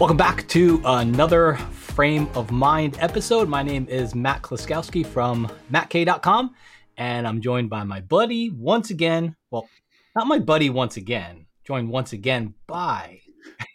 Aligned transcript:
Welcome 0.00 0.16
back 0.16 0.48
to 0.48 0.80
another 0.82 1.56
Frame 1.56 2.26
of 2.34 2.50
Mind 2.50 2.96
episode. 3.00 3.50
My 3.50 3.62
name 3.62 3.86
is 3.86 4.14
Matt 4.14 4.40
Kloskowski 4.40 5.04
from 5.04 5.46
mattk.com, 5.70 6.54
and 6.96 7.28
I'm 7.28 7.42
joined 7.42 7.68
by 7.68 7.84
my 7.84 8.00
buddy 8.00 8.48
once 8.48 8.88
again. 8.88 9.36
Well, 9.50 9.68
not 10.16 10.26
my 10.26 10.38
buddy 10.38 10.70
once 10.70 10.96
again, 10.96 11.44
joined 11.64 11.90
once 11.90 12.14
again 12.14 12.54
by. 12.66 13.20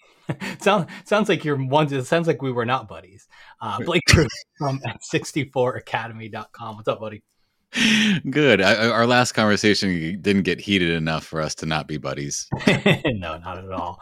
sounds 0.60 0.90
sounds 1.04 1.30
like 1.30 1.46
you're 1.46 1.64
one. 1.64 1.94
It 1.94 2.06
sounds 2.06 2.26
like 2.26 2.42
we 2.42 2.52
were 2.52 2.66
not 2.66 2.88
buddies. 2.88 3.28
Uh, 3.62 3.78
Blake 3.82 4.02
from 4.58 4.80
64academy.com. 5.14 6.76
What's 6.78 6.88
up, 6.88 7.00
buddy? 7.02 7.22
Good. 8.30 8.62
I, 8.62 8.88
our 8.90 9.06
last 9.06 9.34
conversation 9.34 10.22
didn't 10.22 10.44
get 10.44 10.62
heated 10.62 10.92
enough 10.92 11.26
for 11.26 11.42
us 11.42 11.56
to 11.56 11.66
not 11.66 11.88
be 11.88 11.98
buddies. 11.98 12.48
no, 12.68 13.38
not 13.38 13.58
at 13.58 13.72
all. 13.72 14.02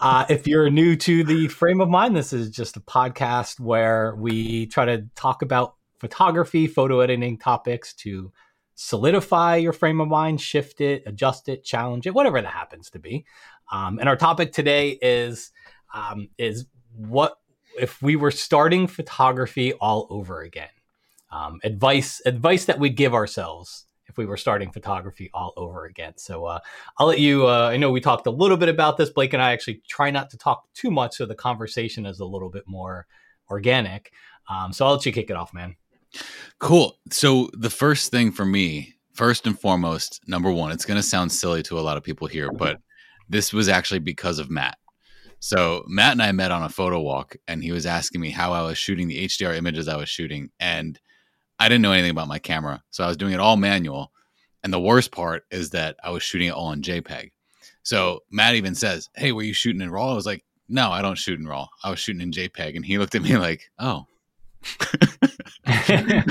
Uh, 0.00 0.24
if 0.28 0.46
you're 0.46 0.70
new 0.70 0.96
to 0.96 1.22
the 1.22 1.48
frame 1.48 1.80
of 1.80 1.88
mind, 1.88 2.16
this 2.16 2.32
is 2.32 2.50
just 2.50 2.76
a 2.76 2.80
podcast 2.80 3.60
where 3.60 4.14
we 4.16 4.66
try 4.66 4.84
to 4.84 5.06
talk 5.14 5.42
about 5.42 5.76
photography, 5.98 6.66
photo 6.66 7.00
editing 7.00 7.38
topics 7.38 7.92
to 7.94 8.32
solidify 8.74 9.56
your 9.56 9.72
frame 9.72 10.00
of 10.00 10.08
mind, 10.08 10.40
shift 10.40 10.80
it, 10.80 11.02
adjust 11.06 11.48
it, 11.48 11.64
challenge 11.64 12.06
it, 12.06 12.14
whatever 12.14 12.40
that 12.40 12.52
happens 12.52 12.90
to 12.90 12.98
be. 12.98 13.24
Um, 13.70 13.98
and 13.98 14.08
our 14.08 14.16
topic 14.16 14.52
today 14.52 14.98
is 15.02 15.52
um, 15.94 16.28
is 16.38 16.66
what 16.96 17.36
if 17.78 18.02
we 18.02 18.16
were 18.16 18.30
starting 18.30 18.86
photography 18.86 19.72
all 19.74 20.06
over 20.10 20.40
again? 20.40 20.68
Um, 21.32 21.58
advice 21.64 22.20
advice 22.26 22.66
that 22.66 22.78
we'd 22.78 22.96
give 22.96 23.14
ourselves 23.14 23.86
if 24.06 24.18
we 24.18 24.26
were 24.26 24.36
starting 24.36 24.70
photography 24.70 25.30
all 25.32 25.54
over 25.56 25.86
again. 25.86 26.12
So 26.18 26.44
uh, 26.44 26.58
I'll 26.98 27.06
let 27.06 27.18
you. 27.18 27.48
Uh, 27.48 27.70
I 27.72 27.78
know 27.78 27.90
we 27.90 28.00
talked 28.00 28.26
a 28.26 28.30
little 28.30 28.58
bit 28.58 28.68
about 28.68 28.96
this. 28.96 29.10
Blake 29.10 29.32
and 29.32 29.42
I 29.42 29.52
actually 29.52 29.82
try 29.88 30.10
not 30.10 30.30
to 30.30 30.38
talk 30.38 30.64
too 30.74 30.90
much, 30.90 31.16
so 31.16 31.26
the 31.26 31.34
conversation 31.34 32.06
is 32.06 32.20
a 32.20 32.26
little 32.26 32.50
bit 32.50 32.64
more 32.66 33.06
organic. 33.50 34.12
Um, 34.48 34.72
so 34.72 34.86
I'll 34.86 34.92
let 34.92 35.06
you 35.06 35.12
kick 35.12 35.30
it 35.30 35.36
off, 35.36 35.54
man. 35.54 35.76
Cool. 36.58 36.98
So 37.10 37.48
the 37.54 37.70
first 37.70 38.10
thing 38.10 38.32
for 38.32 38.44
me, 38.44 38.94
first 39.14 39.46
and 39.46 39.58
foremost, 39.58 40.20
number 40.26 40.50
one, 40.50 40.72
it's 40.72 40.84
going 40.84 40.98
to 40.98 41.02
sound 41.02 41.32
silly 41.32 41.62
to 41.64 41.78
a 41.78 41.80
lot 41.80 41.96
of 41.96 42.02
people 42.02 42.28
here, 42.28 42.50
but 42.52 42.78
this 43.28 43.52
was 43.52 43.68
actually 43.68 44.00
because 44.00 44.38
of 44.38 44.50
Matt. 44.50 44.76
So 45.40 45.84
Matt 45.88 46.12
and 46.12 46.22
I 46.22 46.30
met 46.32 46.52
on 46.52 46.62
a 46.62 46.68
photo 46.68 47.00
walk, 47.00 47.36
and 47.48 47.64
he 47.64 47.72
was 47.72 47.86
asking 47.86 48.20
me 48.20 48.30
how 48.30 48.52
I 48.52 48.62
was 48.62 48.78
shooting 48.78 49.08
the 49.08 49.24
HDR 49.24 49.56
images 49.56 49.88
I 49.88 49.96
was 49.96 50.08
shooting, 50.08 50.50
and 50.60 51.00
I 51.62 51.68
didn't 51.68 51.82
know 51.82 51.92
anything 51.92 52.10
about 52.10 52.26
my 52.26 52.40
camera, 52.40 52.82
so 52.90 53.04
I 53.04 53.06
was 53.06 53.16
doing 53.16 53.34
it 53.34 53.38
all 53.38 53.56
manual. 53.56 54.10
And 54.64 54.72
the 54.72 54.80
worst 54.80 55.12
part 55.12 55.44
is 55.52 55.70
that 55.70 55.94
I 56.02 56.10
was 56.10 56.24
shooting 56.24 56.48
it 56.48 56.54
all 56.54 56.72
in 56.72 56.82
JPEG. 56.82 57.30
So 57.84 58.24
Matt 58.32 58.56
even 58.56 58.74
says, 58.74 59.08
"Hey, 59.14 59.30
were 59.30 59.44
you 59.44 59.52
shooting 59.52 59.80
in 59.80 59.92
RAW?" 59.92 60.10
I 60.10 60.14
was 60.16 60.26
like, 60.26 60.44
"No, 60.68 60.90
I 60.90 61.02
don't 61.02 61.16
shoot 61.16 61.38
in 61.38 61.46
RAW. 61.46 61.68
I 61.84 61.90
was 61.90 62.00
shooting 62.00 62.20
in 62.20 62.32
JPEG." 62.32 62.74
And 62.74 62.84
he 62.84 62.98
looked 62.98 63.14
at 63.14 63.22
me 63.22 63.36
like, 63.36 63.70
"Oh." 63.78 64.06
now, 65.64 65.68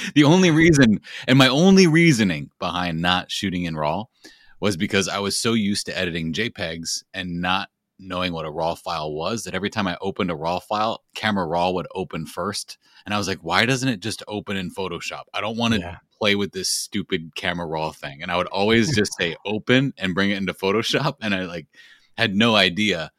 the 0.14 0.24
only 0.24 0.52
reason 0.52 1.00
and 1.26 1.38
my 1.38 1.48
only 1.48 1.88
reasoning 1.88 2.50
behind 2.60 3.02
not 3.02 3.32
shooting 3.32 3.64
in 3.64 3.76
RAW 3.76 4.04
was 4.60 4.76
because 4.76 5.08
I 5.08 5.18
was 5.18 5.36
so 5.36 5.54
used 5.54 5.86
to 5.86 5.98
editing 5.98 6.32
JPEGs 6.32 7.02
and 7.12 7.40
not 7.40 7.68
knowing 7.98 8.32
what 8.32 8.46
a 8.46 8.50
raw 8.50 8.74
file 8.74 9.12
was 9.12 9.44
that 9.44 9.54
every 9.54 9.70
time 9.70 9.88
I 9.88 9.96
opened 10.00 10.30
a 10.30 10.36
raw 10.36 10.58
file, 10.58 11.02
camera 11.14 11.46
raw 11.46 11.70
would 11.70 11.88
open 11.94 12.26
first. 12.26 12.78
And 13.04 13.14
I 13.14 13.18
was 13.18 13.26
like, 13.26 13.40
why 13.40 13.66
doesn't 13.66 13.88
it 13.88 14.00
just 14.00 14.22
open 14.28 14.56
in 14.56 14.70
Photoshop? 14.70 15.24
I 15.34 15.40
don't 15.40 15.56
want 15.56 15.74
to 15.74 15.80
yeah. 15.80 15.96
play 16.18 16.34
with 16.34 16.52
this 16.52 16.68
stupid 16.68 17.34
camera 17.34 17.66
raw 17.66 17.90
thing. 17.90 18.22
And 18.22 18.30
I 18.30 18.36
would 18.36 18.46
always 18.48 18.94
just 18.94 19.12
say 19.18 19.36
open 19.44 19.94
and 19.98 20.14
bring 20.14 20.30
it 20.30 20.36
into 20.36 20.54
Photoshop. 20.54 21.16
And 21.20 21.34
I 21.34 21.44
like 21.44 21.66
had 22.16 22.34
no 22.34 22.54
idea. 22.54 23.10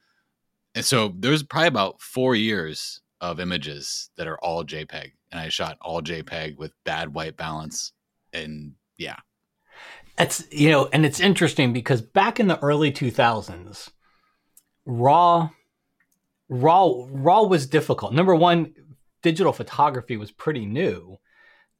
And 0.73 0.85
so 0.85 1.13
there's 1.17 1.43
probably 1.43 1.67
about 1.67 2.01
four 2.01 2.35
years 2.35 3.01
of 3.21 3.39
images 3.39 4.09
that 4.15 4.27
are 4.27 4.37
all 4.39 4.63
JPEG. 4.63 5.11
And 5.31 5.39
I 5.39 5.49
shot 5.49 5.77
all 5.81 6.01
JPEG 6.01 6.57
with 6.57 6.71
bad 6.85 7.13
white 7.13 7.37
balance. 7.37 7.91
And 8.33 8.73
yeah. 8.97 9.17
That's, 10.17 10.45
you 10.51 10.69
know, 10.69 10.89
and 10.91 11.05
it's 11.05 11.19
interesting 11.19 11.71
because 11.73 12.01
back 12.01 12.39
in 12.39 12.47
the 12.47 12.59
early 12.59 12.91
2000s, 12.91 13.89
raw 14.89 15.49
raw 16.49 16.91
raw 17.09 17.43
was 17.43 17.67
difficult. 17.67 18.13
Number 18.13 18.35
one 18.35 18.73
digital 19.21 19.53
photography 19.53 20.17
was 20.17 20.31
pretty 20.31 20.65
new. 20.65 21.17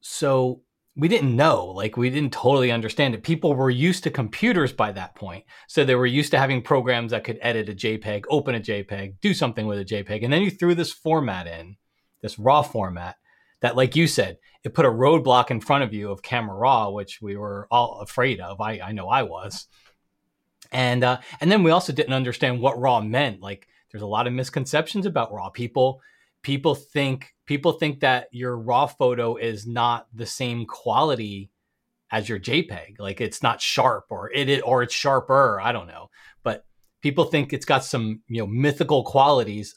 So 0.00 0.62
we 0.96 1.08
didn't 1.08 1.34
know 1.34 1.66
like 1.66 1.96
we 1.96 2.10
didn't 2.10 2.32
totally 2.32 2.70
understand 2.70 3.14
it. 3.14 3.22
People 3.22 3.54
were 3.54 3.70
used 3.70 4.04
to 4.04 4.10
computers 4.10 4.72
by 4.72 4.92
that 4.92 5.14
point. 5.14 5.44
So 5.66 5.84
they 5.84 5.94
were 5.94 6.06
used 6.06 6.30
to 6.32 6.38
having 6.38 6.62
programs 6.62 7.10
that 7.10 7.24
could 7.24 7.38
edit 7.42 7.68
a 7.68 7.72
jpeg 7.72 8.24
open 8.30 8.54
a 8.54 8.60
jpeg 8.60 9.14
do 9.20 9.34
something 9.34 9.66
with 9.66 9.80
a 9.80 9.84
jpeg. 9.84 10.22
And 10.22 10.32
then 10.32 10.42
you 10.42 10.50
threw 10.50 10.74
this 10.74 10.92
format 10.92 11.46
in 11.46 11.76
this 12.22 12.38
raw 12.38 12.62
format 12.62 13.16
that 13.60 13.76
like 13.76 13.96
you 13.96 14.06
said 14.06 14.38
it 14.62 14.74
put 14.74 14.86
a 14.86 14.90
roadblock 14.90 15.50
in 15.50 15.60
front 15.60 15.84
of 15.84 15.92
you 15.92 16.10
of 16.10 16.22
camera 16.22 16.56
raw 16.56 16.90
which 16.90 17.20
we 17.20 17.36
were 17.36 17.66
all 17.70 18.00
afraid 18.00 18.40
of. 18.40 18.60
I, 18.60 18.80
I 18.80 18.92
know 18.92 19.08
i 19.08 19.22
was 19.22 19.66
and 20.72 21.04
uh, 21.04 21.18
and 21.40 21.50
then 21.50 21.62
we 21.62 21.70
also 21.70 21.92
didn't 21.92 22.12
understand 22.12 22.60
what 22.60 22.78
raw 22.78 23.00
meant. 23.00 23.40
Like 23.40 23.68
there's 23.90 24.02
a 24.02 24.06
lot 24.06 24.26
of 24.26 24.32
misconceptions 24.32 25.06
about 25.06 25.32
raw. 25.32 25.48
People 25.50 26.00
people 26.42 26.74
think 26.74 27.34
people 27.46 27.72
think 27.72 28.00
that 28.00 28.28
your 28.32 28.56
raw 28.56 28.86
photo 28.86 29.36
is 29.36 29.66
not 29.66 30.06
the 30.14 30.26
same 30.26 30.66
quality 30.66 31.50
as 32.10 32.28
your 32.28 32.38
JPEG. 32.38 32.98
Like 32.98 33.20
it's 33.20 33.42
not 33.42 33.60
sharp 33.60 34.06
or 34.10 34.30
it 34.32 34.62
or 34.64 34.82
it's 34.82 34.94
sharper. 34.94 35.60
I 35.60 35.72
don't 35.72 35.88
know, 35.88 36.10
but 36.42 36.64
people 37.02 37.24
think 37.24 37.52
it's 37.52 37.66
got 37.66 37.84
some 37.84 38.22
you 38.28 38.40
know 38.40 38.46
mythical 38.46 39.04
qualities. 39.04 39.76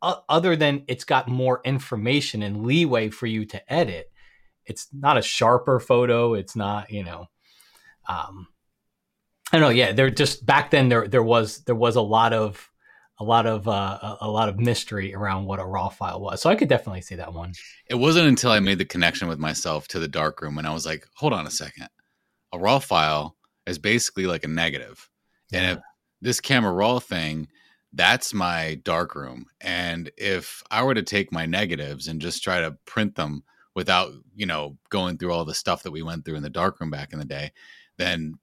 Other 0.00 0.54
than 0.54 0.84
it's 0.86 1.02
got 1.02 1.26
more 1.26 1.60
information 1.64 2.44
and 2.44 2.64
leeway 2.64 3.08
for 3.10 3.26
you 3.26 3.44
to 3.46 3.72
edit. 3.72 4.12
It's 4.64 4.86
not 4.92 5.18
a 5.18 5.22
sharper 5.22 5.80
photo. 5.80 6.34
It's 6.34 6.54
not 6.54 6.90
you 6.90 7.02
know. 7.02 7.26
Um, 8.08 8.46
I 9.52 9.58
don't 9.58 9.60
know. 9.62 9.68
Yeah, 9.68 9.92
there 9.92 10.10
just 10.10 10.44
back 10.44 10.70
then 10.70 10.88
there 10.88 11.08
there 11.08 11.22
was 11.22 11.60
there 11.64 11.74
was 11.74 11.96
a 11.96 12.02
lot 12.02 12.32
of 12.32 12.70
a 13.20 13.24
lot 13.24 13.46
of 13.46 13.66
uh, 13.66 14.16
a 14.20 14.30
lot 14.30 14.48
of 14.48 14.58
mystery 14.58 15.14
around 15.14 15.46
what 15.46 15.58
a 15.58 15.64
raw 15.64 15.88
file 15.88 16.20
was. 16.20 16.40
So 16.40 16.50
I 16.50 16.54
could 16.54 16.68
definitely 16.68 17.02
see 17.02 17.16
that 17.16 17.32
one. 17.32 17.52
It 17.88 17.96
wasn't 17.96 18.28
until 18.28 18.50
I 18.50 18.60
made 18.60 18.78
the 18.78 18.84
connection 18.84 19.28
with 19.28 19.38
myself 19.38 19.88
to 19.88 19.98
the 19.98 20.08
darkroom 20.08 20.58
and 20.58 20.66
I 20.66 20.74
was 20.74 20.86
like, 20.86 21.06
hold 21.14 21.32
on 21.32 21.46
a 21.46 21.50
second. 21.50 21.88
A 22.52 22.58
raw 22.58 22.78
file 22.78 23.36
is 23.66 23.78
basically 23.78 24.26
like 24.26 24.44
a 24.44 24.48
negative. 24.48 25.08
Yeah. 25.50 25.58
And 25.58 25.78
if 25.78 25.84
this 26.20 26.40
camera 26.40 26.72
raw 26.72 26.98
thing, 26.98 27.48
that's 27.92 28.34
my 28.34 28.80
darkroom. 28.84 29.46
And 29.60 30.10
if 30.16 30.62
I 30.70 30.82
were 30.82 30.94
to 30.94 31.02
take 31.02 31.32
my 31.32 31.46
negatives 31.46 32.06
and 32.06 32.20
just 32.20 32.44
try 32.44 32.60
to 32.60 32.76
print 32.84 33.16
them 33.16 33.42
without, 33.74 34.12
you 34.34 34.46
know, 34.46 34.76
going 34.90 35.18
through 35.18 35.32
all 35.32 35.44
the 35.44 35.54
stuff 35.54 35.82
that 35.82 35.90
we 35.90 36.02
went 36.02 36.24
through 36.24 36.36
in 36.36 36.42
the 36.42 36.50
darkroom 36.50 36.90
back 36.90 37.12
in 37.12 37.18
the 37.18 37.24
day, 37.24 37.52
then 37.96 38.34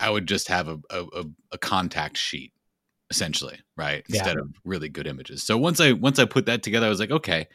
I 0.00 0.10
would 0.10 0.26
just 0.26 0.48
have 0.48 0.68
a, 0.68 0.78
a, 0.90 1.24
a 1.52 1.58
contact 1.58 2.16
sheet 2.16 2.52
essentially, 3.10 3.58
right? 3.76 4.04
Instead 4.08 4.36
yeah. 4.36 4.42
of 4.42 4.54
really 4.64 4.88
good 4.88 5.06
images. 5.06 5.42
So 5.42 5.56
once 5.56 5.80
I 5.80 5.92
once 5.92 6.18
I 6.18 6.24
put 6.24 6.46
that 6.46 6.62
together, 6.62 6.86
I 6.86 6.90
was 6.90 7.00
like, 7.00 7.10
okay, 7.10 7.48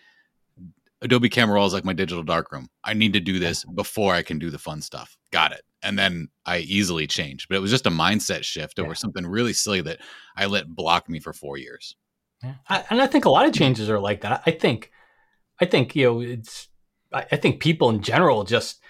Adobe 1.02 1.30
Camera 1.30 1.56
Raw 1.56 1.66
is 1.66 1.74
like 1.74 1.86
my 1.86 1.94
digital 1.94 2.24
darkroom. 2.24 2.70
I 2.84 2.94
need 2.94 3.14
to 3.14 3.20
do 3.20 3.38
this 3.38 3.64
before 3.66 4.14
I 4.14 4.24
can 4.24 4.40
do 4.40 4.50
the 4.50 4.58
fun 4.58 4.82
stuff. 4.82 5.18
Got 5.32 5.52
it. 5.52 5.62
And 5.82 6.00
then 6.00 6.30
I 6.46 6.60
easily 6.60 7.08
changed, 7.08 7.48
but 7.50 7.56
it 7.56 7.62
was 7.62 7.72
just 7.72 7.86
a 7.86 7.92
mindset 7.92 8.44
shift 8.44 8.80
over 8.80 8.90
yeah. 8.90 8.94
something 8.96 9.26
really 9.26 9.54
silly 9.54 9.82
that 9.82 10.00
I 10.38 10.46
let 10.46 10.74
block 10.74 11.10
me 11.10 11.20
for 11.20 11.34
four 11.34 11.58
years. 11.58 11.96
Yeah. 12.42 12.56
I, 12.70 12.84
and 12.90 13.02
I 13.02 13.08
think 13.08 13.26
a 13.26 13.30
lot 13.30 13.46
of 13.46 13.54
changes 13.54 13.90
are 13.90 14.00
like 14.00 14.22
that. 14.22 14.44
I 14.46 14.52
think, 14.52 14.92
I 15.60 15.66
think 15.66 15.96
you 15.96 16.06
know, 16.06 16.22
it's. 16.22 16.70
I, 17.12 17.26
I 17.34 17.36
think 17.36 17.62
people 17.62 17.90
in 17.90 18.02
general 18.02 18.44
just 18.44 18.82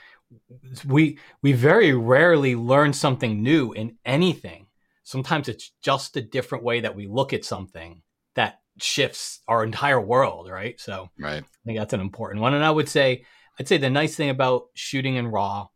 we 0.86 1.20
we 1.42 1.54
very 1.54 1.94
rarely 1.94 2.56
learn 2.56 2.94
something 2.94 3.42
new 3.42 3.72
in 3.74 3.98
anything. 4.06 4.68
Sometimes 5.03 5.50
it's 5.50 5.72
just 5.82 6.16
a 6.16 6.22
different 6.22 6.64
way 6.64 6.80
that 6.82 6.96
we 6.96 7.08
look 7.08 7.34
at 7.34 7.46
something 7.46 8.02
that 8.35 8.62
shifts 8.80 9.40
our 9.47 9.64
entire 9.64 10.00
world, 10.02 10.50
right? 10.50 10.80
So 10.80 11.09
right. 11.20 11.44
I 11.44 11.66
think 11.66 11.78
that's 11.78 11.94
an 11.94 12.00
important 12.00 12.41
one. 12.41 12.53
And 12.53 12.64
I 12.64 12.72
would 12.72 12.90
say 12.90 13.26
I'd 13.59 13.68
say 13.68 13.78
the 13.78 13.90
nice 13.90 14.16
thing 14.16 14.30
about 14.30 14.68
shooting 14.74 15.16
in 15.16 15.28
RAW 15.28 15.68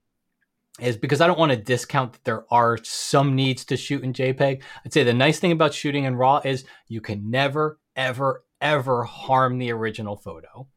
is 0.79 0.97
because 0.97 1.21
I 1.21 1.27
don't 1.27 1.39
want 1.39 1.51
to 1.51 1.57
discount 1.57 2.13
that 2.13 2.23
there 2.23 2.45
are 2.51 2.77
some 2.83 3.35
needs 3.35 3.65
to 3.65 3.77
shoot 3.77 4.03
in 4.03 4.13
JPEG. 4.13 4.61
I'd 4.85 4.93
say 4.93 5.03
the 5.03 5.13
nice 5.13 5.39
thing 5.39 5.51
about 5.51 5.73
shooting 5.73 6.03
in 6.03 6.15
RAW 6.15 6.41
is 6.43 6.65
you 6.87 7.01
can 7.01 7.29
never, 7.29 7.79
ever, 7.95 8.43
ever 8.61 9.03
harm 9.03 9.57
the 9.57 9.71
original 9.71 10.15
photo 10.15 10.67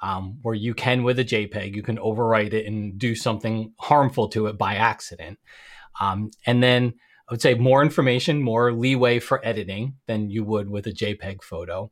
um, 0.00 0.38
where 0.42 0.54
you 0.54 0.74
can 0.74 1.02
with 1.02 1.18
a 1.18 1.24
JPEG, 1.24 1.74
you 1.74 1.82
can 1.82 1.96
overwrite 1.98 2.52
it 2.52 2.66
and 2.66 2.98
do 2.98 3.14
something 3.14 3.72
harmful 3.78 4.28
to 4.28 4.46
it 4.46 4.58
by 4.58 4.74
accident. 4.74 5.38
Um, 6.00 6.30
and 6.44 6.62
then 6.62 6.94
I 7.28 7.32
would 7.32 7.42
say 7.42 7.54
more 7.54 7.82
information, 7.82 8.42
more 8.42 8.72
leeway 8.72 9.18
for 9.18 9.44
editing 9.44 9.94
than 10.06 10.30
you 10.30 10.44
would 10.44 10.68
with 10.68 10.86
a 10.86 10.92
JPEG 10.92 11.42
photo. 11.42 11.90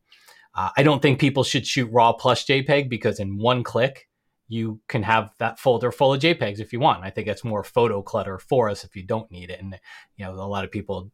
Uh, 0.55 0.71
I 0.77 0.83
don't 0.83 1.03
think 1.03 1.19
people 1.19 1.43
should 1.43 1.67
shoot 1.67 1.91
RAW 1.91 2.13
plus 2.13 2.45
JPEG 2.45 2.89
because 2.89 3.19
in 3.19 3.39
one 3.39 3.65
click, 3.65 4.09
you 4.47 4.81
can 4.89 5.03
have 5.03 5.31
that 5.39 5.59
folder 5.59 5.91
full 5.91 6.13
of 6.13 6.21
JPEGs 6.21 6.61
if 6.61 6.73
you 6.73 6.79
want. 6.79 7.03
I 7.03 7.11
think 7.11 7.27
that's 7.27 7.43
more 7.43 7.65
photo 7.65 8.03
clutter 8.03 8.39
for 8.39 8.69
us 8.69 8.85
if 8.85 8.95
you 8.95 9.03
don't 9.03 9.31
need 9.31 9.51
it. 9.51 9.61
And, 9.61 9.79
you 10.17 10.25
know, 10.25 10.33
a 10.35 10.47
lot 10.47 10.65
of 10.65 10.71
people 10.71 11.11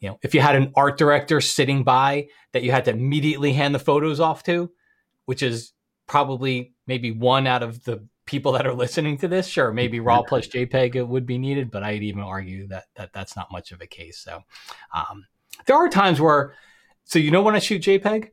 you 0.00 0.08
know, 0.08 0.18
if 0.22 0.34
you 0.34 0.40
had 0.40 0.56
an 0.56 0.72
art 0.76 0.96
director 0.98 1.40
sitting 1.40 1.82
by 1.82 2.28
that 2.52 2.62
you 2.62 2.70
had 2.70 2.84
to 2.84 2.92
immediately 2.92 3.52
hand 3.52 3.74
the 3.74 3.80
photos 3.80 4.20
off 4.20 4.42
to, 4.44 4.70
which 5.24 5.42
is 5.42 5.72
probably 6.08 6.74
maybe 6.86 7.12
one 7.12 7.46
out 7.46 7.62
of 7.62 7.84
the 7.84 8.04
people 8.26 8.52
that 8.52 8.66
are 8.66 8.74
listening 8.74 9.16
to 9.18 9.28
this, 9.28 9.46
sure, 9.46 9.72
maybe 9.72 10.00
raw 10.00 10.22
plus 10.22 10.48
JPEG 10.48 10.96
it 10.96 11.08
would 11.08 11.26
be 11.26 11.38
needed, 11.38 11.70
but 11.70 11.82
I'd 11.82 12.02
even 12.02 12.22
argue 12.22 12.66
that 12.68 12.84
that 12.96 13.12
that's 13.12 13.36
not 13.36 13.52
much 13.52 13.72
of 13.72 13.80
a 13.80 13.86
case. 13.86 14.18
So 14.18 14.42
um, 14.94 15.26
there 15.66 15.76
are 15.76 15.88
times 15.88 16.20
where, 16.20 16.54
so 17.04 17.18
you 17.18 17.30
know 17.30 17.42
when 17.42 17.54
I 17.54 17.60
shoot 17.60 17.82
JPEG, 17.82 18.30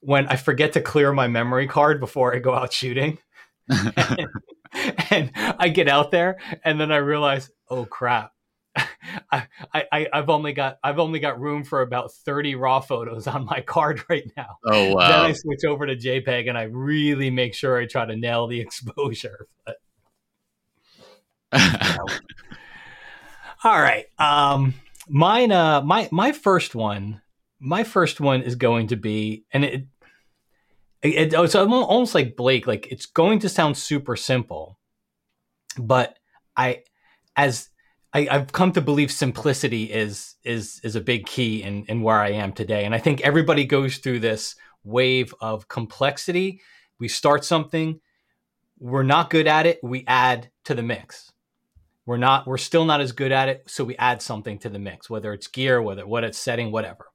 when 0.00 0.26
I 0.28 0.36
forget 0.36 0.72
to 0.72 0.80
clear 0.80 1.12
my 1.12 1.28
memory 1.28 1.66
card 1.66 2.00
before 2.00 2.34
I 2.34 2.38
go 2.38 2.54
out 2.54 2.72
shooting. 2.72 3.18
and, 3.68 3.94
and 5.10 5.30
I 5.34 5.68
get 5.68 5.88
out 5.88 6.10
there 6.10 6.38
and 6.64 6.80
then 6.80 6.92
I 6.92 6.96
realize, 6.96 7.50
oh 7.68 7.84
crap, 7.84 8.32
I, 9.32 9.46
I 9.72 10.06
I've 10.12 10.28
only 10.28 10.52
got 10.52 10.78
I've 10.82 10.98
only 10.98 11.18
got 11.20 11.40
room 11.40 11.64
for 11.64 11.82
about 11.82 12.12
30 12.12 12.54
raw 12.56 12.80
photos 12.80 13.26
on 13.26 13.44
my 13.44 13.60
card 13.66 14.02
right 14.08 14.30
now. 14.36 14.58
Oh 14.66 14.94
wow. 14.94 15.08
Then 15.08 15.20
I 15.20 15.32
switch 15.32 15.64
over 15.64 15.86
to 15.86 15.96
JPEG 15.96 16.48
and 16.48 16.58
I 16.58 16.64
really 16.64 17.30
make 17.30 17.54
sure 17.54 17.78
I 17.78 17.86
try 17.86 18.06
to 18.06 18.16
nail 18.16 18.46
the 18.46 18.60
exposure. 18.64 19.46
But. 19.64 19.76
All 23.64 23.80
right. 23.80 24.06
Um 24.18 24.74
mine 25.08 25.52
uh 25.52 25.82
my 25.82 26.08
my 26.10 26.32
first 26.32 26.74
one 26.74 27.20
my 27.60 27.84
first 27.84 28.20
one 28.20 28.42
is 28.42 28.56
going 28.56 28.88
to 28.88 28.96
be 28.96 29.44
and 29.52 29.64
it, 29.64 29.86
it, 31.02 31.32
it 31.32 31.34
it's 31.34 31.54
almost 31.54 32.14
like 32.14 32.36
Blake 32.36 32.66
like 32.66 32.88
it's 32.90 33.06
going 33.06 33.38
to 33.40 33.48
sound 33.48 33.76
super 33.76 34.16
simple 34.16 34.78
but 35.78 36.18
I 36.56 36.84
as 37.36 37.68
I, 38.14 38.28
have 38.30 38.52
come 38.52 38.70
to 38.72 38.80
believe 38.80 39.10
simplicity 39.10 39.92
is 39.92 40.36
is 40.44 40.80
is 40.84 40.94
a 40.94 41.00
big 41.00 41.26
key 41.26 41.62
in 41.62 41.84
in 41.86 42.00
where 42.00 42.20
I 42.20 42.30
am 42.30 42.52
today, 42.52 42.84
and 42.84 42.94
I 42.94 42.98
think 42.98 43.20
everybody 43.22 43.64
goes 43.64 43.98
through 43.98 44.20
this 44.20 44.54
wave 44.84 45.34
of 45.40 45.66
complexity. 45.68 46.60
We 46.98 47.08
start 47.08 47.44
something, 47.44 48.00
we're 48.78 49.02
not 49.02 49.30
good 49.30 49.48
at 49.48 49.66
it, 49.66 49.80
we 49.82 50.04
add 50.06 50.50
to 50.64 50.74
the 50.74 50.82
mix. 50.82 51.32
We're 52.06 52.18
not, 52.18 52.46
we're 52.46 52.58
still 52.58 52.84
not 52.84 53.00
as 53.00 53.12
good 53.12 53.32
at 53.32 53.48
it, 53.48 53.64
so 53.66 53.82
we 53.82 53.96
add 53.96 54.20
something 54.20 54.58
to 54.58 54.68
the 54.68 54.78
mix, 54.78 55.08
whether 55.08 55.32
it's 55.32 55.46
gear, 55.46 55.80
whether 55.80 56.06
what 56.06 56.22
it's 56.22 56.38
setting, 56.38 56.70
whatever. 56.70 57.06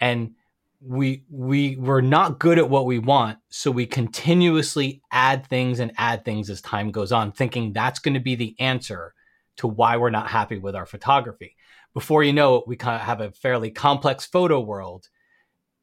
And 0.00 0.34
we 0.80 1.24
we 1.28 1.76
we're 1.76 2.00
not 2.00 2.38
good 2.38 2.58
at 2.58 2.70
what 2.70 2.86
we 2.86 2.98
want, 2.98 3.38
so 3.48 3.70
we 3.70 3.84
continuously 3.84 5.02
add 5.10 5.46
things 5.46 5.80
and 5.80 5.92
add 5.98 6.24
things 6.24 6.48
as 6.48 6.62
time 6.62 6.90
goes 6.90 7.12
on, 7.12 7.32
thinking 7.32 7.72
that's 7.72 7.98
going 7.98 8.14
to 8.14 8.20
be 8.20 8.34
the 8.34 8.54
answer 8.58 9.12
to 9.56 9.66
why 9.66 9.96
we're 9.96 10.10
not 10.10 10.28
happy 10.28 10.58
with 10.58 10.74
our 10.74 10.86
photography. 10.86 11.56
Before 11.94 12.22
you 12.22 12.32
know 12.32 12.56
it, 12.56 12.68
we 12.68 12.76
kind 12.76 12.96
of 12.96 13.02
have 13.02 13.20
a 13.20 13.30
fairly 13.30 13.70
complex 13.70 14.26
photo 14.26 14.60
world. 14.60 15.08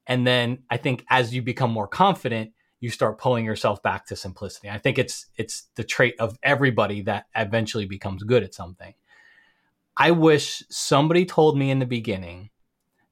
And 0.05 0.27
then 0.27 0.63
I 0.69 0.77
think 0.77 1.05
as 1.09 1.33
you 1.33 1.41
become 1.41 1.71
more 1.71 1.87
confident, 1.87 2.51
you 2.79 2.89
start 2.89 3.17
pulling 3.17 3.45
yourself 3.45 3.81
back 3.81 4.05
to 4.07 4.15
simplicity. 4.15 4.69
I 4.69 4.77
think 4.77 4.97
it's 4.97 5.27
it's 5.37 5.69
the 5.75 5.85
trait 5.85 6.15
of 6.19 6.37
everybody 6.43 7.01
that 7.03 7.27
eventually 7.33 7.85
becomes 7.85 8.23
good 8.23 8.43
at 8.43 8.53
something. 8.53 8.93
I 9.95 10.11
wish 10.11 10.63
somebody 10.69 11.25
told 11.25 11.57
me 11.57 11.71
in 11.71 11.79
the 11.79 11.85
beginning 11.85 12.49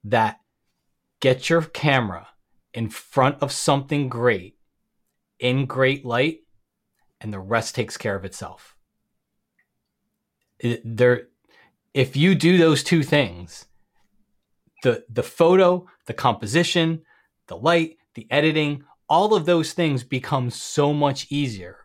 that 0.04 0.40
get 1.22 1.50
your 1.50 1.62
camera 1.62 2.28
in 2.74 2.90
front 2.90 3.38
of 3.42 3.52
something 3.52 4.10
great 4.10 4.58
in 5.40 5.66
great 5.66 6.06
light 6.06 6.40
and 7.20 7.32
the 7.32 7.40
rest 7.40 7.76
takes 7.76 7.98
care 7.98 8.16
of 8.16 8.26
itself 8.26 8.76
there 10.84 11.28
if 11.94 12.16
you 12.16 12.36
do 12.36 12.58
those 12.58 12.84
two 12.84 13.04
things 13.04 13.66
the 14.84 15.04
the 15.10 15.24
photo 15.24 15.88
the 16.08 16.14
composition 16.14 17.02
the 17.48 17.58
light 17.58 17.98
the 18.16 18.28
editing 18.32 18.84
all 19.10 19.34
of 19.34 19.46
those 19.46 19.74
things 19.74 20.06
become 20.06 20.50
so 20.50 20.94
much 20.94 21.28
easier. 21.30 21.78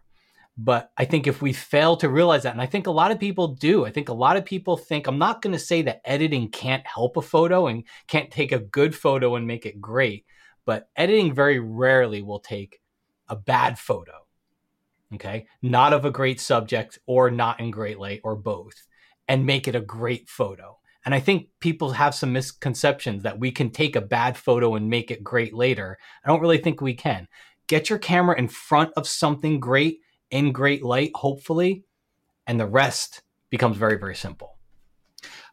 But 0.58 0.90
i 0.96 1.04
think 1.04 1.26
if 1.26 1.42
we 1.42 1.52
fail 1.52 1.96
to 1.98 2.08
realize 2.08 2.44
that 2.44 2.52
and 2.52 2.62
i 2.62 2.66
think 2.66 2.86
a 2.86 2.90
lot 2.90 3.10
of 3.10 3.18
people 3.18 3.48
do 3.48 3.84
i 3.84 3.90
think 3.90 4.08
a 4.08 4.14
lot 4.14 4.38
of 4.38 4.44
people 4.46 4.78
think 4.78 5.06
i'm 5.06 5.18
not 5.18 5.42
going 5.42 5.52
to 5.52 5.58
say 5.58 5.82
that 5.82 6.00
editing 6.04 6.48
can't 6.50 6.86
help 6.86 7.18
a 7.18 7.22
photo 7.22 7.66
and 7.66 7.84
can't 8.06 8.30
take 8.30 8.52
a 8.52 8.58
good 8.58 8.94
photo 8.94 9.34
and 9.36 9.46
make 9.46 9.66
it 9.66 9.82
great 9.82 10.24
but 10.64 10.88
editing 10.96 11.34
very 11.34 11.58
rarely 11.58 12.22
will 12.22 12.40
take 12.40 12.80
a 13.28 13.36
bad 13.36 13.78
photo 13.78 14.25
okay, 15.14 15.46
not 15.62 15.92
of 15.92 16.04
a 16.04 16.10
great 16.10 16.40
subject 16.40 16.98
or 17.06 17.30
not 17.30 17.60
in 17.60 17.70
great 17.70 17.98
light 17.98 18.20
or 18.24 18.36
both, 18.36 18.86
and 19.28 19.46
make 19.46 19.68
it 19.68 19.76
a 19.76 19.80
great 19.80 20.28
photo. 20.28 20.78
And 21.04 21.14
I 21.14 21.20
think 21.20 21.48
people 21.60 21.92
have 21.92 22.14
some 22.14 22.32
misconceptions 22.32 23.22
that 23.22 23.38
we 23.38 23.52
can 23.52 23.70
take 23.70 23.94
a 23.94 24.00
bad 24.00 24.36
photo 24.36 24.74
and 24.74 24.90
make 24.90 25.10
it 25.10 25.22
great 25.22 25.54
later. 25.54 25.98
I 26.24 26.28
don't 26.28 26.40
really 26.40 26.58
think 26.58 26.80
we 26.80 26.94
can. 26.94 27.28
Get 27.68 27.88
your 27.88 28.00
camera 28.00 28.36
in 28.36 28.48
front 28.48 28.92
of 28.96 29.06
something 29.06 29.60
great 29.60 30.00
in 30.30 30.50
great 30.50 30.82
light, 30.82 31.12
hopefully, 31.14 31.84
and 32.46 32.58
the 32.58 32.66
rest 32.66 33.22
becomes 33.50 33.76
very, 33.76 33.98
very 33.98 34.16
simple. 34.16 34.58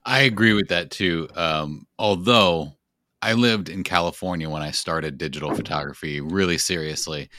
I 0.06 0.22
agree 0.22 0.54
with 0.54 0.70
that 0.70 0.92
too. 0.92 1.30
Um, 1.36 1.88
although 1.98 2.74
I 3.24 3.34
lived 3.34 3.70
in 3.70 3.86
California 3.86 4.50
when 4.50 4.62
I 4.62 4.72
started 4.72 5.18
digital 5.18 5.56
photography 5.56 6.20
really 6.20 6.58
seriously, 6.58 7.30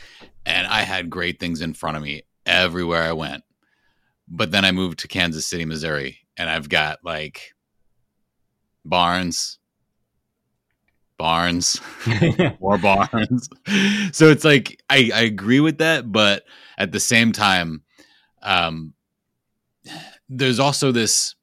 and 0.47 0.67
I 0.67 0.81
had 0.81 1.11
great 1.11 1.39
things 1.39 1.61
in 1.61 1.75
front 1.75 1.99
of 1.99 2.03
me 2.03 2.23
everywhere 2.47 3.03
I 3.03 3.13
went. 3.13 3.45
But 4.27 4.51
then 4.51 4.65
I 4.65 4.73
moved 4.73 5.01
to 5.01 5.09
Kansas 5.09 5.47
City, 5.47 5.67
Missouri, 5.67 6.21
and 6.39 6.49
I've 6.49 6.71
got 6.71 7.01
like 7.05 7.53
barns, 8.87 9.59
barns, 11.19 11.79
more 12.61 12.79
barns. 12.79 13.51
so 14.13 14.31
it's 14.31 14.45
like 14.45 14.83
I, 14.89 15.11
I 15.15 15.21
agree 15.21 15.61
with 15.61 15.79
that, 15.79 16.11
but 16.11 16.45
at 16.79 16.93
the 16.93 17.01
same 17.01 17.33
time, 17.33 17.83
um, 18.43 18.95
there's 20.31 20.59
also 20.59 20.93
this 20.93 21.35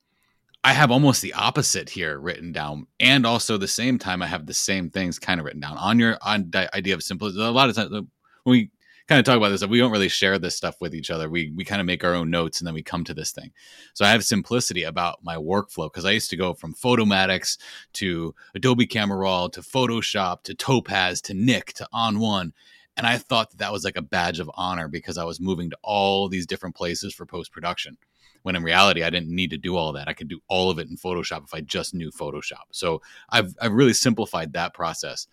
I 0.64 0.74
have 0.74 0.92
almost 0.92 1.24
the 1.24 1.34
opposite 1.34 1.90
here 1.90 2.20
written 2.20 2.52
down, 2.52 2.86
and 3.00 3.26
also 3.26 3.58
the 3.58 3.68
same 3.68 3.98
time 3.98 4.22
I 4.22 4.28
have 4.28 4.46
the 4.46 4.54
same 4.54 4.92
things 4.92 5.18
kind 5.18 5.40
of 5.40 5.46
written 5.46 5.62
down 5.62 5.78
on 5.78 5.98
your 5.98 6.18
on 6.22 6.52
idea 6.76 6.94
of 6.94 7.02
simplicity. 7.02 7.44
A 7.44 7.50
lot 7.50 7.70
of 7.70 7.76
times 7.76 7.90
when 7.90 8.08
we 8.46 8.70
kind 9.08 9.18
of 9.18 9.26
talk 9.26 9.38
about 9.38 9.50
this, 9.50 9.66
we 9.66 9.80
don't 9.80 9.92
really 9.92 10.08
share 10.08 10.38
this 10.38 10.56
stuff 10.56 10.80
with 10.80 10.94
each 10.94 11.10
other. 11.10 11.30
We 11.32 11.52
we 11.56 11.66
kind 11.66 11.82
of 11.82 11.88
make 11.88 12.04
our 12.04 12.14
own 12.14 12.30
notes 12.30 12.60
and 12.60 12.68
then 12.68 12.76
we 12.76 12.84
come 12.84 13.04
to 13.06 13.14
this 13.14 13.32
thing. 13.32 13.52
So 13.96 14.06
I 14.06 14.10
have 14.10 14.24
simplicity 14.24 14.84
about 14.84 15.24
my 15.24 15.36
workflow 15.36 15.92
because 15.92 16.06
I 16.06 16.12
used 16.12 16.30
to 16.30 16.38
go 16.38 16.54
from 16.54 16.76
Photomatix 16.76 17.58
to 17.94 18.36
Adobe 18.54 18.86
Camera 18.86 19.18
Raw 19.18 19.48
to 19.48 19.62
Photoshop 19.62 20.44
to 20.44 20.54
Topaz 20.54 21.22
to 21.24 21.34
Nik 21.34 21.74
to 21.74 21.88
ON1. 21.92 22.52
And 22.98 23.08
I 23.08 23.18
thought 23.18 23.50
that, 23.50 23.58
that 23.58 23.72
was 23.72 23.84
like 23.84 23.98
a 23.98 24.02
badge 24.02 24.40
of 24.40 24.52
honor 24.54 24.88
because 24.88 25.18
I 25.18 25.24
was 25.24 25.40
moving 25.40 25.72
to 25.72 25.78
all 25.82 26.30
these 26.30 26.46
different 26.46 26.76
places 26.76 27.16
for 27.16 27.26
post 27.26 27.52
production 27.52 27.98
when 28.44 28.56
in 28.56 28.64
reality 28.64 29.04
I 29.04 29.10
didn't 29.10 29.34
need 29.34 29.52
to 29.52 29.58
do 29.58 29.76
all 29.76 29.94
that. 29.94 30.08
I 30.08 30.14
could 30.14 30.28
do 30.28 30.40
all 30.48 30.70
of 30.70 30.80
it 30.80 30.90
in 30.90 30.98
Photoshop 30.98 31.44
if 31.44 31.54
I 31.54 31.62
just 31.62 31.94
knew 31.94 32.12
Photoshop. 32.12 32.66
So 32.72 33.02
I've 33.30 33.56
I've 33.62 33.74
really 33.74 33.94
simplified 33.94 34.54
that 34.54 34.74
process. 34.74 35.28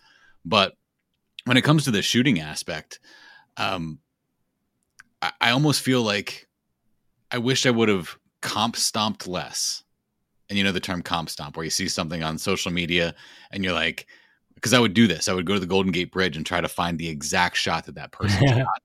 But 0.45 0.73
when 1.45 1.57
it 1.57 1.63
comes 1.63 1.83
to 1.85 1.91
the 1.91 2.01
shooting 2.01 2.39
aspect, 2.39 2.99
um, 3.57 3.99
I, 5.21 5.31
I 5.41 5.51
almost 5.51 5.81
feel 5.81 6.01
like 6.01 6.47
I 7.31 7.37
wish 7.37 7.65
I 7.65 7.71
would 7.71 7.89
have 7.89 8.17
comp 8.41 8.75
stomped 8.75 9.27
less. 9.27 9.83
And 10.49 10.57
you 10.57 10.63
know 10.63 10.71
the 10.71 10.79
term 10.79 11.03
comp 11.03 11.29
stomp, 11.29 11.55
where 11.55 11.63
you 11.63 11.69
see 11.69 11.87
something 11.87 12.23
on 12.23 12.39
social 12.39 12.71
media 12.71 13.13
and 13.51 13.63
you're 13.63 13.73
like, 13.73 14.07
because 14.55 14.73
I 14.73 14.79
would 14.79 14.95
do 14.95 15.05
this. 15.05 15.27
I 15.27 15.33
would 15.33 15.45
go 15.45 15.53
to 15.53 15.59
the 15.59 15.67
Golden 15.67 15.91
Gate 15.91 16.11
Bridge 16.11 16.35
and 16.37 16.45
try 16.45 16.59
to 16.59 16.67
find 16.67 16.97
the 16.97 17.07
exact 17.07 17.55
shot 17.55 17.85
that 17.85 17.95
that 17.95 18.11
person 18.11 18.47
shot. 18.47 18.81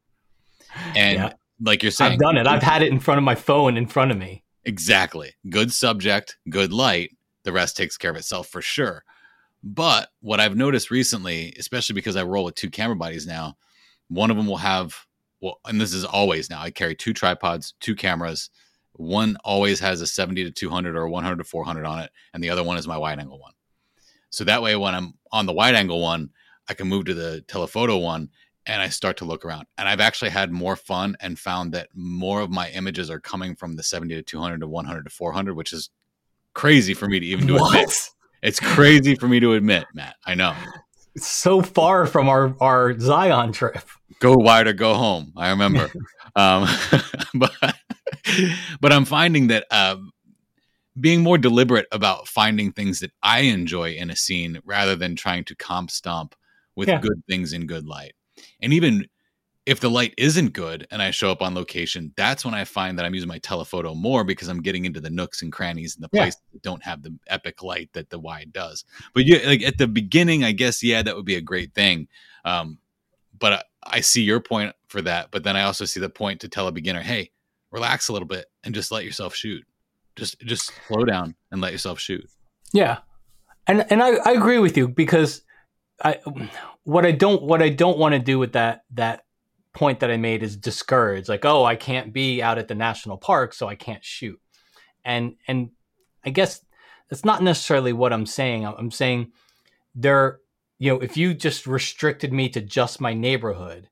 And 0.95 1.19
yeah 1.19 1.33
like 1.64 1.83
you're 1.83 1.92
saying, 1.92 2.12
I've 2.12 2.18
done 2.18 2.37
it. 2.37 2.47
I've 2.47 2.62
had 2.62 2.83
it 2.83 2.92
in 2.92 3.00
front 3.00 3.18
of 3.18 3.25
my 3.25 3.35
phone 3.35 3.76
in 3.76 3.87
front 3.87 4.11
of 4.11 4.18
me. 4.18 4.44
Exactly. 4.64 5.33
Good 5.49 5.73
subject, 5.73 6.37
good 6.49 6.73
light. 6.73 7.16
The 7.44 7.52
rest 7.52 7.76
takes 7.76 7.97
care 7.97 8.11
of 8.11 8.16
itself 8.16 8.49
for 8.49 8.62
sure. 8.62 9.04
But 9.62 10.09
what 10.21 10.40
I've 10.40 10.56
noticed 10.56 10.90
recently, 10.90 11.54
especially 11.59 11.94
because 11.94 12.16
I 12.16 12.23
roll 12.23 12.44
with 12.44 12.54
two 12.54 12.71
camera 12.71 12.97
bodies 12.97 13.26
now, 13.26 13.56
one 14.09 14.30
of 14.30 14.37
them 14.37 14.47
will 14.47 14.59
have 14.59 14.94
well, 15.40 15.61
and 15.66 15.80
this 15.80 15.92
is 15.92 16.04
always 16.04 16.49
now. 16.49 16.61
I 16.61 16.71
carry 16.71 16.94
two 16.94 17.12
tripods, 17.12 17.75
two 17.80 17.94
cameras. 17.94 18.50
One 18.92 19.37
always 19.44 19.80
has 19.80 20.00
a 20.00 20.06
70 20.06 20.44
to 20.44 20.50
200 20.50 20.97
or 20.97 21.09
100 21.09 21.37
to 21.37 21.44
400 21.44 21.85
on 21.85 21.99
it, 22.00 22.11
and 22.33 22.42
the 22.42 22.50
other 22.50 22.62
one 22.62 22.78
is 22.78 22.87
my 22.87 22.97
wide 22.97 23.18
angle 23.18 23.38
one. 23.38 23.52
So 24.30 24.44
that 24.44 24.62
way, 24.62 24.76
when 24.76 24.94
I'm 24.94 25.14
on 25.33 25.47
the 25.47 25.52
wide 25.52 25.75
angle 25.75 26.00
one, 26.00 26.30
I 26.68 26.75
can 26.75 26.88
move 26.88 27.06
to 27.06 27.14
the 27.14 27.42
telephoto 27.42 27.99
one 27.99 28.30
and 28.66 28.80
I 28.80 28.88
start 28.88 29.16
to 29.18 29.25
look 29.25 29.44
around. 29.44 29.66
And 29.78 29.88
I've 29.88 30.00
actually 30.00 30.30
had 30.30 30.50
more 30.50 30.76
fun 30.76 31.16
and 31.21 31.38
found 31.38 31.73
that 31.73 31.88
more 31.94 32.40
of 32.40 32.50
my 32.50 32.71
images 32.71 33.11
are 33.11 33.21
coming 33.21 33.54
from 33.54 33.76
the 33.76 33.83
70 33.83 34.14
to 34.14 34.23
200 34.23 34.61
to 34.61 34.68
100 34.68 35.04
to 35.04 35.11
400, 35.11 35.54
which 35.54 35.73
is 35.73 35.90
crazy 36.54 36.94
for 36.94 37.06
me 37.09 37.21
to 37.21 37.26
even 37.26 37.47
do 37.47 37.56
it. 37.61 38.11
It's 38.42 38.61
crazy 38.61 39.14
for 39.16 39.26
me 39.28 39.40
to 39.40 39.54
admit, 39.54 39.87
Matt. 39.94 40.16
I 40.26 40.35
know. 40.35 40.54
so 41.16 41.62
far 41.62 42.06
from 42.06 42.28
our, 42.28 42.54
our 42.61 42.99
Zion 42.99 43.52
trip. 43.52 43.83
Go 44.21 44.35
wide 44.35 44.66
or 44.66 44.73
go 44.73 44.94
home. 44.94 45.33
I 45.37 45.50
remember. 45.50 45.90
um, 46.37 46.66
but, 47.35 47.52
but 48.80 48.92
I'm 48.92 49.04
finding 49.04 49.49
that 49.49 49.66
um, 49.71 50.12
being 50.99 51.23
more 51.23 51.38
deliberate 51.38 51.87
about 51.92 52.28
finding 52.28 52.73
things 52.73 53.00
that 53.00 53.12
I 53.23 53.40
enjoy 53.40 53.92
in 53.92 54.11
a 54.11 54.16
scene 54.16 54.61
rather 54.64 54.94
than 54.97 55.16
trying 55.16 55.44
to 55.44 55.56
comp 55.56 55.90
stomp 55.90 56.35
with 56.76 56.88
Yeah. 56.88 57.00
good 57.00 57.23
things 57.28 57.52
in 57.52 57.66
good 57.66 57.87
light. 57.87 58.14
And 58.61 58.73
even 58.73 59.07
if 59.67 59.81
the 59.81 59.91
light 59.91 60.12
isn't 60.19 60.53
good 60.53 60.87
and 60.91 61.00
I 61.00 61.11
show 61.11 61.31
up 61.31 61.41
on 61.41 61.55
location, 61.55 62.12
that's 62.17 62.45
when 62.45 62.53
I 62.53 62.64
find 62.64 62.99
that 62.99 63.07
I'm 63.07 63.14
using 63.14 63.29
my 63.29 63.38
telephoto 63.38 63.95
more 63.95 64.23
because 64.23 64.49
I'm 64.49 64.61
getting 64.61 64.85
into 64.85 65.00
the 65.00 65.09
nooks 65.09 65.41
and 65.41 65.50
crannies 65.50 65.97
and 65.97 66.05
the 66.05 66.11
Yeah. 66.12 66.25
places 66.25 66.43
that 66.53 66.62
don't 66.62 66.85
have 66.85 67.03
the 67.03 67.17
epic 67.29 67.62
light 67.62 67.91
that 67.95 68.11
the 68.11 68.19
wide 68.19 68.53
does. 68.53 68.85
But 69.14 69.25
yeah, 69.25 69.38
like 69.47 69.62
at 69.62 69.79
the 69.79 69.88
beginning, 69.88 70.45
I 70.45 70.53
guess 70.53 70.83
yeah, 70.83 71.03
that 71.03 71.17
would 71.17 71.25
be 71.25 71.37
a 71.37 71.41
great 71.41 71.75
thing. 71.75 72.09
Um, 72.45 72.79
but 73.38 73.53
I, 73.53 73.62
I 73.97 74.00
see 74.00 74.23
your 74.23 74.41
point 74.41 74.75
for 74.88 75.00
that. 75.03 75.31
But 75.31 75.45
then 75.45 75.57
I 75.57 75.62
also 75.62 75.87
see 75.87 76.00
the 76.00 76.11
point 76.11 76.41
to 76.43 76.49
tell 76.49 76.69
a 76.69 76.73
beginner, 76.73 77.00
hey, 77.00 77.31
relax 77.71 78.09
a 78.09 78.12
little 78.12 78.29
bit 78.29 78.47
and 78.64 78.75
just 78.75 78.93
let 78.93 79.05
yourself 79.05 79.35
shoot. 79.35 79.64
Just 80.14 80.38
just 80.41 80.73
slow 80.87 81.05
down 81.05 81.35
and 81.50 81.61
let 81.61 81.73
yourself 81.73 81.99
shoot. 81.99 82.29
Yeah, 82.73 82.99
and 83.67 83.85
and 83.91 84.03
I, 84.03 84.17
I 84.17 84.33
agree 84.33 84.59
with 84.59 84.76
you 84.76 84.88
because 84.88 85.43
I 86.02 86.18
what 86.84 87.06
I 87.06 87.12
don't 87.12 87.42
what 87.42 87.62
I 87.62 87.68
don't 87.68 87.98
want 87.98 88.14
to 88.14 88.18
do 88.18 88.38
with 88.38 88.52
that 88.52 88.84
that 88.92 89.24
point 89.72 90.00
that 90.00 90.10
I 90.10 90.16
made 90.16 90.42
is 90.42 90.56
discourage 90.56 91.28
like 91.28 91.44
oh 91.44 91.64
I 91.64 91.76
can't 91.76 92.12
be 92.12 92.42
out 92.42 92.58
at 92.58 92.68
the 92.68 92.74
national 92.74 93.16
park 93.16 93.54
so 93.54 93.68
I 93.68 93.74
can't 93.74 94.04
shoot. 94.04 94.40
And 95.04 95.36
and 95.46 95.70
I 96.24 96.30
guess 96.30 96.64
that's 97.08 97.24
not 97.24 97.42
necessarily 97.42 97.92
what 97.92 98.12
I'm 98.12 98.26
saying. 98.26 98.66
I'm 98.66 98.90
saying 98.90 99.32
there 99.94 100.40
you 100.78 100.92
know 100.92 101.00
if 101.00 101.16
you 101.16 101.34
just 101.34 101.66
restricted 101.66 102.32
me 102.32 102.48
to 102.50 102.60
just 102.60 103.00
my 103.00 103.14
neighborhood 103.14 103.88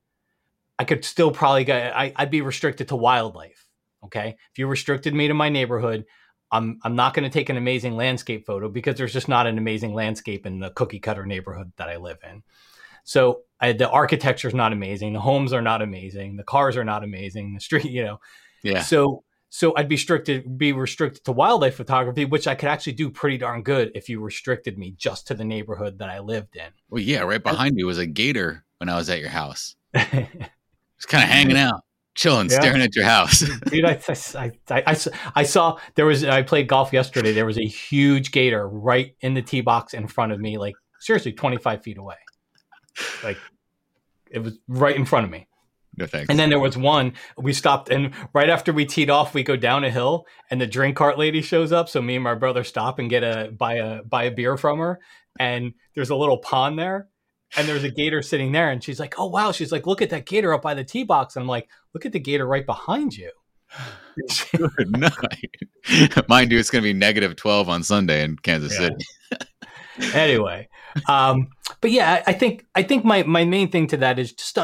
I 0.77 0.83
could 0.83 1.05
still 1.05 1.31
probably 1.31 1.63
get 1.63 1.95
I, 1.95 2.13
I'd 2.15 2.31
be 2.31 2.41
restricted 2.41 2.89
to 2.89 2.95
wildlife 2.95 3.63
okay? 4.05 4.35
If 4.51 4.59
you 4.59 4.67
restricted 4.67 5.13
me 5.13 5.27
to 5.27 5.33
my 5.33 5.49
neighborhood 5.49 6.05
I'm 6.53 6.79
I'm 6.83 6.95
not 6.95 7.13
going 7.13 7.23
to 7.23 7.33
take 7.33 7.49
an 7.49 7.57
amazing 7.57 7.97
landscape 7.97 8.45
photo 8.45 8.69
because 8.69 8.95
there's 8.95 9.11
just 9.11 9.27
not 9.27 9.47
an 9.47 9.57
amazing 9.57 9.93
landscape 9.93 10.45
in 10.45 10.59
the 10.59 10.69
cookie 10.69 10.99
cutter 10.99 11.25
neighborhood 11.25 11.73
that 11.77 11.89
I 11.89 11.97
live 11.97 12.19
in. 12.23 12.43
So 13.03 13.41
I, 13.59 13.73
the 13.73 13.89
architecture 13.89 14.47
is 14.47 14.53
not 14.53 14.71
amazing, 14.71 15.13
the 15.13 15.19
homes 15.19 15.51
are 15.51 15.61
not 15.61 15.81
amazing, 15.81 16.37
the 16.37 16.43
cars 16.43 16.77
are 16.77 16.85
not 16.85 17.03
amazing, 17.03 17.55
the 17.55 17.59
street, 17.59 17.85
you 17.85 18.03
know. 18.03 18.19
Yeah. 18.61 18.83
So 18.83 19.23
so 19.49 19.73
I'd 19.75 19.89
be 19.89 19.95
restricted 19.95 20.57
be 20.57 20.73
restricted 20.73 21.25
to 21.25 21.31
wildlife 21.31 21.75
photography, 21.75 22.25
which 22.25 22.47
I 22.47 22.55
could 22.55 22.69
actually 22.69 22.93
do 22.93 23.09
pretty 23.09 23.39
darn 23.39 23.63
good 23.63 23.91
if 23.95 24.07
you 24.07 24.21
restricted 24.21 24.77
me 24.77 24.91
just 24.97 25.27
to 25.27 25.33
the 25.33 25.43
neighborhood 25.43 25.99
that 25.99 26.09
I 26.09 26.19
lived 26.19 26.55
in. 26.55 26.71
Well, 26.89 27.01
yeah, 27.01 27.21
right 27.21 27.43
behind 27.43 27.77
you 27.77 27.87
was 27.87 27.97
a 27.97 28.05
gator 28.05 28.63
when 28.77 28.89
I 28.89 28.95
was 28.95 29.09
at 29.09 29.19
your 29.19 29.29
house. 29.29 29.75
Just 29.93 31.07
kind 31.07 31.23
of 31.23 31.29
hanging 31.29 31.57
out, 31.57 31.81
chilling, 32.15 32.49
Yeah. 32.49 32.59
staring 32.59 32.81
at 32.81 32.95
your 32.95 33.05
house. 33.05 33.39
Dude, 33.69 33.85
I, 33.85 33.99
I, 34.35 34.51
I, 34.69 34.83
I, 34.87 34.97
I 35.35 35.43
saw 35.43 35.77
there 35.95 36.05
was 36.05 36.23
I 36.23 36.41
played 36.43 36.67
golf 36.67 36.93
yesterday. 36.93 37.31
There 37.33 37.45
was 37.45 37.57
a 37.57 37.65
huge 37.65 38.31
gator 38.31 38.67
right 38.67 39.15
in 39.21 39.33
the 39.33 39.41
tee 39.41 39.61
box 39.61 39.93
in 39.93 40.07
front 40.07 40.31
of 40.31 40.39
me, 40.39 40.57
like 40.57 40.75
seriously, 40.99 41.33
twenty 41.33 41.57
five 41.57 41.81
feet 41.83 41.97
away. 41.97 42.15
Like 43.23 43.37
it 44.29 44.39
was 44.39 44.57
right 44.67 44.95
in 44.95 45.05
front 45.05 45.25
of 45.25 45.31
me. 45.31 45.47
no 45.97 46.05
thanks. 46.05 46.29
And 46.29 46.39
then 46.39 46.49
there 46.49 46.59
was 46.59 46.77
one 46.77 47.13
we 47.37 47.53
stopped, 47.53 47.89
and 47.89 48.11
right 48.33 48.49
after 48.49 48.71
we 48.73 48.85
teed 48.85 49.09
off, 49.09 49.33
we 49.33 49.43
go 49.43 49.55
down 49.55 49.83
a 49.83 49.89
hill, 49.89 50.25
and 50.49 50.59
the 50.61 50.67
drink 50.67 50.95
cart 50.95 51.17
lady 51.17 51.41
shows 51.41 51.71
up. 51.71 51.89
So 51.89 52.01
me 52.01 52.15
and 52.15 52.23
my 52.23 52.35
brother 52.35 52.63
stop 52.63 52.99
and 52.99 53.09
get 53.09 53.23
a 53.23 53.51
buy 53.57 53.75
a 53.75 54.03
buy 54.03 54.23
a 54.23 54.31
beer 54.31 54.57
from 54.57 54.79
her, 54.79 54.99
and 55.39 55.73
there's 55.95 56.09
a 56.09 56.15
little 56.15 56.37
pond 56.37 56.77
there. 56.79 57.07
And 57.55 57.67
there's 57.67 57.83
a 57.83 57.89
gator 57.91 58.21
sitting 58.21 58.51
there, 58.51 58.71
and 58.71 58.83
she's 58.83 58.99
like, 58.99 59.15
"Oh 59.17 59.27
wow!" 59.27 59.51
She's 59.51 59.71
like, 59.71 59.85
"Look 59.85 60.01
at 60.01 60.09
that 60.09 60.25
gator 60.25 60.53
up 60.53 60.61
by 60.61 60.73
the 60.73 60.83
tee 60.83 61.03
box." 61.03 61.35
And 61.35 61.43
I'm 61.43 61.47
like, 61.47 61.69
"Look 61.93 62.05
at 62.05 62.11
the 62.11 62.19
gator 62.19 62.47
right 62.47 62.65
behind 62.65 63.15
you." 63.15 63.31
Good 64.51 64.91
night. 64.91 65.55
Mind 66.29 66.51
you, 66.51 66.59
it's 66.59 66.69
going 66.69 66.83
to 66.83 66.87
be 66.87 66.93
negative 66.93 67.35
12 67.35 67.69
on 67.69 67.83
Sunday 67.83 68.23
in 68.23 68.37
Kansas 68.37 68.73
Yeah. 68.79 68.89
City. 68.89 70.13
anyway, 70.13 70.69
um, 71.07 71.49
but 71.81 71.91
yeah, 71.91 72.23
I, 72.25 72.33
think 72.33 72.65
I 72.75 72.83
think 72.83 73.03
my 73.03 73.23
my 73.23 73.45
main 73.45 73.71
thing 73.71 73.87
to 73.87 73.97
that 73.97 74.19
is 74.19 74.33
just 74.33 74.57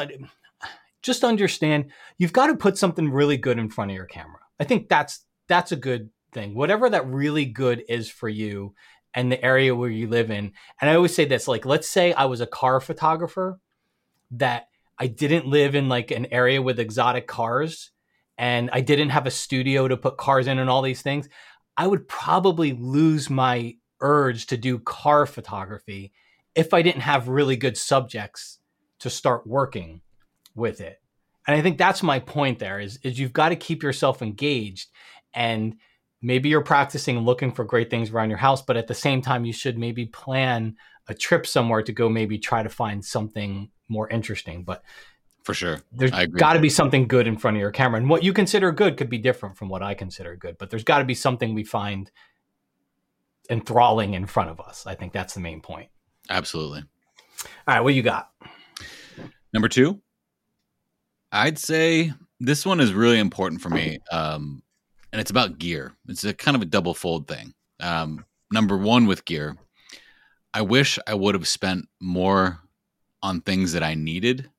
just 1.02 1.24
understand 1.24 1.92
you've 2.18 2.34
got 2.34 2.48
to 2.48 2.56
put 2.56 2.78
something 2.78 3.10
really 3.10 3.38
good 3.38 3.58
in 3.58 3.70
front 3.70 3.92
of 3.92 3.96
your 3.96 4.06
camera. 4.06 4.40
I 4.60 4.64
think 4.64 4.90
that's 4.90 5.26
that's 5.48 5.72
a 5.72 5.76
good 5.76 6.10
thing. 6.34 6.56
Whatever 6.56 6.90
that 6.90 7.08
really 7.08 7.46
good 7.46 7.84
is 7.90 8.10
for 8.10 8.30
you 8.30 8.76
and 9.14 9.32
the 9.32 9.44
area 9.44 9.76
where 9.76 9.90
you 9.90 10.08
live 10.08 10.30
in. 10.30 10.52
And 10.80 10.90
I 10.90 10.96
always 10.96 11.16
say 11.16 11.26
this: 11.26 11.48
like, 11.48 11.66
let's 11.66 11.90
say 11.90 12.14
I 12.14 12.26
was 12.26 12.42
a 12.42 12.48
car 12.48 12.80
photographer 12.80 13.60
that 14.32 14.68
I 14.98 15.08
didn't 15.08 15.48
live 15.48 15.76
in 15.76 15.90
like 15.90 16.12
an 16.12 16.28
area 16.32 16.62
with 16.62 16.80
exotic 16.80 17.28
cars 17.28 17.92
and 18.38 18.70
I 18.72 18.82
didn't 18.82 19.10
have 19.10 19.26
a 19.26 19.32
studio 19.32 19.88
to 19.88 19.98
put 19.98 20.18
cars 20.18 20.48
in 20.48 20.60
and 20.60 20.70
all 20.70 20.82
these 20.82 21.02
things, 21.02 21.28
I 21.78 21.88
would 21.88 22.08
probably 22.08 22.74
lose 22.74 23.30
my 23.30 23.76
urge 24.02 24.48
to 24.48 24.58
do 24.58 24.80
car 24.80 25.26
photography 25.26 26.12
if 26.56 26.74
I 26.74 26.82
didn't 26.82 27.02
have 27.02 27.28
really 27.28 27.56
good 27.56 27.78
subjects 27.78 28.60
to 29.00 29.10
start 29.10 29.48
working 29.48 30.02
with 30.56 30.82
it. 30.82 31.02
And 31.48 31.56
I 31.56 31.62
think 31.62 31.78
that's 31.78 32.04
my 32.04 32.20
point 32.20 32.60
there 32.60 32.80
is, 32.80 33.00
is 33.04 33.20
you've 33.20 33.34
got 33.34 33.50
to 33.50 33.56
keep 33.56 33.82
yourself 33.82 34.22
engaged 34.22 34.90
and 35.34 35.76
maybe 36.22 36.50
you're 36.50 36.62
practicing 36.62 37.20
looking 37.20 37.52
for 37.52 37.64
great 37.64 37.90
things 37.90 38.12
around 38.12 38.30
your 38.30 38.38
house, 38.38 38.62
but 38.62 38.78
at 38.78 38.88
the 38.88 38.94
same 38.94 39.22
time, 39.22 39.46
you 39.46 39.54
should 39.54 39.78
maybe 39.78 40.06
plan 40.06 40.76
a 41.08 41.14
trip 41.14 41.48
somewhere 41.48 41.82
to 41.82 41.92
go 41.92 42.08
maybe 42.10 42.38
try 42.38 42.62
to 42.62 42.70
find 42.70 43.04
something 43.04 43.70
more 43.88 44.08
interesting. 44.10 44.64
But 44.64 44.84
For 45.44 45.54
sure. 45.54 45.82
there's 45.92 46.12
got 46.12 46.54
to 46.54 46.60
be 46.60 46.70
something 46.70 47.08
good 47.08 47.26
in 47.28 47.38
front 47.38 47.58
of 47.58 47.62
your 47.62 47.72
camera. 47.72 48.00
And 48.00 48.10
what 48.10 48.24
you 48.24 48.34
consider 48.34 48.72
good 48.72 48.98
could 48.98 49.10
be 49.10 49.18
different 49.18 49.58
from 49.58 49.70
what 49.70 49.82
I 49.82 49.96
consider 49.96 50.36
good, 50.36 50.58
but 50.58 50.70
there's 50.70 50.84
got 50.84 51.00
to 51.00 51.06
be 51.06 51.16
something 51.16 51.56
we 51.56 51.64
find 51.64 52.12
enthralling 53.50 54.14
in 54.14 54.28
front 54.28 54.52
of 54.52 54.60
us. 54.60 54.86
I 54.86 54.96
think 54.96 55.14
that's 55.14 55.34
the 55.34 55.40
main 55.40 55.62
point. 55.62 55.90
Absolutely. 56.30 56.84
All 57.68 57.76
right, 57.76 57.82
what 57.82 57.96
you 57.96 58.04
got? 58.04 58.30
Number 59.54 59.68
two, 59.68 60.02
I'd 61.32 61.58
say 61.58 62.14
this 62.40 62.66
one 62.66 62.80
is 62.80 62.94
really 62.94 63.20
important 63.20 63.62
for 63.62 63.70
me. 63.70 64.00
Um, 64.12 64.62
and 65.12 65.20
it's 65.20 65.32
about 65.32 65.58
gear. 65.60 65.94
It's 66.08 66.24
a 66.24 66.34
kind 66.34 66.56
of 66.56 66.62
a 66.62 66.66
double 66.66 66.94
fold 66.94 67.28
thing. 67.28 67.54
Um, 67.80 68.26
number 68.52 68.78
one, 68.78 69.06
with 69.06 69.26
gear, 69.26 69.58
I 70.54 70.62
wish 70.62 70.98
I 71.08 71.14
would 71.14 71.36
have 71.36 71.48
spent 71.48 71.88
more 72.00 72.60
on 73.22 73.42
things 73.42 73.74
that 73.74 73.84
I 73.84 73.96
needed 73.96 74.50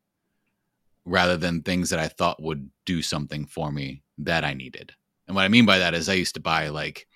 rather 1.04 1.36
than 1.36 1.62
things 1.62 1.90
that 1.90 1.98
I 1.98 2.08
thought 2.08 2.42
would 2.42 2.70
do 2.84 3.02
something 3.02 3.46
for 3.46 3.72
me 3.72 4.02
that 4.18 4.44
I 4.44 4.54
needed. 4.54 4.92
And 5.26 5.34
what 5.34 5.44
I 5.44 5.48
mean 5.48 5.66
by 5.66 5.78
that 5.78 5.94
is 5.94 6.08
I 6.08 6.14
used 6.14 6.34
to 6.34 6.40
buy 6.40 6.68
like 6.68 7.06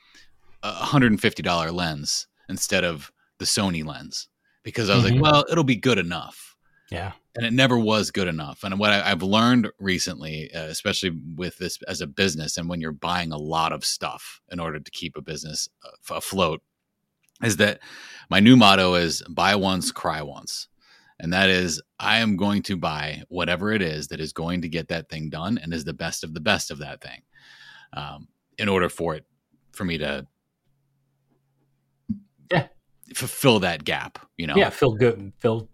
a 0.63 0.73
$150 0.73 1.73
lens 1.73 2.27
instead 2.49 2.85
of 2.85 3.13
the 3.39 3.45
Sony 3.45 3.85
lens 3.85 4.29
because 4.63 4.89
I 4.89 4.97
was 4.97 5.05
Mhm. 5.05 5.13
like, 5.13 5.23
well, 5.23 5.45
it'll 5.51 5.65
be 5.65 5.77
good 5.77 5.99
enough 5.99 6.57
Yeah. 6.91 7.13
And 7.37 7.45
it 7.45 7.53
never 7.53 7.79
was 7.79 8.11
good 8.11 8.29
enough. 8.29 8.63
And 8.63 8.79
what 8.79 8.93
I, 8.93 9.11
I've 9.11 9.23
learned 9.23 9.71
recently, 9.79 10.53
uh, 10.55 10.65
especially 10.65 11.13
with 11.37 11.59
this 11.59 11.79
as 11.89 12.01
a 12.01 12.07
business, 12.07 12.57
and 12.57 12.69
when 12.69 12.81
you're 12.81 12.93
buying 12.93 13.33
a 13.33 13.39
lot 13.39 13.73
of 13.73 13.85
stuff 13.85 14.41
in 14.51 14.61
order 14.61 14.79
to 14.79 14.91
keep 14.91 15.17
a 15.17 15.23
business 15.23 15.69
uh, 15.85 16.15
afloat, 16.15 16.63
is 17.43 17.57
that 17.57 17.81
my 18.31 18.41
new 18.41 18.57
motto 18.57 18.95
is 18.95 19.23
buy 19.29 19.57
once, 19.57 19.91
cry 19.91 20.23
once. 20.23 20.69
And 21.19 21.33
that 21.33 21.49
is, 21.49 21.81
I 21.99 22.19
am 22.19 22.37
going 22.37 22.63
to 22.63 22.77
buy 22.77 23.23
whatever 23.29 23.73
it 23.73 23.83
is 23.83 24.09
that 24.09 24.21
is 24.21 24.33
going 24.33 24.63
to 24.63 24.69
get 24.69 24.89
that 24.89 25.09
thing 25.09 25.31
done 25.31 25.59
and 25.59 25.73
is 25.73 25.85
the 25.85 25.93
best 25.93 26.25
of 26.25 26.35
the 26.35 26.41
best 26.41 26.71
of 26.71 26.79
that 26.79 27.01
thing 27.01 27.23
um, 27.93 28.29
in 28.59 28.69
order 28.69 28.89
for 28.89 29.15
it, 29.15 29.25
for 29.73 29.85
me 29.85 29.99
to 29.99 30.27
Yeah. 32.51 32.69
fulfill 33.15 33.61
that 33.61 33.85
gap, 33.85 34.19
you 34.37 34.47
know? 34.47 34.57
Yeah, 34.57 34.71
feel 34.71 34.93
good. 34.93 35.33
Feel 35.39 35.69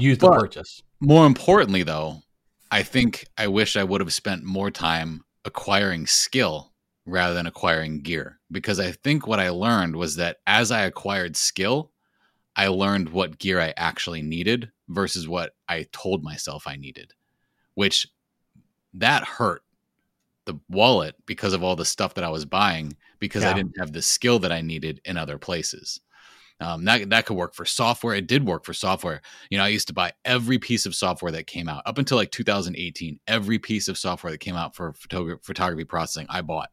use 0.00 0.18
the 0.18 0.28
But- 0.28 0.40
purchase. 0.40 0.82
more 1.00 1.26
importantly 1.26 1.82
though 1.82 2.22
i 2.70 2.82
think 2.82 3.26
i 3.38 3.46
wish 3.46 3.76
i 3.76 3.84
would 3.84 4.00
have 4.00 4.12
spent 4.12 4.42
more 4.44 4.70
time 4.70 5.24
acquiring 5.44 6.06
skill 6.06 6.72
rather 7.06 7.34
than 7.34 7.46
acquiring 7.46 8.02
gear. 8.02 8.38
Because 8.52 8.78
i 8.78 8.92
think 8.92 9.26
what 9.26 9.40
i 9.40 9.48
learned 9.48 9.96
was 9.96 10.16
that 10.16 10.38
as 10.46 10.70
i 10.70 10.82
acquired 10.82 11.36
skill 11.36 11.90
i 12.56 12.66
learned 12.68 13.08
what 13.08 13.38
gear 13.38 13.60
i 13.60 13.72
actually 13.76 14.22
needed 14.22 14.70
versus 14.88 15.26
what 15.28 15.54
i 15.68 15.86
told 15.92 16.22
myself 16.22 16.66
i 16.66 16.76
needed 16.76 17.12
which 17.74 18.06
that 18.94 19.24
hurt 19.24 19.62
the 20.46 20.58
wallet 20.68 21.14
because 21.26 21.52
of 21.52 21.62
all 21.62 21.76
the 21.76 21.84
stuff 21.84 22.14
that 22.14 22.24
i 22.24 22.28
was 22.28 22.44
buying 22.44 22.94
because 23.20 23.44
i 23.44 23.52
didn't 23.54 23.78
have 23.78 23.92
the 23.92 24.02
skill 24.02 24.38
that 24.40 24.52
i 24.52 24.60
needed 24.60 25.00
in 25.04 25.16
other 25.16 25.38
places 25.38 26.00
um, 26.60 26.84
that, 26.84 27.10
that 27.10 27.26
could 27.26 27.36
work 27.36 27.54
for 27.54 27.64
software 27.64 28.14
it 28.14 28.26
did 28.26 28.46
work 28.46 28.64
for 28.64 28.74
software 28.74 29.20
you 29.50 29.58
know, 29.58 29.64
I 29.64 29.68
used 29.68 29.88
to 29.88 29.94
buy 29.94 30.12
every 30.24 30.58
piece 30.58 30.86
of 30.86 30.94
software 30.94 31.32
that 31.32 31.46
came 31.46 31.68
out 31.68 31.82
up 31.86 31.98
until 31.98 32.16
like 32.16 32.30
2018. 32.30 33.18
Every 33.26 33.58
piece 33.58 33.88
of 33.88 33.98
software 33.98 34.32
that 34.32 34.38
came 34.38 34.56
out 34.56 34.74
for 34.74 34.92
photogra- 34.92 35.42
photography 35.44 35.84
processing, 35.84 36.26
I 36.28 36.42
bought. 36.42 36.70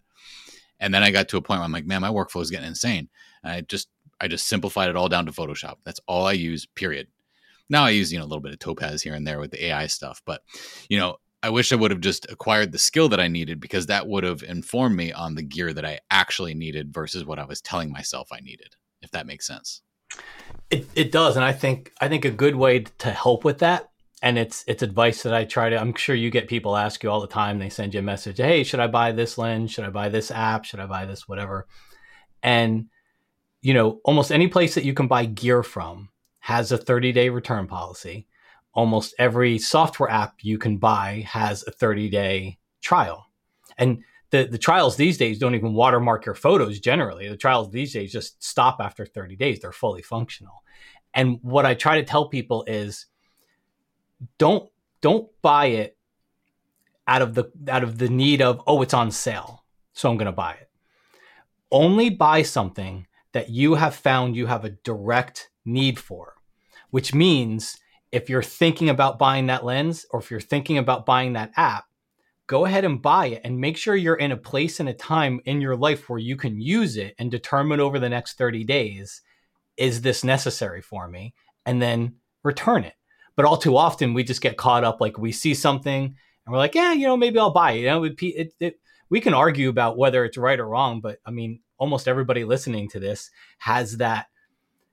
And 0.79 0.93
then 0.93 1.03
I 1.03 1.11
got 1.11 1.29
to 1.29 1.37
a 1.37 1.41
point 1.41 1.59
where 1.59 1.65
I'm 1.65 1.71
like, 1.71 1.87
man, 1.87 2.01
my 2.01 2.09
workflow 2.09 2.41
is 2.41 2.51
getting 2.51 2.67
insane. 2.67 3.09
And 3.43 3.51
I 3.51 3.61
just, 3.61 3.89
I 4.21 4.27
just 4.27 4.47
simplified 4.47 4.89
it 4.89 4.95
all 4.95 5.09
down 5.09 5.25
to 5.25 5.31
Photoshop. 5.31 5.77
That's 5.83 5.99
all 6.07 6.25
I 6.25 6.33
use. 6.33 6.65
Period. 6.65 7.07
Now 7.69 7.83
I 7.83 7.89
use 7.89 8.13
you 8.13 8.19
know 8.19 8.25
a 8.25 8.27
little 8.27 8.41
bit 8.41 8.53
of 8.53 8.59
Topaz 8.59 9.01
here 9.01 9.13
and 9.13 9.27
there 9.27 9.39
with 9.39 9.51
the 9.51 9.65
AI 9.65 9.87
stuff, 9.87 10.21
but 10.25 10.41
you 10.89 10.97
know, 10.97 11.17
I 11.43 11.49
wish 11.49 11.71
I 11.71 11.75
would 11.75 11.91
have 11.91 12.01
just 12.01 12.29
acquired 12.31 12.71
the 12.71 12.79
skill 12.79 13.09
that 13.09 13.19
I 13.19 13.27
needed 13.27 13.59
because 13.59 13.87
that 13.87 14.07
would 14.07 14.23
have 14.23 14.41
informed 14.41 14.95
me 14.95 15.11
on 15.11 15.35
the 15.35 15.43
gear 15.43 15.73
that 15.73 15.85
I 15.85 15.99
actually 16.09 16.53
needed 16.53 16.93
versus 16.93 17.25
what 17.25 17.39
I 17.39 17.45
was 17.45 17.61
telling 17.61 17.91
myself 17.91 18.29
I 18.31 18.39
needed, 18.39 18.75
if 19.01 19.11
that 19.11 19.27
makes 19.27 19.47
sense. 19.47 19.81
It, 20.69 20.87
it 20.95 21.11
does. 21.11 21.35
And 21.35 21.45
I 21.45 21.53
think, 21.53 21.91
I 22.01 22.07
think 22.07 22.25
a 22.25 22.31
good 22.31 22.55
way 22.55 22.79
to 22.79 23.11
help 23.11 23.43
with 23.43 23.59
that 23.59 23.89
and 24.21 24.37
it's 24.37 24.63
it's 24.67 24.83
advice 24.83 25.23
that 25.23 25.33
I 25.33 25.45
try 25.45 25.69
to. 25.69 25.79
I'm 25.79 25.93
sure 25.93 26.15
you 26.15 26.29
get 26.29 26.47
people 26.47 26.75
ask 26.75 27.03
you 27.03 27.11
all 27.11 27.21
the 27.21 27.27
time. 27.27 27.59
They 27.59 27.69
send 27.69 27.93
you 27.93 27.99
a 27.99 28.03
message, 28.03 28.37
"Hey, 28.37 28.63
should 28.63 28.79
I 28.79 28.87
buy 28.87 29.11
this 29.11 29.37
lens? 29.37 29.71
Should 29.71 29.85
I 29.85 29.89
buy 29.89 30.09
this 30.09 30.31
app? 30.31 30.65
Should 30.65 30.79
I 30.79 30.87
buy 30.87 31.05
this 31.05 31.27
whatever?" 31.27 31.67
And 32.41 32.87
you 33.61 33.73
know, 33.73 33.99
almost 34.05 34.31
any 34.31 34.47
place 34.47 34.75
that 34.75 34.85
you 34.85 34.93
can 34.93 35.07
buy 35.07 35.25
gear 35.25 35.63
from 35.63 36.09
has 36.39 36.71
a 36.71 36.77
30 36.77 37.11
day 37.11 37.29
return 37.29 37.67
policy. 37.67 38.27
Almost 38.73 39.15
every 39.19 39.57
software 39.59 40.09
app 40.09 40.35
you 40.41 40.57
can 40.57 40.77
buy 40.77 41.25
has 41.27 41.63
a 41.67 41.71
30 41.71 42.09
day 42.09 42.57
trial, 42.81 43.27
and 43.77 44.03
the 44.29 44.45
the 44.45 44.57
trials 44.57 44.95
these 44.95 45.17
days 45.17 45.39
don't 45.39 45.55
even 45.55 45.73
watermark 45.73 46.25
your 46.25 46.35
photos. 46.35 46.79
Generally, 46.79 47.29
the 47.29 47.37
trials 47.37 47.69
these 47.69 47.93
days 47.93 48.11
just 48.11 48.43
stop 48.43 48.77
after 48.79 49.05
30 49.05 49.35
days. 49.35 49.59
They're 49.59 49.71
fully 49.71 50.01
functional. 50.01 50.63
And 51.13 51.39
what 51.41 51.65
I 51.65 51.73
try 51.73 51.99
to 51.99 52.05
tell 52.05 52.27
people 52.27 52.63
is 52.67 53.05
don't 54.37 54.69
don't 55.01 55.29
buy 55.41 55.67
it 55.67 55.97
out 57.07 57.21
of 57.21 57.33
the 57.33 57.45
out 57.69 57.83
of 57.83 57.97
the 57.97 58.09
need 58.09 58.41
of 58.41 58.61
oh 58.67 58.81
it's 58.81 58.93
on 58.93 59.11
sale 59.11 59.63
so 59.93 60.09
i'm 60.09 60.17
going 60.17 60.25
to 60.25 60.31
buy 60.31 60.53
it 60.53 60.69
only 61.71 62.09
buy 62.09 62.41
something 62.41 63.05
that 63.31 63.49
you 63.49 63.75
have 63.75 63.95
found 63.95 64.35
you 64.35 64.47
have 64.47 64.65
a 64.65 64.71
direct 64.83 65.49
need 65.65 65.99
for 65.99 66.35
which 66.89 67.13
means 67.13 67.77
if 68.11 68.29
you're 68.29 68.43
thinking 68.43 68.89
about 68.89 69.19
buying 69.19 69.47
that 69.47 69.65
lens 69.65 70.05
or 70.11 70.19
if 70.19 70.31
you're 70.31 70.39
thinking 70.39 70.77
about 70.77 71.05
buying 71.05 71.33
that 71.33 71.51
app 71.55 71.85
go 72.47 72.65
ahead 72.65 72.85
and 72.85 73.01
buy 73.01 73.27
it 73.27 73.41
and 73.43 73.59
make 73.59 73.77
sure 73.77 73.95
you're 73.95 74.15
in 74.15 74.31
a 74.31 74.37
place 74.37 74.79
and 74.79 74.89
a 74.89 74.93
time 74.93 75.39
in 75.45 75.61
your 75.61 75.75
life 75.75 76.09
where 76.09 76.19
you 76.19 76.35
can 76.35 76.59
use 76.59 76.97
it 76.97 77.13
and 77.19 77.29
determine 77.29 77.79
over 77.79 77.99
the 77.99 78.09
next 78.09 78.37
30 78.37 78.63
days 78.63 79.21
is 79.75 80.01
this 80.01 80.23
necessary 80.23 80.81
for 80.81 81.07
me 81.07 81.33
and 81.65 81.81
then 81.81 82.15
return 82.43 82.83
it 82.83 82.95
but 83.35 83.45
all 83.45 83.57
too 83.57 83.77
often 83.77 84.13
we 84.13 84.23
just 84.23 84.41
get 84.41 84.57
caught 84.57 84.83
up 84.83 84.99
like 84.99 85.17
we 85.17 85.31
see 85.31 85.53
something 85.53 86.15
and 86.47 86.53
we're 86.53 86.59
like, 86.59 86.75
yeah, 86.75 86.93
you 86.93 87.05
know, 87.05 87.17
maybe 87.17 87.37
I'll 87.39 87.51
buy 87.51 87.73
it. 87.73 87.81
You 87.81 87.87
know, 87.87 88.03
it, 88.05 88.15
it, 88.21 88.53
it, 88.61 88.79
we 89.09 89.19
can 89.19 89.33
argue 89.33 89.67
about 89.67 89.97
whether 89.97 90.23
it's 90.23 90.37
right 90.37 90.59
or 90.59 90.67
wrong, 90.67 91.01
but 91.01 91.19
I 91.25 91.31
mean, 91.31 91.59
almost 91.77 92.07
everybody 92.07 92.45
listening 92.45 92.87
to 92.89 93.01
this 93.01 93.29
has 93.59 93.97
that 93.97 94.27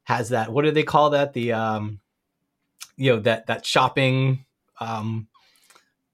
has 0.02 0.30
that. 0.30 0.52
What 0.52 0.64
do 0.64 0.72
they 0.72 0.82
call 0.82 1.10
that? 1.10 1.32
The 1.32 1.52
um, 1.52 2.00
you 2.96 3.12
know 3.12 3.20
that 3.20 3.46
that 3.46 3.64
shopping. 3.64 4.44
Um, 4.80 5.28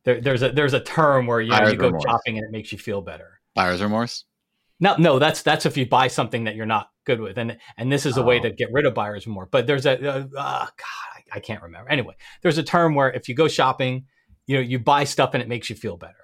there, 0.04 0.20
there's 0.20 0.42
a 0.42 0.50
there's 0.50 0.74
a 0.74 0.80
term 0.80 1.26
where 1.26 1.40
you, 1.40 1.50
know, 1.50 1.68
you 1.68 1.76
go 1.76 1.86
remorse. 1.86 2.02
shopping 2.04 2.38
and 2.38 2.44
it 2.44 2.50
makes 2.50 2.72
you 2.72 2.78
feel 2.78 3.00
better. 3.00 3.40
Buyer's 3.54 3.82
remorse. 3.82 4.24
No, 4.80 4.96
no, 4.96 5.18
that's 5.18 5.42
that's 5.42 5.66
if 5.66 5.76
you 5.76 5.86
buy 5.86 6.08
something 6.08 6.44
that 6.44 6.56
you're 6.56 6.66
not 6.66 6.90
good 7.04 7.20
with, 7.20 7.36
and 7.36 7.58
and 7.76 7.92
this 7.92 8.06
is 8.06 8.16
a 8.16 8.22
oh. 8.22 8.24
way 8.24 8.40
to 8.40 8.50
get 8.50 8.72
rid 8.72 8.86
of 8.86 8.94
buyer's 8.94 9.26
remorse. 9.26 9.48
But 9.50 9.66
there's 9.66 9.84
a 9.84 10.00
uh, 10.00 10.26
uh, 10.36 10.66
God, 10.66 11.22
I 11.32 11.40
can't 11.40 11.62
remember. 11.62 11.90
Anyway, 11.90 12.14
there's 12.42 12.58
a 12.58 12.62
term 12.62 12.94
where 12.94 13.12
if 13.12 13.28
you 13.28 13.34
go 13.34 13.46
shopping, 13.46 14.06
you 14.46 14.56
know, 14.56 14.62
you 14.62 14.78
buy 14.78 15.04
stuff 15.04 15.34
and 15.34 15.42
it 15.42 15.48
makes 15.48 15.68
you 15.68 15.76
feel 15.76 15.96
better. 15.96 16.14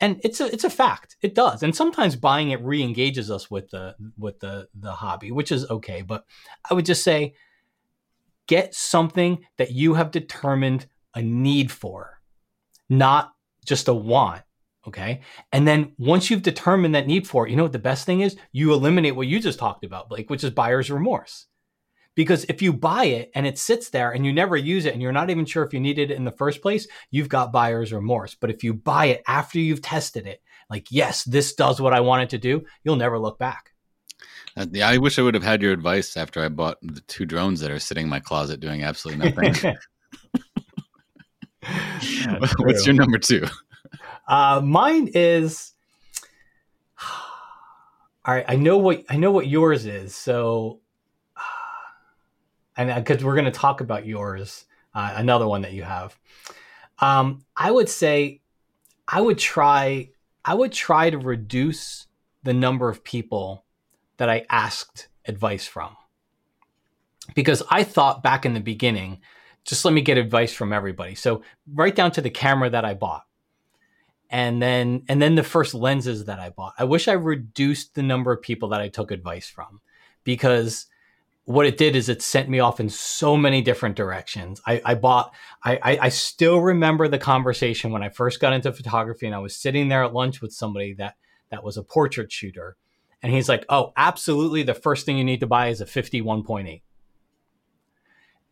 And 0.00 0.20
it's 0.22 0.40
a 0.40 0.52
it's 0.52 0.64
a 0.64 0.70
fact. 0.70 1.16
It 1.22 1.34
does. 1.34 1.62
And 1.62 1.74
sometimes 1.74 2.16
buying 2.16 2.50
it 2.50 2.62
re-engages 2.62 3.30
us 3.30 3.50
with 3.50 3.70
the 3.70 3.96
with 4.16 4.38
the 4.40 4.68
the 4.74 4.92
hobby, 4.92 5.32
which 5.32 5.50
is 5.52 5.68
okay. 5.68 6.02
But 6.02 6.24
I 6.68 6.74
would 6.74 6.86
just 6.86 7.02
say 7.02 7.34
get 8.46 8.74
something 8.74 9.44
that 9.58 9.72
you 9.72 9.94
have 9.94 10.10
determined 10.10 10.86
a 11.14 11.22
need 11.22 11.70
for, 11.70 12.20
not 12.92 13.32
just 13.64 13.88
a 13.88 13.94
want. 13.94 14.42
Okay. 14.86 15.20
And 15.52 15.66
then 15.66 15.92
once 15.96 16.28
you've 16.28 16.42
determined 16.42 16.94
that 16.94 17.06
need 17.06 17.26
for 17.26 17.46
it, 17.46 17.50
you 17.50 17.56
know 17.56 17.62
what 17.62 17.72
the 17.72 17.78
best 17.78 18.04
thing 18.04 18.20
is? 18.20 18.36
You 18.52 18.72
eliminate 18.72 19.16
what 19.16 19.28
you 19.28 19.40
just 19.40 19.58
talked 19.58 19.84
about, 19.84 20.08
Blake, 20.08 20.28
which 20.28 20.44
is 20.44 20.50
buyer's 20.50 20.90
remorse. 20.90 21.46
Because 22.14 22.44
if 22.44 22.60
you 22.60 22.74
buy 22.74 23.04
it 23.04 23.30
and 23.34 23.46
it 23.46 23.58
sits 23.58 23.88
there 23.88 24.10
and 24.10 24.26
you 24.26 24.32
never 24.32 24.56
use 24.56 24.84
it 24.84 24.92
and 24.92 25.00
you're 25.00 25.12
not 25.12 25.30
even 25.30 25.46
sure 25.46 25.64
if 25.64 25.72
you 25.72 25.80
needed 25.80 26.10
it 26.10 26.16
in 26.16 26.24
the 26.24 26.32
first 26.32 26.60
place, 26.60 26.86
you've 27.10 27.28
got 27.28 27.52
buyer's 27.52 27.92
remorse. 27.92 28.34
But 28.38 28.50
if 28.50 28.62
you 28.62 28.74
buy 28.74 29.06
it 29.06 29.22
after 29.26 29.58
you've 29.58 29.80
tested 29.80 30.26
it, 30.26 30.42
like, 30.68 30.88
yes, 30.90 31.24
this 31.24 31.54
does 31.54 31.80
what 31.80 31.94
I 31.94 32.00
want 32.00 32.24
it 32.24 32.30
to 32.30 32.38
do, 32.38 32.64
you'll 32.84 32.96
never 32.96 33.18
look 33.18 33.38
back. 33.38 33.70
Uh, 34.56 34.66
yeah, 34.72 34.88
I 34.88 34.98
wish 34.98 35.18
I 35.18 35.22
would 35.22 35.34
have 35.34 35.42
had 35.42 35.62
your 35.62 35.72
advice 35.72 36.16
after 36.16 36.42
I 36.44 36.48
bought 36.48 36.76
the 36.82 37.00
two 37.02 37.24
drones 37.24 37.60
that 37.60 37.70
are 37.70 37.78
sitting 37.78 38.04
in 38.04 38.10
my 38.10 38.20
closet 38.20 38.60
doing 38.60 38.82
absolutely 38.82 39.30
nothing. 39.30 39.74
What's 42.58 42.86
your 42.86 42.94
number 42.94 43.18
two? 43.18 43.46
Uh, 44.26 44.60
mine 44.62 45.10
is. 45.14 45.72
All 48.24 48.34
right, 48.34 48.44
I 48.46 48.56
know 48.56 48.78
what 48.78 49.04
I 49.08 49.16
know 49.16 49.32
what 49.32 49.46
yours 49.48 49.86
is. 49.86 50.14
So 50.14 50.80
and 52.76 53.04
because 53.04 53.24
we're 53.24 53.34
going 53.34 53.46
to 53.46 53.50
talk 53.50 53.80
about 53.80 54.06
yours, 54.06 54.64
uh, 54.94 55.14
another 55.16 55.46
one 55.46 55.62
that 55.62 55.72
you 55.72 55.82
have. 55.82 56.16
Um, 56.98 57.44
I 57.56 57.70
would 57.70 57.88
say, 57.88 58.40
I 59.08 59.20
would 59.20 59.38
try, 59.38 60.10
I 60.44 60.54
would 60.54 60.72
try 60.72 61.10
to 61.10 61.18
reduce 61.18 62.06
the 62.42 62.52
number 62.52 62.88
of 62.88 63.04
people 63.04 63.64
that 64.18 64.28
I 64.28 64.46
asked 64.50 65.08
advice 65.26 65.66
from, 65.66 65.96
because 67.34 67.62
I 67.70 67.82
thought 67.82 68.22
back 68.22 68.46
in 68.46 68.54
the 68.54 68.60
beginning, 68.60 69.20
just 69.64 69.84
let 69.84 69.94
me 69.94 70.00
get 70.00 70.18
advice 70.18 70.52
from 70.52 70.72
everybody. 70.72 71.14
So 71.14 71.42
right 71.72 71.94
down 71.94 72.10
to 72.12 72.20
the 72.20 72.30
camera 72.30 72.70
that 72.70 72.84
I 72.84 72.94
bought, 72.94 73.24
and 74.30 74.62
then 74.62 75.04
and 75.08 75.20
then 75.20 75.34
the 75.34 75.42
first 75.42 75.74
lenses 75.74 76.24
that 76.24 76.40
I 76.40 76.50
bought. 76.50 76.74
I 76.78 76.84
wish 76.84 77.08
I 77.08 77.12
reduced 77.12 77.94
the 77.94 78.02
number 78.02 78.32
of 78.32 78.42
people 78.42 78.70
that 78.70 78.80
I 78.80 78.88
took 78.88 79.10
advice 79.10 79.48
from, 79.48 79.80
because 80.24 80.86
what 81.44 81.66
it 81.66 81.76
did 81.76 81.96
is 81.96 82.08
it 82.08 82.22
sent 82.22 82.48
me 82.48 82.60
off 82.60 82.78
in 82.78 82.88
so 82.88 83.36
many 83.36 83.60
different 83.62 83.96
directions. 83.96 84.60
I, 84.66 84.80
I 84.84 84.94
bought, 84.94 85.34
I, 85.64 85.76
I, 85.82 85.98
I, 86.02 86.08
still 86.08 86.60
remember 86.60 87.08
the 87.08 87.18
conversation 87.18 87.90
when 87.90 88.02
I 88.02 88.10
first 88.10 88.38
got 88.38 88.52
into 88.52 88.72
photography 88.72 89.26
and 89.26 89.34
I 89.34 89.40
was 89.40 89.56
sitting 89.56 89.88
there 89.88 90.04
at 90.04 90.14
lunch 90.14 90.40
with 90.40 90.52
somebody 90.52 90.94
that, 90.94 91.16
that 91.50 91.64
was 91.64 91.76
a 91.76 91.82
portrait 91.82 92.30
shooter. 92.30 92.76
And 93.22 93.32
he's 93.32 93.48
like, 93.48 93.64
oh, 93.68 93.92
absolutely. 93.96 94.62
The 94.62 94.74
first 94.74 95.04
thing 95.04 95.18
you 95.18 95.24
need 95.24 95.40
to 95.40 95.46
buy 95.46 95.68
is 95.68 95.80
a 95.80 95.84
51.8. 95.84 96.82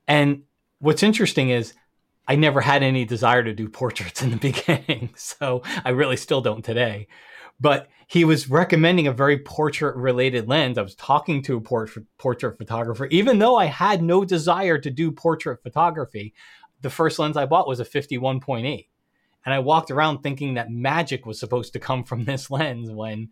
And 0.09 0.43
what's 0.81 1.03
interesting 1.03 1.51
is 1.51 1.75
I 2.27 2.37
never 2.37 2.61
had 2.61 2.83
any 2.83 3.05
desire 3.05 3.43
to 3.43 3.53
do 3.53 3.69
portraits 3.69 4.23
in 4.23 4.31
the 4.31 4.37
beginning. 4.53 5.11
So 5.17 5.63
I 5.85 5.91
really 5.91 6.17
still 6.17 6.41
don't 6.41 6.65
today 6.65 7.09
but 7.61 7.89
he 8.07 8.25
was 8.25 8.51
recommending 8.51 9.07
a 9.07 9.13
very 9.13 9.39
portrait 9.39 9.95
related 9.95 10.49
lens. 10.49 10.79
I 10.79 10.83
was 10.83 10.95
talking 10.95 11.43
to 11.43 11.59
a 11.59 11.61
portrait, 11.61 12.07
portrait 12.19 12.59
photographer, 12.59 13.07
even 13.07 13.39
though 13.39 13.57
I 13.57 13.67
had 13.67 14.03
no 14.03 14.25
desire 14.25 14.79
to 14.79 14.91
do 14.91 15.13
portrait 15.13 15.63
photography. 15.63 16.35
The 16.81 16.91
first 16.91 17.19
lens 17.19 17.37
I 17.37 17.47
bought 17.47 17.69
was 17.69 17.79
a 17.79 17.85
51.8. 17.85 18.87
And 19.45 19.55
I 19.55 19.59
walked 19.59 19.91
around 19.91 20.23
thinking 20.23 20.55
that 20.55 20.71
magic 20.71 21.25
was 21.25 21.39
supposed 21.39 21.75
to 21.75 21.79
come 21.79 22.05
from 22.05 22.25
this 22.25 22.51
lens 22.51 22.91
when 22.91 23.29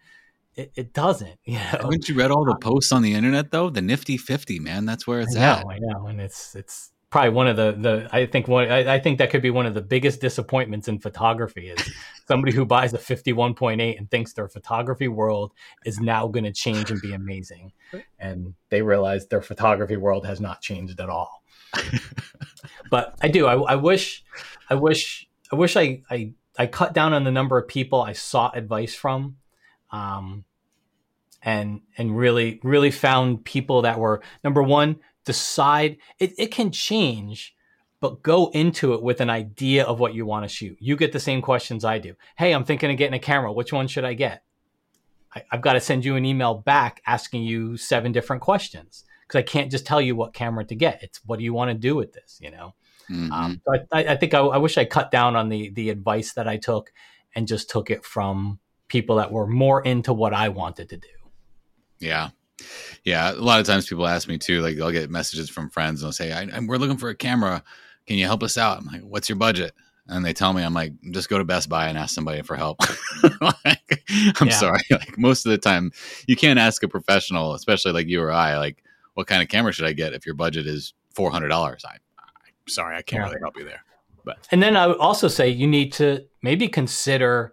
it, 0.54 0.72
it 0.76 0.92
doesn't. 0.92 1.38
You 1.44 1.54
know? 1.54 1.60
Haven't 1.60 2.08
you 2.08 2.14
read 2.14 2.30
all 2.30 2.44
the 2.44 2.56
posts 2.56 2.92
on 2.92 3.02
the 3.02 3.14
internet 3.14 3.50
though? 3.50 3.70
The 3.70 3.82
nifty 3.82 4.16
50, 4.16 4.60
man. 4.60 4.84
That's 4.84 5.06
where 5.06 5.20
it's 5.20 5.36
I 5.36 5.40
know, 5.40 5.46
at. 5.46 5.66
I 5.66 5.78
know. 5.80 6.06
And 6.06 6.20
it's, 6.20 6.54
it's, 6.54 6.92
probably 7.10 7.30
one 7.30 7.46
of 7.46 7.56
the 7.56 7.72
the 7.72 8.08
I 8.12 8.26
think 8.26 8.48
one 8.48 8.70
I, 8.70 8.94
I, 8.94 8.98
think 8.98 9.18
that 9.18 9.30
could 9.30 9.42
be 9.42 9.50
one 9.50 9.66
of 9.66 9.74
the 9.74 9.80
biggest 9.80 10.20
disappointments 10.20 10.88
in 10.88 10.98
photography 10.98 11.68
is 11.70 11.90
somebody 12.28 12.52
who 12.52 12.64
buys 12.66 12.92
a 12.92 12.98
51.8 12.98 13.98
and 13.98 14.10
thinks 14.10 14.32
their 14.34 14.48
photography 14.48 15.08
world 15.08 15.52
is 15.84 16.00
now 16.00 16.28
going 16.28 16.44
to 16.44 16.52
change 16.52 16.90
and 16.90 17.00
be 17.00 17.12
amazing. 17.12 17.72
And 18.20 18.54
they 18.68 18.82
realize 18.82 19.28
their 19.28 19.40
photography 19.40 19.96
world 19.96 20.26
has 20.26 20.40
not 20.40 20.60
changed 20.60 21.00
at 21.00 21.08
all. 21.08 21.42
But 22.90 23.14
I 23.20 23.28
do 23.28 23.46
I, 23.46 23.54
I 23.54 23.76
wish 23.76 24.24
I 24.68 24.74
wish 24.74 25.28
I 25.52 25.56
wish 25.56 25.76
I, 25.76 26.02
I 26.10 26.32
I 26.58 26.66
cut 26.66 26.92
down 26.92 27.12
on 27.12 27.24
the 27.24 27.30
number 27.30 27.58
of 27.58 27.68
people 27.68 28.02
I 28.02 28.12
sought 28.12 28.56
advice 28.56 28.94
from 28.94 29.36
um 29.90 30.44
and 31.42 31.80
and 31.96 32.16
really 32.16 32.60
really 32.62 32.90
found 32.90 33.44
people 33.44 33.82
that 33.82 33.98
were 33.98 34.22
number 34.42 34.62
one 34.62 35.00
decide 35.28 35.98
it, 36.18 36.32
it 36.38 36.46
can 36.46 36.72
change 36.72 37.54
but 38.00 38.22
go 38.22 38.48
into 38.54 38.94
it 38.94 39.02
with 39.02 39.20
an 39.20 39.28
idea 39.28 39.84
of 39.84 40.00
what 40.00 40.14
you 40.14 40.24
want 40.24 40.42
to 40.44 40.48
shoot. 40.48 40.78
You 40.80 40.96
get 40.96 41.12
the 41.12 41.20
same 41.20 41.42
questions 41.42 41.84
i 41.84 41.98
do. 41.98 42.14
Hey 42.38 42.54
i'm 42.54 42.64
thinking 42.64 42.90
of 42.90 42.96
getting 42.96 43.14
a 43.14 43.18
camera. 43.18 43.52
Which 43.52 43.70
one 43.70 43.88
should 43.88 44.06
i 44.06 44.14
get? 44.14 44.42
I, 45.34 45.42
have 45.50 45.60
got 45.60 45.74
to 45.74 45.80
send 45.80 46.06
you 46.06 46.16
an 46.16 46.24
email 46.24 46.54
back 46.54 47.02
asking 47.06 47.42
you 47.42 47.76
seven 47.76 48.10
different 48.10 48.40
questions 48.40 49.04
because 49.20 49.38
i 49.38 49.42
can't 49.42 49.70
just 49.70 49.84
tell 49.84 50.00
you 50.00 50.16
what 50.16 50.32
camera 50.32 50.64
to 50.64 50.74
get. 50.74 51.02
It's 51.02 51.20
what 51.26 51.38
do 51.38 51.44
you 51.44 51.52
want 51.52 51.70
to 51.70 51.74
do 51.74 51.94
with 51.94 52.14
this 52.14 52.38
you 52.40 52.50
know? 52.50 52.74
Mm-hmm. 53.10 53.32
um, 53.32 53.60
so 53.66 53.84
I, 53.92 54.04
I, 54.04 54.16
think 54.16 54.32
I, 54.32 54.38
I 54.38 54.56
wish 54.56 54.78
i 54.78 54.86
cut 54.86 55.10
down 55.10 55.36
on 55.36 55.50
the 55.50 55.68
the 55.70 55.90
advice 55.90 56.32
that 56.32 56.48
i 56.48 56.56
took 56.56 56.90
and 57.34 57.46
just 57.46 57.68
took 57.68 57.90
it 57.90 58.02
from 58.02 58.60
people 58.88 59.16
that 59.16 59.30
were 59.30 59.46
more 59.46 59.82
into 59.82 60.14
what 60.14 60.32
i 60.32 60.48
wanted 60.48 60.88
to 60.88 60.96
do. 60.96 61.16
Yeah 61.98 62.30
yeah, 63.04 63.32
a 63.32 63.34
lot 63.34 63.60
of 63.60 63.66
times 63.66 63.86
people 63.86 64.06
ask 64.06 64.28
me 64.28 64.38
too. 64.38 64.60
Like, 64.60 64.78
I'll 64.80 64.92
get 64.92 65.10
messages 65.10 65.48
from 65.50 65.70
friends 65.70 66.02
and 66.02 66.06
they'll 66.06 66.12
say, 66.12 66.32
I, 66.32 66.58
"We're 66.60 66.78
looking 66.78 66.96
for 66.98 67.08
a 67.08 67.14
camera. 67.14 67.62
Can 68.06 68.16
you 68.16 68.26
help 68.26 68.42
us 68.42 68.58
out?" 68.58 68.78
I'm 68.78 68.86
like, 68.86 69.02
"What's 69.02 69.28
your 69.28 69.36
budget?" 69.36 69.72
and 70.08 70.24
they 70.24 70.32
tell 70.32 70.52
me, 70.52 70.62
I'm 70.62 70.74
like, 70.74 70.94
just 71.10 71.28
go 71.28 71.38
to 71.38 71.44
Best 71.44 71.68
Buy 71.68 71.88
and 71.88 71.98
ask 71.98 72.14
somebody 72.14 72.42
for 72.42 72.56
help. 72.56 72.80
like, 73.40 74.02
I'm 74.40 74.46
Yeah. 74.48 74.58
sorry. 74.58 74.80
Like 74.90 75.18
most 75.18 75.44
of 75.44 75.50
the 75.50 75.58
time, 75.58 75.92
you 76.26 76.34
can't 76.34 76.58
ask 76.58 76.82
a 76.82 76.88
professional, 76.88 77.54
especially 77.54 77.92
like 77.92 78.06
you 78.08 78.22
or 78.22 78.32
I, 78.32 78.56
like, 78.56 78.82
what 79.14 79.26
kind 79.26 79.42
of 79.42 79.48
camera 79.48 79.72
should 79.72 79.84
I 79.84 79.92
get 79.92 80.14
if 80.14 80.24
your 80.24 80.34
budget 80.34 80.66
is 80.66 80.94
four 81.14 81.30
hundred 81.30 81.48
dollars? 81.48 81.84
I, 81.84 81.96
I'm 82.18 82.68
sorry, 82.68 82.96
I 82.96 83.02
can't 83.02 83.20
Yeah. 83.22 83.28
really 83.28 83.40
help 83.42 83.56
you 83.58 83.64
there. 83.64 83.82
But 84.24 84.48
and 84.50 84.62
then 84.62 84.76
I 84.76 84.86
would 84.86 84.96
also 84.98 85.28
say 85.28 85.48
you 85.48 85.66
need 85.66 85.92
to 85.94 86.24
maybe 86.42 86.68
consider, 86.68 87.52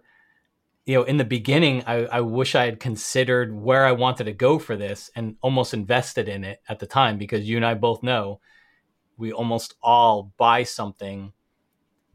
you 0.86 0.94
know, 0.94 1.02
in 1.02 1.16
the 1.16 1.24
beginning, 1.24 1.82
I, 1.84 2.06
I 2.06 2.20
wish 2.20 2.54
I 2.54 2.64
had 2.64 2.78
considered 2.78 3.52
where 3.52 3.84
I 3.84 3.92
wanted 3.92 4.24
to 4.24 4.32
go 4.32 4.58
for 4.60 4.76
this 4.76 5.10
and 5.16 5.36
almost 5.42 5.74
invested 5.74 6.28
in 6.28 6.44
it 6.44 6.62
at 6.68 6.78
the 6.78 6.86
time 6.86 7.18
because 7.18 7.48
you 7.48 7.56
and 7.56 7.66
I 7.66 7.74
both 7.74 8.04
know 8.04 8.40
we 9.16 9.32
almost 9.32 9.74
all 9.82 10.32
buy 10.36 10.62
something 10.62 11.32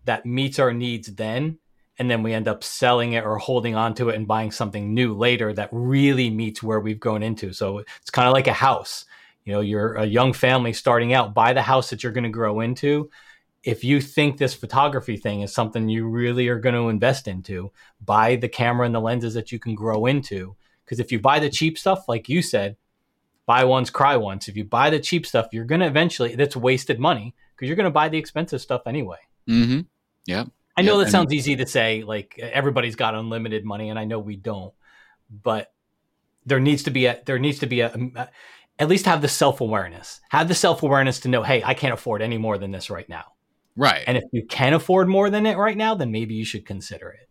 that 0.06 0.26
meets 0.26 0.58
our 0.58 0.74
needs 0.74 1.14
then. 1.14 1.60
And 2.00 2.10
then 2.10 2.24
we 2.24 2.34
end 2.34 2.48
up 2.48 2.64
selling 2.64 3.14
it 3.14 3.26
or 3.26 3.38
holding 3.38 3.76
on 3.76 3.94
to 3.96 4.10
it 4.10 4.16
and 4.16 4.26
buying 4.26 4.52
something 4.52 4.94
new 4.94 5.14
later 5.14 5.54
that 5.54 5.70
really 5.72 6.30
meets 6.30 6.64
where 6.64 6.80
we've 6.80 7.00
grown 7.00 7.22
into. 7.22 7.52
So 7.54 7.80
it's 7.80 8.10
kind 8.10 8.28
of 8.28 8.34
like 8.34 8.48
a 8.48 8.54
house. 8.54 9.06
You 9.44 9.54
know, 9.54 9.60
you're 9.60 9.96
a 9.96 10.06
young 10.06 10.32
family 10.32 10.72
starting 10.72 11.14
out, 11.14 11.34
buy 11.34 11.52
the 11.54 11.62
house 11.62 11.90
that 11.90 12.04
you're 12.04 12.14
going 12.14 12.24
to 12.24 12.30
grow 12.30 12.62
into 12.62 13.10
if 13.64 13.84
you 13.84 14.02
think 14.02 14.38
this 14.38 14.54
photography 14.54 15.18
thing 15.18 15.42
is 15.42 15.54
something 15.54 15.88
you 15.88 16.08
really 16.08 16.48
are 16.48 16.60
going 16.60 16.76
to 16.76 16.90
invest 16.90 17.28
into, 17.28 17.72
buy 18.04 18.36
the 18.36 18.50
camera 18.50 18.86
and 18.86 18.96
the 18.96 19.00
lenses 19.02 19.34
that 19.36 19.52
you 19.52 19.60
can 19.60 19.76
grow 19.76 20.06
into. 20.08 20.56
Because 20.84 21.00
if 21.00 21.12
you 21.12 21.20
buy 21.20 21.40
the 21.40 21.50
cheap 21.50 21.78
stuff, 21.78 22.08
like 22.08 22.28
you 22.28 22.42
said, 22.42 22.76
buy 23.46 23.64
once, 23.64 23.90
cry 23.90 24.18
once. 24.18 24.48
If 24.48 24.58
you 24.58 24.64
buy 24.64 24.90
the 24.90 25.00
cheap 25.00 25.26
stuff, 25.28 25.48
you're 25.52 25.66
going 25.66 25.82
to 25.82 25.88
eventually, 25.88 26.36
that's 26.36 26.56
wasted 26.56 27.00
money 27.00 27.36
because 27.56 27.68
you're 27.68 27.76
going 27.76 27.86
to 27.86 27.92
buy 27.92 28.10
the 28.10 28.18
expensive 28.18 28.62
stuff 28.62 28.82
anyway. 28.88 29.20
Mm-hmm. 29.48 29.82
Yeah. 30.26 30.46
I 30.76 30.82
know 30.82 30.94
Yeah, 30.94 30.98
that 31.00 31.04
and- 31.04 31.12
sounds 31.12 31.34
easy 31.34 31.56
to 31.58 31.68
say, 31.68 32.04
like 32.04 32.40
everybody's 32.40 32.96
got 32.96 33.14
unlimited 33.14 33.64
money, 33.64 33.90
and 33.90 34.00
I 34.00 34.06
know 34.06 34.20
we 34.20 34.38
don't, 34.38 34.74
but 35.30 35.72
there 36.46 36.60
needs 36.60 36.84
to 36.84 36.92
be 36.92 37.06
a, 37.06 37.22
there 37.26 37.38
needs 37.40 37.60
to 37.60 37.68
be 37.68 37.82
a, 37.82 37.94
a 38.16 38.30
at 38.80 38.88
least 38.88 39.06
have 39.06 39.22
the 39.22 39.28
self 39.28 39.62
awareness, 39.62 40.22
have 40.30 40.48
the 40.48 40.56
self 40.56 40.82
awareness 40.82 41.20
to 41.22 41.30
know, 41.30 41.44
hey, 41.44 41.62
I 41.64 41.74
can't 41.76 41.94
afford 41.94 42.22
any 42.22 42.38
more 42.40 42.58
than 42.58 42.72
this 42.72 42.90
right 42.90 43.08
now. 43.08 43.26
Right. 43.76 44.04
And 44.06 44.18
if 44.18 44.24
you 44.32 44.46
can 44.46 44.74
afford 44.74 45.08
more 45.08 45.30
than 45.30 45.46
it 45.46 45.58
right 45.58 45.78
now, 45.78 45.96
then 45.96 46.12
maybe 46.12 46.34
you 46.34 46.46
should 46.46 46.66
consider 46.66 47.10
it. 47.10 47.30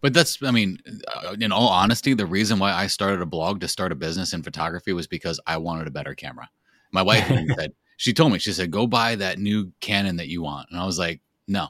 But 0.00 0.14
that's, 0.14 0.42
I 0.42 0.50
mean, 0.50 0.78
uh, 1.14 1.36
in 1.38 1.52
all 1.52 1.68
honesty, 1.68 2.14
the 2.14 2.26
reason 2.26 2.58
why 2.58 2.72
I 2.72 2.86
started 2.88 3.20
a 3.20 3.26
blog 3.26 3.60
to 3.60 3.68
start 3.68 3.92
a 3.92 3.94
business 3.94 4.32
in 4.32 4.42
photography 4.42 4.92
was 4.92 5.06
because 5.06 5.38
I 5.46 5.58
wanted 5.58 5.86
a 5.86 5.92
better 5.92 6.14
camera. 6.14 6.50
My 6.90 7.02
wife 7.02 7.26
said, 7.56 7.72
she 7.98 8.12
told 8.12 8.32
me, 8.32 8.38
she 8.38 8.52
said, 8.52 8.70
go 8.70 8.86
buy 8.86 9.14
that 9.14 9.38
new 9.38 9.72
Canon 9.80 10.16
that 10.16 10.28
you 10.28 10.42
want. 10.42 10.68
And 10.70 10.80
I 10.80 10.84
was 10.84 10.98
like, 10.98 11.20
no. 11.46 11.68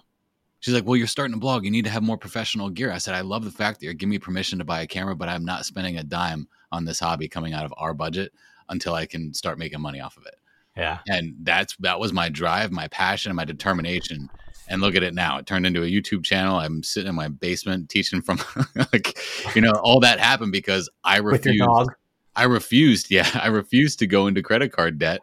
She's 0.61 0.73
like, 0.73 0.87
well, 0.87 0.97
you're 0.97 1.09
starting 1.09 1.35
a 1.35 1.39
blog. 1.39 1.65
You 1.65 1.71
need 1.73 1.85
to 1.85 1.91
have 1.91 2.05
more 2.05 2.17
professional 2.17 2.71
gear. 2.71 2.93
I 2.93 2.99
said, 2.99 3.15
I 3.15 3.21
love 3.21 3.45
the 3.45 3.51
fact 3.51 3.81
that 3.81 3.85
you're 3.85 3.95
giving 3.95 4.11
me 4.11 4.19
permission 4.19 4.61
to 4.61 4.65
buy 4.65 4.81
a 4.81 4.87
camera, 4.87 5.17
but 5.17 5.29
I'm 5.29 5.45
not 5.45 5.67
spending 5.67 5.99
a 5.99 6.05
dime 6.05 6.47
on 6.71 6.85
this 6.85 7.01
hobby 7.01 7.29
coming 7.29 7.53
out 7.53 7.65
of 7.65 7.75
our 7.77 7.93
budget 7.93 8.33
until 8.69 8.95
I 8.95 9.05
can 9.05 9.35
start 9.35 9.59
making 9.59 9.81
money 9.81 10.01
off 10.01 10.17
of 10.17 10.25
it 10.25 10.37
Yeah. 10.77 11.01
and 11.09 11.35
that's 11.43 11.77
that 11.81 12.01
was 12.01 12.13
my 12.13 12.29
drive 12.31 12.71
my 12.73 12.89
passion 12.89 13.31
and 13.31 13.37
my 13.37 13.45
determination. 13.45 14.29
And 14.69 14.81
look 14.81 14.95
at 14.95 15.03
it 15.03 15.13
now. 15.13 15.37
It 15.39 15.45
turned 15.47 15.67
into 15.67 15.83
a 15.83 15.87
youtube 15.87 16.25
channel. 16.25 16.57
I'm 16.57 16.83
sitting 16.83 17.09
in 17.11 17.15
my 17.15 17.29
basement 17.29 17.91
teaching 17.91 18.23
from 18.23 18.41
like 18.93 19.19
you 19.55 19.61
know 19.61 19.73
all 19.83 20.01
that 20.01 20.19
happened 20.19 20.53
because 20.53 20.89
i 21.05 21.21
With 21.21 21.45
your 21.45 21.53
refused 21.53 21.67
dog. 21.89 21.93
i 22.37 22.45
refused 22.45 23.11
yeah. 23.11 23.29
I 23.43 23.49
refused 23.49 23.99
to 23.99 24.07
go 24.07 24.27
into 24.29 24.43
credit 24.43 24.73
card 24.73 24.99
debt 24.99 25.21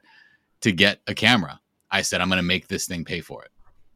to 0.61 0.71
get 0.71 0.99
a 1.07 1.15
camera. 1.15 1.59
I 1.89 2.03
said 2.03 2.21
i'm 2.21 2.27
going 2.29 2.37
to 2.37 2.43
make 2.43 2.67
this 2.67 2.85
thing 2.85 3.03
pay 3.05 3.21
for 3.21 3.43
it. 3.43 3.51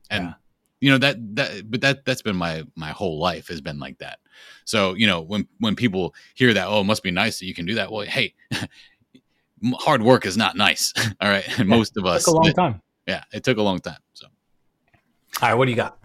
And 0.09 0.23
Yeah. 0.29 0.33
you 0.81 0.89
know 0.91 0.97
that 0.97 1.17
that 1.35 1.69
but 1.69 1.81
that 1.81 2.05
that's 2.05 2.23
been 2.23 2.35
my 2.37 2.63
my 2.75 2.89
whole 2.89 3.19
life 3.19 3.49
has 3.49 3.61
been 3.61 3.77
like 3.79 3.99
that. 3.99 4.19
So 4.65 4.95
you 4.95 5.05
know 5.05 5.21
when 5.21 5.47
when 5.59 5.75
people 5.75 6.15
hear 6.33 6.51
that 6.55 6.67
oh 6.67 6.81
it 6.81 6.85
must 6.85 7.03
be 7.03 7.11
nice 7.11 7.37
that 7.39 7.45
you 7.45 7.53
can 7.53 7.65
do 7.67 7.75
that. 7.75 7.91
Well 7.91 8.05
hey 8.07 8.33
hard 9.80 10.02
work 10.04 10.26
is 10.26 10.36
not 10.38 10.56
nice 10.58 10.93
all 11.21 11.30
right 11.30 11.47
and 11.60 11.69
Yeah, 11.69 11.76
most 11.76 11.97
of 11.97 12.06
us 12.06 12.26
Took 12.26 12.34
a 12.34 12.38
long 12.38 12.54
time. 12.54 12.82
yeah, 13.08 13.23
it 13.34 13.43
took 13.43 13.58
a 13.58 13.62
long 13.62 13.80
time. 13.80 13.99
So, 14.13 14.28
All 15.41 15.49
right, 15.49 15.54
what 15.56 15.65
do 15.65 15.71
you 15.71 15.78
got? 15.78 15.97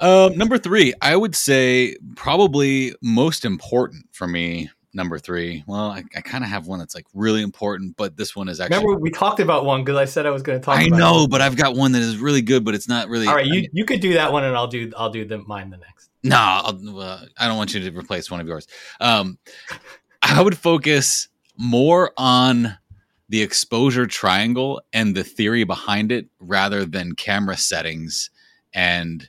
um, 0.00 0.36
number 0.36 0.56
three, 0.58 0.94
I 1.02 1.14
would 1.16 1.34
say 1.36 1.96
probably 2.16 2.94
most 3.02 3.44
important 3.44 4.06
for 4.12 4.26
me. 4.26 4.70
Number 4.92 5.20
three. 5.20 5.62
Well, 5.68 5.92
I, 5.92 6.02
I 6.16 6.20
kind 6.20 6.42
of 6.42 6.50
have 6.50 6.66
one 6.66 6.80
that's 6.80 6.96
like 6.96 7.06
really 7.14 7.42
important, 7.42 7.96
but 7.96 8.16
this 8.16 8.34
one 8.34 8.48
is 8.48 8.58
actually. 8.58 8.78
Remember 8.78 9.00
we 9.00 9.10
talked 9.10 9.38
about 9.38 9.64
one 9.64 9.84
because 9.84 9.96
I 9.96 10.04
said 10.04 10.26
I 10.26 10.30
was 10.30 10.42
going 10.42 10.58
to 10.58 10.64
talk. 10.64 10.76
I 10.76 10.86
know, 10.88 11.24
it. 11.24 11.30
but 11.30 11.40
I've 11.40 11.54
got 11.54 11.76
one 11.76 11.92
that 11.92 12.02
is 12.02 12.16
really 12.16 12.42
good, 12.42 12.64
but 12.64 12.74
it's 12.74 12.88
not 12.88 13.08
really. 13.08 13.28
All 13.28 13.36
right, 13.36 13.44
I 13.44 13.48
you, 13.48 13.60
mean, 13.60 13.70
you 13.72 13.84
could 13.84 14.00
do 14.00 14.14
that 14.14 14.32
one, 14.32 14.42
and 14.42 14.56
I'll 14.56 14.66
do 14.66 14.90
I'll 14.96 15.10
do 15.10 15.24
the 15.24 15.38
mine 15.38 15.70
the 15.70 15.76
next. 15.76 16.10
no, 16.24 16.36
I'll, 16.36 16.98
uh, 17.00 17.24
I 17.38 17.46
don't 17.46 17.56
want 17.56 17.72
you 17.72 17.88
to 17.88 17.96
replace 17.96 18.32
one 18.32 18.40
of 18.40 18.48
yours. 18.48 18.66
Um, 19.00 19.38
I 20.22 20.42
would 20.42 20.58
focus 20.58 21.28
more 21.60 22.12
on 22.16 22.78
the 23.28 23.42
exposure 23.42 24.06
triangle 24.06 24.80
and 24.94 25.14
the 25.14 25.22
theory 25.22 25.62
behind 25.62 26.10
it 26.10 26.26
rather 26.40 26.86
than 26.86 27.14
camera 27.14 27.56
settings 27.56 28.30
and 28.72 29.28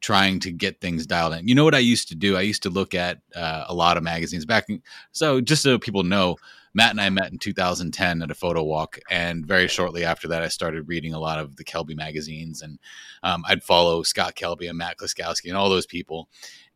trying 0.00 0.40
to 0.40 0.50
get 0.50 0.80
things 0.80 1.06
dialed 1.06 1.34
in. 1.34 1.46
You 1.46 1.54
know 1.54 1.64
what 1.64 1.74
I 1.74 1.78
used 1.78 2.08
to 2.08 2.16
do? 2.16 2.36
I 2.36 2.40
used 2.42 2.64
to 2.64 2.70
look 2.70 2.94
at 2.94 3.20
uh, 3.34 3.64
a 3.68 3.74
lot 3.74 3.96
of 3.96 4.02
magazines 4.02 4.44
back. 4.44 4.68
In, 4.68 4.82
so 5.12 5.40
just 5.40 5.62
so 5.62 5.78
people 5.78 6.02
know, 6.02 6.36
Matt 6.74 6.90
and 6.90 7.00
I 7.00 7.10
met 7.10 7.30
in 7.30 7.38
2010 7.38 8.22
at 8.22 8.30
a 8.30 8.34
photo 8.34 8.62
walk, 8.62 8.98
and 9.08 9.46
very 9.46 9.68
shortly 9.68 10.04
after 10.04 10.28
that, 10.28 10.42
I 10.42 10.48
started 10.48 10.88
reading 10.88 11.14
a 11.14 11.18
lot 11.18 11.38
of 11.38 11.56
the 11.56 11.64
Kelby 11.64 11.96
magazines, 11.96 12.60
and 12.60 12.78
um, 13.22 13.44
I'd 13.48 13.62
follow 13.62 14.02
Scott 14.02 14.34
Kelby 14.34 14.68
and 14.68 14.78
Matt 14.78 14.98
Kloskowski 14.98 15.48
and 15.48 15.56
all 15.56 15.70
those 15.70 15.86
people. 15.86 16.28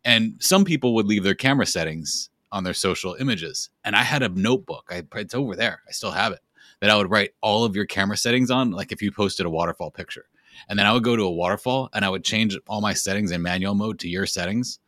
And 0.04 0.36
some 0.40 0.64
people 0.64 0.94
would 0.94 1.06
leave 1.06 1.22
their 1.22 1.34
camera 1.34 1.66
settings 1.66 2.30
on 2.52 2.62
their 2.62 2.74
social 2.74 3.14
images, 3.14 3.70
and 3.82 3.96
I 3.96 4.02
had 4.02 4.22
a 4.22 4.28
notebook. 4.28 4.88
I, 4.90 5.02
it's 5.16 5.34
over 5.34 5.56
there. 5.56 5.82
I 5.88 5.92
still 5.92 6.12
have 6.12 6.32
it. 6.32 6.40
That 6.80 6.90
I 6.90 6.96
would 6.96 7.10
write 7.10 7.30
all 7.40 7.64
of 7.64 7.74
your 7.74 7.86
camera 7.86 8.16
settings 8.16 8.50
on, 8.50 8.70
like 8.70 8.92
if 8.92 9.02
you 9.02 9.10
posted 9.10 9.46
a 9.46 9.50
waterfall 9.50 9.90
picture. 9.90 10.26
And 10.68 10.78
then 10.78 10.86
I 10.86 10.92
would 10.92 11.04
go 11.04 11.16
to 11.16 11.22
a 11.22 11.30
waterfall 11.30 11.88
and 11.92 12.04
I 12.04 12.08
would 12.08 12.24
change 12.24 12.56
all 12.68 12.80
my 12.80 12.92
settings 12.92 13.30
in 13.30 13.42
manual 13.42 13.74
mode 13.74 13.98
to 14.00 14.08
your 14.08 14.26
settings. 14.26 14.78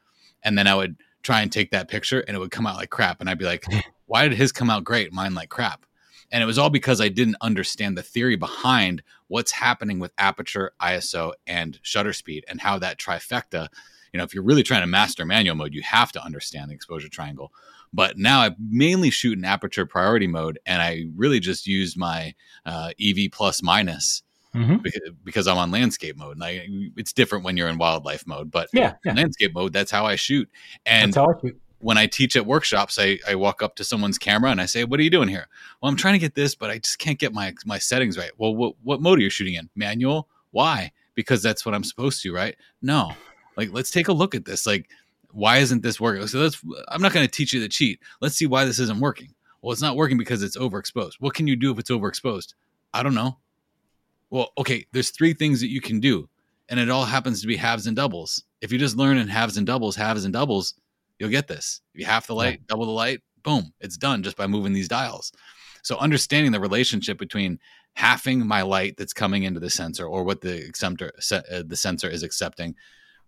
And 0.42 0.58
then 0.58 0.66
I 0.66 0.74
would 0.74 0.96
try 1.22 1.40
and 1.40 1.50
take 1.50 1.70
that 1.70 1.88
picture 1.88 2.20
and 2.20 2.36
it 2.36 2.40
would 2.40 2.50
come 2.50 2.66
out 2.66 2.76
like 2.76 2.90
crap. 2.90 3.20
And 3.20 3.30
I'd 3.30 3.38
be 3.38 3.44
like, 3.44 3.64
why 4.06 4.28
did 4.28 4.36
his 4.36 4.52
come 4.52 4.70
out 4.70 4.84
great? 4.84 5.12
Mine 5.12 5.34
like 5.34 5.48
crap. 5.48 5.86
And 6.30 6.42
it 6.42 6.46
was 6.46 6.58
all 6.58 6.70
because 6.70 7.00
I 7.00 7.08
didn't 7.08 7.36
understand 7.40 7.96
the 7.96 8.02
theory 8.02 8.36
behind 8.36 9.02
what's 9.28 9.52
happening 9.52 9.98
with 9.98 10.12
aperture, 10.18 10.72
ISO, 10.80 11.32
and 11.46 11.78
shutter 11.82 12.12
speed 12.12 12.44
and 12.48 12.60
how 12.60 12.78
that 12.78 12.98
trifecta, 12.98 13.68
you 14.14 14.18
know, 14.18 14.24
if 14.24 14.32
you're 14.32 14.44
really 14.44 14.62
trying 14.62 14.80
to 14.82 14.86
master 14.86 15.26
manual 15.26 15.56
mode, 15.56 15.74
you 15.74 15.82
have 15.82 16.12
to 16.12 16.24
understand 16.24 16.70
the 16.70 16.74
exposure 16.74 17.08
triangle. 17.08 17.52
But 17.92 18.16
now 18.16 18.40
I 18.40 18.50
mainly 18.58 19.10
shoot 19.10 19.36
in 19.36 19.44
aperture 19.44 19.86
priority 19.86 20.28
mode 20.28 20.58
and 20.66 20.80
I 20.80 21.06
really 21.16 21.40
just 21.40 21.66
use 21.66 21.96
my 21.96 22.32
uh, 22.64 22.92
EV 23.00 23.30
plus 23.32 23.62
minus 23.62 24.22
Mm-hmm. 24.54 24.76
because, 25.24 25.48
I'm 25.48 25.58
on 25.58 25.72
landscape 25.72 26.16
mode. 26.16 26.36
And 26.36 26.44
I, 26.44 26.68
it's 26.96 27.12
different 27.12 27.44
when 27.44 27.56
you're 27.56 27.66
in 27.66 27.76
wildlife 27.76 28.24
mode, 28.24 28.52
but 28.52 28.68
Yeah, 28.72 28.92
yeah. 29.04 29.14
landscape 29.14 29.52
mode, 29.52 29.72
that's 29.72 29.90
how 29.90 30.06
I 30.06 30.14
shoot. 30.14 30.48
And 30.86 31.12
I 31.18 31.26
shoot. 31.42 31.60
when 31.80 31.98
I 31.98 32.06
teach 32.06 32.36
at 32.36 32.46
workshops, 32.46 32.96
I, 32.96 33.18
I 33.26 33.34
walk 33.34 33.62
up 33.64 33.74
to 33.74 33.82
someone's 33.84 34.16
camera 34.16 34.52
and 34.52 34.60
I 34.60 34.66
say, 34.66 34.84
"What 34.84 35.00
are 35.00 35.02
you 35.02 35.10
doing 35.10 35.26
here?" 35.26 35.48
Well, 35.82 35.90
I'm 35.90 35.96
trying 35.96 36.14
to 36.14 36.20
get 36.20 36.36
this, 36.36 36.54
but 36.54 36.70
I 36.70 36.78
just 36.78 37.00
can't 37.00 37.18
get 37.18 37.32
my 37.32 37.52
my 37.66 37.78
settings 37.78 38.16
right. 38.16 38.30
Well, 38.38 38.54
what 38.54 38.74
what 38.84 39.00
mode 39.02 39.18
are 39.18 39.22
you 39.22 39.28
shooting 39.28 39.54
in? 39.54 39.70
Manual? 39.74 40.28
Why? 40.52 40.92
Because 41.16 41.42
that's 41.42 41.66
what 41.66 41.74
I'm 41.74 41.82
supposed 41.82 42.22
to, 42.22 42.32
right? 42.32 42.54
No. 42.80 43.10
Like, 43.56 43.72
let's 43.72 43.90
take 43.90 44.08
a 44.08 44.12
look 44.12 44.34
at 44.34 44.44
this. 44.44 44.66
Like, 44.66 44.88
why 45.30 45.58
isn't 45.58 45.82
this 45.82 46.00
working? 46.00 46.26
So 46.26 46.40
that's 46.40 46.60
I'm 46.88 47.02
not 47.02 47.12
going 47.12 47.26
to 47.26 47.30
teach 47.30 47.52
you 47.52 47.60
the 47.60 47.68
cheat. 47.68 48.00
Let's 48.20 48.36
see 48.36 48.46
why 48.46 48.64
this 48.64 48.78
isn't 48.78 49.00
working. 49.00 49.34
Well, 49.62 49.72
it's 49.72 49.82
not 49.82 49.96
working 49.96 50.18
because 50.18 50.42
it's 50.42 50.56
overexposed. 50.56 51.14
What 51.20 51.34
can 51.34 51.46
you 51.46 51.56
do 51.56 51.72
if 51.72 51.78
it's 51.78 51.90
overexposed? 51.90 52.54
I 52.92 53.02
don't 53.02 53.14
know. 53.14 53.38
Well, 54.30 54.52
okay, 54.58 54.86
there's 54.92 55.10
three 55.10 55.32
things 55.32 55.60
that 55.60 55.70
you 55.70 55.80
can 55.80 56.00
do, 56.00 56.28
and 56.68 56.78
it 56.78 56.90
all 56.90 57.04
happens 57.04 57.40
to 57.40 57.46
be 57.46 57.56
halves 57.56 57.86
and 57.86 57.96
doubles. 57.96 58.44
If 58.60 58.72
you 58.72 58.78
just 58.78 58.96
learn 58.96 59.16
in 59.16 59.28
halves 59.28 59.56
and 59.56 59.66
doubles, 59.66 59.96
halves 59.96 60.24
and 60.24 60.32
doubles, 60.32 60.74
you'll 61.18 61.30
get 61.30 61.48
this. 61.48 61.80
If 61.94 62.00
you 62.00 62.06
half 62.06 62.26
the 62.26 62.34
light, 62.34 62.66
double 62.66 62.86
the 62.86 62.92
light, 62.92 63.20
boom, 63.42 63.72
it's 63.80 63.96
done 63.96 64.22
just 64.22 64.36
by 64.36 64.46
moving 64.46 64.72
these 64.72 64.88
dials. 64.88 65.32
So 65.82 65.96
understanding 65.98 66.52
the 66.52 66.60
relationship 66.60 67.18
between 67.18 67.58
halving 67.94 68.46
my 68.46 68.62
light 68.62 68.96
that's 68.96 69.12
coming 69.12 69.44
into 69.44 69.60
the 69.60 69.70
sensor 69.70 70.06
or 70.06 70.24
what 70.24 70.40
the 70.40 70.66
acceptor, 70.66 71.12
uh, 71.30 71.62
the 71.64 71.76
sensor 71.76 72.08
is 72.08 72.22
accepting, 72.22 72.74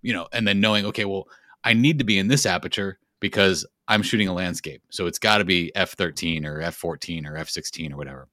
you 0.02 0.12
know, 0.12 0.28
and 0.32 0.46
then 0.46 0.60
knowing, 0.60 0.86
okay, 0.86 1.04
well, 1.04 1.28
I 1.64 1.72
need 1.72 1.98
to 1.98 2.04
be 2.04 2.18
in 2.18 2.28
this 2.28 2.46
aperture 2.46 2.98
because 3.20 3.66
I'm 3.88 4.02
shooting 4.02 4.28
a 4.28 4.32
landscape. 4.32 4.82
So 4.90 5.06
it's 5.06 5.18
got 5.18 5.38
to 5.38 5.44
be 5.44 5.72
F13 5.74 6.44
or 6.44 6.58
F14 6.60 7.26
or 7.26 7.32
F16 7.32 7.92
or 7.92 7.96
whatever, 7.96 8.28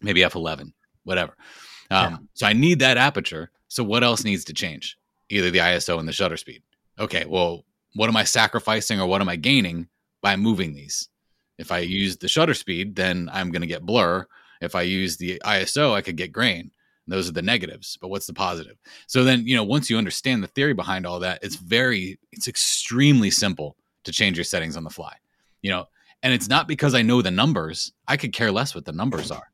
maybe 0.00 0.20
F11, 0.20 0.72
whatever. 1.04 1.34
Um, 1.90 2.12
Yeah. 2.12 2.16
So 2.34 2.46
I 2.46 2.52
need 2.52 2.80
that 2.80 2.96
aperture. 2.96 3.50
So 3.68 3.84
what 3.84 4.04
else 4.04 4.24
needs 4.24 4.44
to 4.44 4.52
change? 4.52 4.96
Either 5.28 5.50
the 5.50 5.58
ISO 5.58 5.98
and 5.98 6.08
the 6.08 6.12
shutter 6.12 6.36
speed. 6.36 6.62
Okay, 6.98 7.24
well, 7.26 7.64
what 7.94 8.08
am 8.08 8.16
I 8.16 8.24
sacrificing 8.24 9.00
or 9.00 9.06
what 9.06 9.20
am 9.20 9.28
I 9.28 9.36
gaining 9.36 9.88
by 10.22 10.36
moving 10.36 10.74
these? 10.74 11.08
If 11.58 11.72
I 11.72 11.78
use 11.80 12.16
the 12.16 12.28
shutter 12.28 12.54
speed, 12.54 12.96
then 12.96 13.28
I'm 13.32 13.50
going 13.50 13.62
to 13.62 13.66
get 13.66 13.84
blur. 13.84 14.26
If 14.60 14.74
I 14.74 14.82
use 14.82 15.16
the 15.16 15.40
ISO, 15.44 15.92
I 15.92 16.02
could 16.02 16.16
get 16.16 16.32
grain. 16.32 16.70
Those 17.08 17.28
are 17.28 17.32
the 17.32 17.42
negatives, 17.42 17.98
but 18.00 18.08
what's 18.08 18.26
the 18.26 18.34
positive? 18.34 18.76
So 19.06 19.24
then, 19.24 19.46
you 19.46 19.56
know, 19.56 19.64
once 19.64 19.88
you 19.88 19.96
understand 19.96 20.42
the 20.42 20.48
theory 20.48 20.74
behind 20.74 21.06
all 21.06 21.20
that, 21.20 21.38
it's 21.42 21.56
very, 21.56 22.18
it's 22.32 22.48
extremely 22.48 23.30
simple 23.30 23.76
to 24.04 24.12
change 24.12 24.36
your 24.36 24.44
settings 24.44 24.76
on 24.76 24.84
the 24.84 24.90
fly. 24.90 25.14
You 25.62 25.70
know, 25.70 25.86
and 26.22 26.32
it's 26.32 26.48
not 26.48 26.68
because 26.68 26.94
I 26.94 27.02
know 27.02 27.22
the 27.22 27.30
numbers. 27.30 27.92
I 28.06 28.16
could 28.16 28.32
care 28.32 28.52
less 28.52 28.74
what 28.74 28.84
the 28.84 28.92
numbers 28.92 29.30
are. 29.30 29.50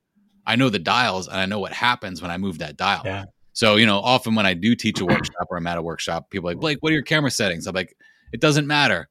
I 0.47 0.57
know 0.57 0.69
the 0.69 0.79
dials 0.79 1.29
and 1.29 1.39
I 1.39 1.47
know 1.47 1.59
what 1.59 1.73
happens 1.73 2.21
when 2.21 2.31
I 2.31 2.37
move 2.37 2.59
that 2.59 2.77
dial. 2.77 3.03
Yeah. 3.05 3.25
So, 3.53 3.77
you 3.77 3.87
know, 3.87 4.01
often 4.01 4.35
when 4.35 4.47
I 4.47 4.55
do 4.55 4.75
teach 4.75 5.01
a 5.01 5.07
workshop 5.07 5.47
or 5.49 5.57
I'm 5.57 5.67
at 5.67 5.79
a 5.79 5.83
workshop, 5.83 6.29
people 6.29 6.49
are 6.49 6.53
like, 6.53 6.61
Blake, 6.61 6.79
what 6.81 6.91
are 6.91 6.95
your 6.95 7.05
camera 7.05 7.31
settings? 7.31 7.67
I'm 7.67 7.75
like, 7.75 7.97
it 8.33 8.41
doesn't 8.41 8.67
matter. 8.67 9.09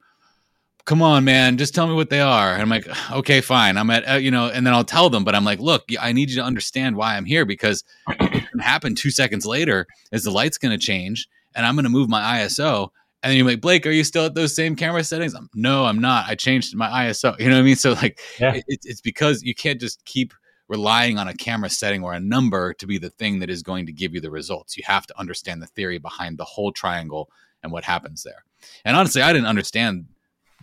Come 0.86 1.02
on, 1.02 1.24
man, 1.24 1.58
just 1.58 1.74
tell 1.74 1.88
me 1.88 1.94
what 1.94 2.10
they 2.10 2.20
are. 2.20 2.52
And 2.54 2.62
I'm 2.62 2.70
like, 2.70 2.88
okay, 3.12 3.40
fine. 3.40 3.78
I'm 3.78 3.90
at, 3.90 4.04
uh, 4.04 4.16
you 4.16 4.32
know, 4.32 4.48
and 4.50 4.68
then 4.68 4.74
I'll 4.74 4.84
tell 4.84 5.10
them, 5.10 5.24
but 5.24 5.34
I'm 5.34 5.46
like, 5.46 5.60
look, 5.60 5.84
I 6.00 6.12
need 6.12 6.30
you 6.30 6.36
to 6.38 6.44
understand 6.44 6.98
why 6.98 7.16
I'm 7.16 7.24
here 7.24 7.46
because 7.46 7.86
it 8.10 8.50
can 8.50 8.60
happen 8.60 8.94
two 8.94 9.10
seconds 9.10 9.46
later 9.46 9.88
is 10.12 10.24
the 10.24 10.32
light's 10.32 10.58
going 10.58 10.78
to 10.78 10.86
change 10.86 11.28
and 11.56 11.66
I'm 11.66 11.76
going 11.76 11.86
to 11.86 11.90
move 11.90 12.10
my 12.10 12.40
ISO. 12.40 12.90
And 13.22 13.30
then 13.30 13.38
you're 13.38 13.48
like, 13.48 13.62
Blake, 13.62 13.88
are 13.88 13.92
you 13.92 14.04
still 14.04 14.26
at 14.26 14.36
those 14.36 14.54
same 14.54 14.76
camera 14.76 15.02
settings? 15.06 15.34
I'm, 15.34 15.50
no, 15.56 15.86
I'm 15.86 16.00
not. 16.02 16.26
I 16.28 16.36
changed 16.36 16.76
my 16.76 16.90
ISO. 17.06 17.40
You 17.40 17.48
know 17.48 17.56
what 17.56 17.62
I 17.62 17.64
mean? 17.64 17.78
So, 17.78 17.94
like, 17.94 18.20
Yeah. 18.38 18.56
it, 18.56 18.66
it's 18.68 19.00
because 19.00 19.42
you 19.42 19.56
can't 19.56 19.80
just 19.80 20.04
keep 20.04 20.34
relying 20.68 21.18
on 21.18 21.30
a 21.30 21.34
camera 21.34 21.70
setting 21.70 22.04
or 22.04 22.14
a 22.14 22.20
number 22.20 22.74
to 22.74 22.86
be 22.88 22.98
the 22.98 23.10
thing 23.10 23.40
that 23.40 23.50
is 23.50 23.64
going 23.64 23.86
to 23.86 23.94
give 23.94 24.14
you 24.14 24.20
the 24.20 24.32
results. 24.32 24.76
You 24.76 24.84
have 24.88 25.08
to 25.08 25.18
understand 25.18 25.62
the 25.62 25.68
theory 25.68 26.00
behind 26.00 26.38
the 26.38 26.44
whole 26.44 26.74
triangle 26.74 27.30
and 27.62 27.72
what 27.72 27.86
happens 27.86 28.24
there. 28.24 28.44
And 28.84 28.98
honestly, 28.98 29.22
I 29.22 29.32
didn't 29.32 29.48
understand 29.48 30.08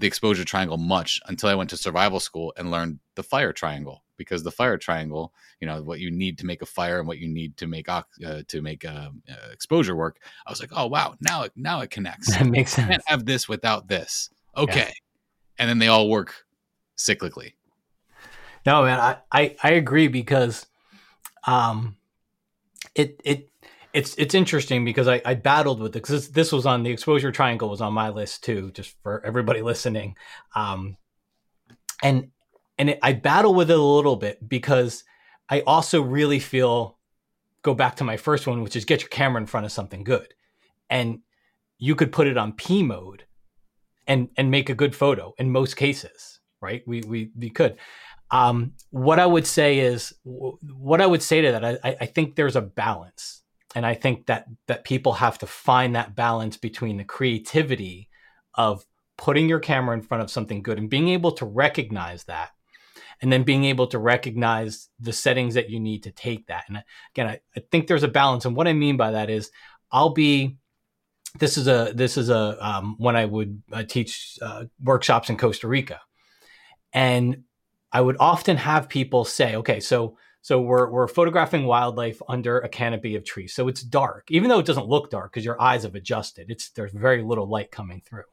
the 0.01 0.07
exposure 0.07 0.45
triangle 0.45 0.79
much 0.79 1.21
until 1.27 1.51
I 1.51 1.55
went 1.55 1.71
to 1.71 1.77
survival 1.77 2.21
school 2.21 2.55
and 2.57 2.71
learned 2.71 3.01
the 3.17 3.23
fire 3.23 3.53
triangle 3.53 4.03
because 4.17 4.43
the 4.43 4.51
fire 4.51 4.79
triangle, 4.79 5.35
you 5.61 5.67
know, 5.67 5.83
what 5.83 6.01
you 6.01 6.11
need 6.11 6.39
to 6.39 6.47
make 6.47 6.63
a 6.63 6.67
fire 6.67 6.99
and 6.99 7.07
what 7.07 7.19
you 7.19 7.29
need 7.29 7.59
to 7.59 7.67
make 7.67 7.89
uh, 7.89 8.03
to 8.49 8.63
make 8.63 8.85
uh, 8.85 9.11
uh, 9.31 9.51
exposure 9.53 9.95
work. 9.95 10.19
I 10.47 10.51
was 10.51 10.61
like, 10.61 10.71
oh 10.75 10.87
wow, 10.87 11.17
now 11.21 11.43
it 11.43 11.53
now 11.55 11.81
it 11.81 11.91
connects. 11.91 12.35
That 12.39 12.47
makes 12.47 12.73
I 12.73 12.77
sense. 12.77 12.89
can't 12.89 13.03
have 13.07 13.27
this 13.27 13.47
without 13.47 13.89
this. 13.89 14.31
Okay, 14.57 14.91
and 15.59 15.69
then 15.69 15.79
they 15.79 15.89
all 15.89 16.09
work 16.09 16.47
cyclically. 16.97 17.53
No, 18.65 18.83
man, 18.83 19.01
I, 19.01 19.17
I, 19.31 19.57
I 19.63 19.71
agree 19.73 20.09
because 20.09 20.67
um 21.47 21.97
it 22.95 23.21
it 23.25 23.51
it's 23.93 24.15
it's 24.17 24.35
interesting 24.35 24.85
because 24.85 25.09
I, 25.09 25.21
I 25.25 25.35
battled 25.35 25.81
with 25.81 25.91
it 25.91 26.03
because 26.03 26.27
this, 26.27 26.29
this 26.29 26.53
was 26.53 26.67
on 26.67 26.83
the 26.83 26.91
exposure 26.91 27.33
triangle 27.33 27.69
was 27.69 27.81
on 27.81 27.93
my 27.93 28.09
list 28.11 28.45
too, 28.45 28.71
just 28.73 28.95
for 29.03 29.25
everybody 29.25 29.63
listening. 29.73 30.17
Um 30.55 30.97
and 32.03 32.29
and 32.79 32.91
it, 32.91 32.99
I 33.03 33.13
battle 33.13 33.55
with 33.55 33.71
it 33.71 33.79
a 33.79 33.83
little 33.83 34.17
bit 34.17 34.49
because 34.49 35.05
I 35.49 35.61
also 35.63 36.01
really 36.01 36.39
feel 36.39 36.99
go 37.63 37.75
back 37.75 37.97
to 37.97 38.05
my 38.05 38.17
first 38.17 38.47
one, 38.47 38.63
which 38.63 38.77
is 38.77 38.85
get 38.85 39.03
your 39.03 39.09
camera 39.09 39.41
in 39.41 39.47
front 39.47 39.67
of 39.67 39.73
something 39.73 40.05
good. 40.05 40.33
And 40.89 41.21
you 41.79 41.95
could 41.95 42.13
put 42.13 42.27
it 42.27 42.37
on 42.37 42.53
P 42.53 42.83
mode 42.83 43.25
and 44.07 44.29
and 44.37 44.51
make 44.51 44.71
a 44.71 44.75
good 44.75 44.95
photo 44.95 45.35
in 45.39 45.51
most 45.51 45.77
cases, 45.77 46.41
right? 46.61 46.83
We 46.87 47.03
we 47.03 47.31
we 47.37 47.51
could. 47.51 47.77
Um, 48.31 48.75
what 48.91 49.19
I 49.19 49.27
would 49.27 49.47
say 49.47 49.81
is, 49.81 50.15
what 50.23 51.01
I 51.01 51.07
would 51.07 51.23
say 51.23 51.41
to 51.41 51.51
that, 51.51 51.65
I, 51.65 51.97
I 52.01 52.07
think 52.07 52.37
there's 52.37 52.55
a 52.55 52.61
balance, 52.61 53.40
and 53.75 53.87
I 53.87 53.95
think 53.95 54.27
that 54.27 54.47
that 54.67 54.85
people 54.85 55.13
have 55.15 55.39
to 55.39 55.47
find 55.47 55.95
that 55.95 56.15
balance 56.15 56.57
between 56.57 56.97
the 56.97 57.05
creativity 57.05 58.09
of 58.55 58.85
putting 59.17 59.49
your 59.49 59.61
camera 59.61 59.95
in 59.95 60.03
front 60.03 60.23
of 60.23 60.31
something 60.31 60.63
good 60.63 60.79
and 60.79 60.91
being 60.91 61.09
able 61.09 61.33
to 61.33 61.45
recognize 61.45 62.25
that, 62.25 62.51
and 63.21 63.33
then 63.33 63.43
being 63.43 63.65
able 63.65 63.87
to 63.87 63.99
recognize 63.99 64.89
the 64.99 65.13
settings 65.13 65.55
that 65.55 65.71
you 65.71 65.79
need 65.79 66.03
to 66.03 66.11
take 66.11 66.47
that. 66.47 66.65
And 66.69 66.83
again, 67.15 67.27
I, 67.27 67.41
I 67.57 67.63
think 67.71 67.87
there's 67.87 68.03
a 68.03 68.09
balance, 68.09 68.45
and 68.45 68.57
what 68.57 68.69
I 68.69 68.73
mean 68.73 68.97
by 68.97 69.13
that 69.13 69.31
is, 69.31 69.51
I'll 69.93 70.11
be 70.11 70.57
this 71.39 71.57
is 71.57 71.69
a 71.69 71.93
this 71.95 72.17
is 72.17 72.29
a 72.29 72.57
um, 72.61 72.97
when 72.99 73.15
I 73.15 73.25
would 73.25 73.63
uh, 73.73 73.85
teach 73.85 74.39
uh, 74.43 74.65
workshops 74.83 75.31
in 75.31 75.37
Costa 75.37 75.69
Rica, 75.69 76.01
and 76.93 77.45
I 77.93 78.01
would 78.01 78.17
often 78.19 78.57
have 78.57 78.89
people 78.89 79.25
say, 79.25 79.57
okay, 79.57 79.81
so 79.81 80.17
so 80.43 80.61
we're 80.61 80.91
we're 80.91 81.09
photographing 81.09 81.67
wildlife 81.67 82.21
under 82.29 82.59
a 82.59 82.69
canopy 82.69 83.17
of 83.17 83.25
trees, 83.25 83.55
so 83.55 83.69
it's 83.69 83.83
dark, 83.83 84.27
even 84.31 84.49
though 84.49 84.59
it 84.59 84.67
doesn't 84.67 84.87
look 84.87 85.11
dark 85.11 85.33
because 85.33 85.45
your 85.45 85.61
eyes 85.61 85.83
have 85.83 85.95
adjusted. 85.95 86.47
It's 86.49 86.71
there's 86.71 86.93
very 86.93 87.23
little 87.23 87.49
light 87.49 87.71
coming 87.71 88.03
through. 88.09 88.25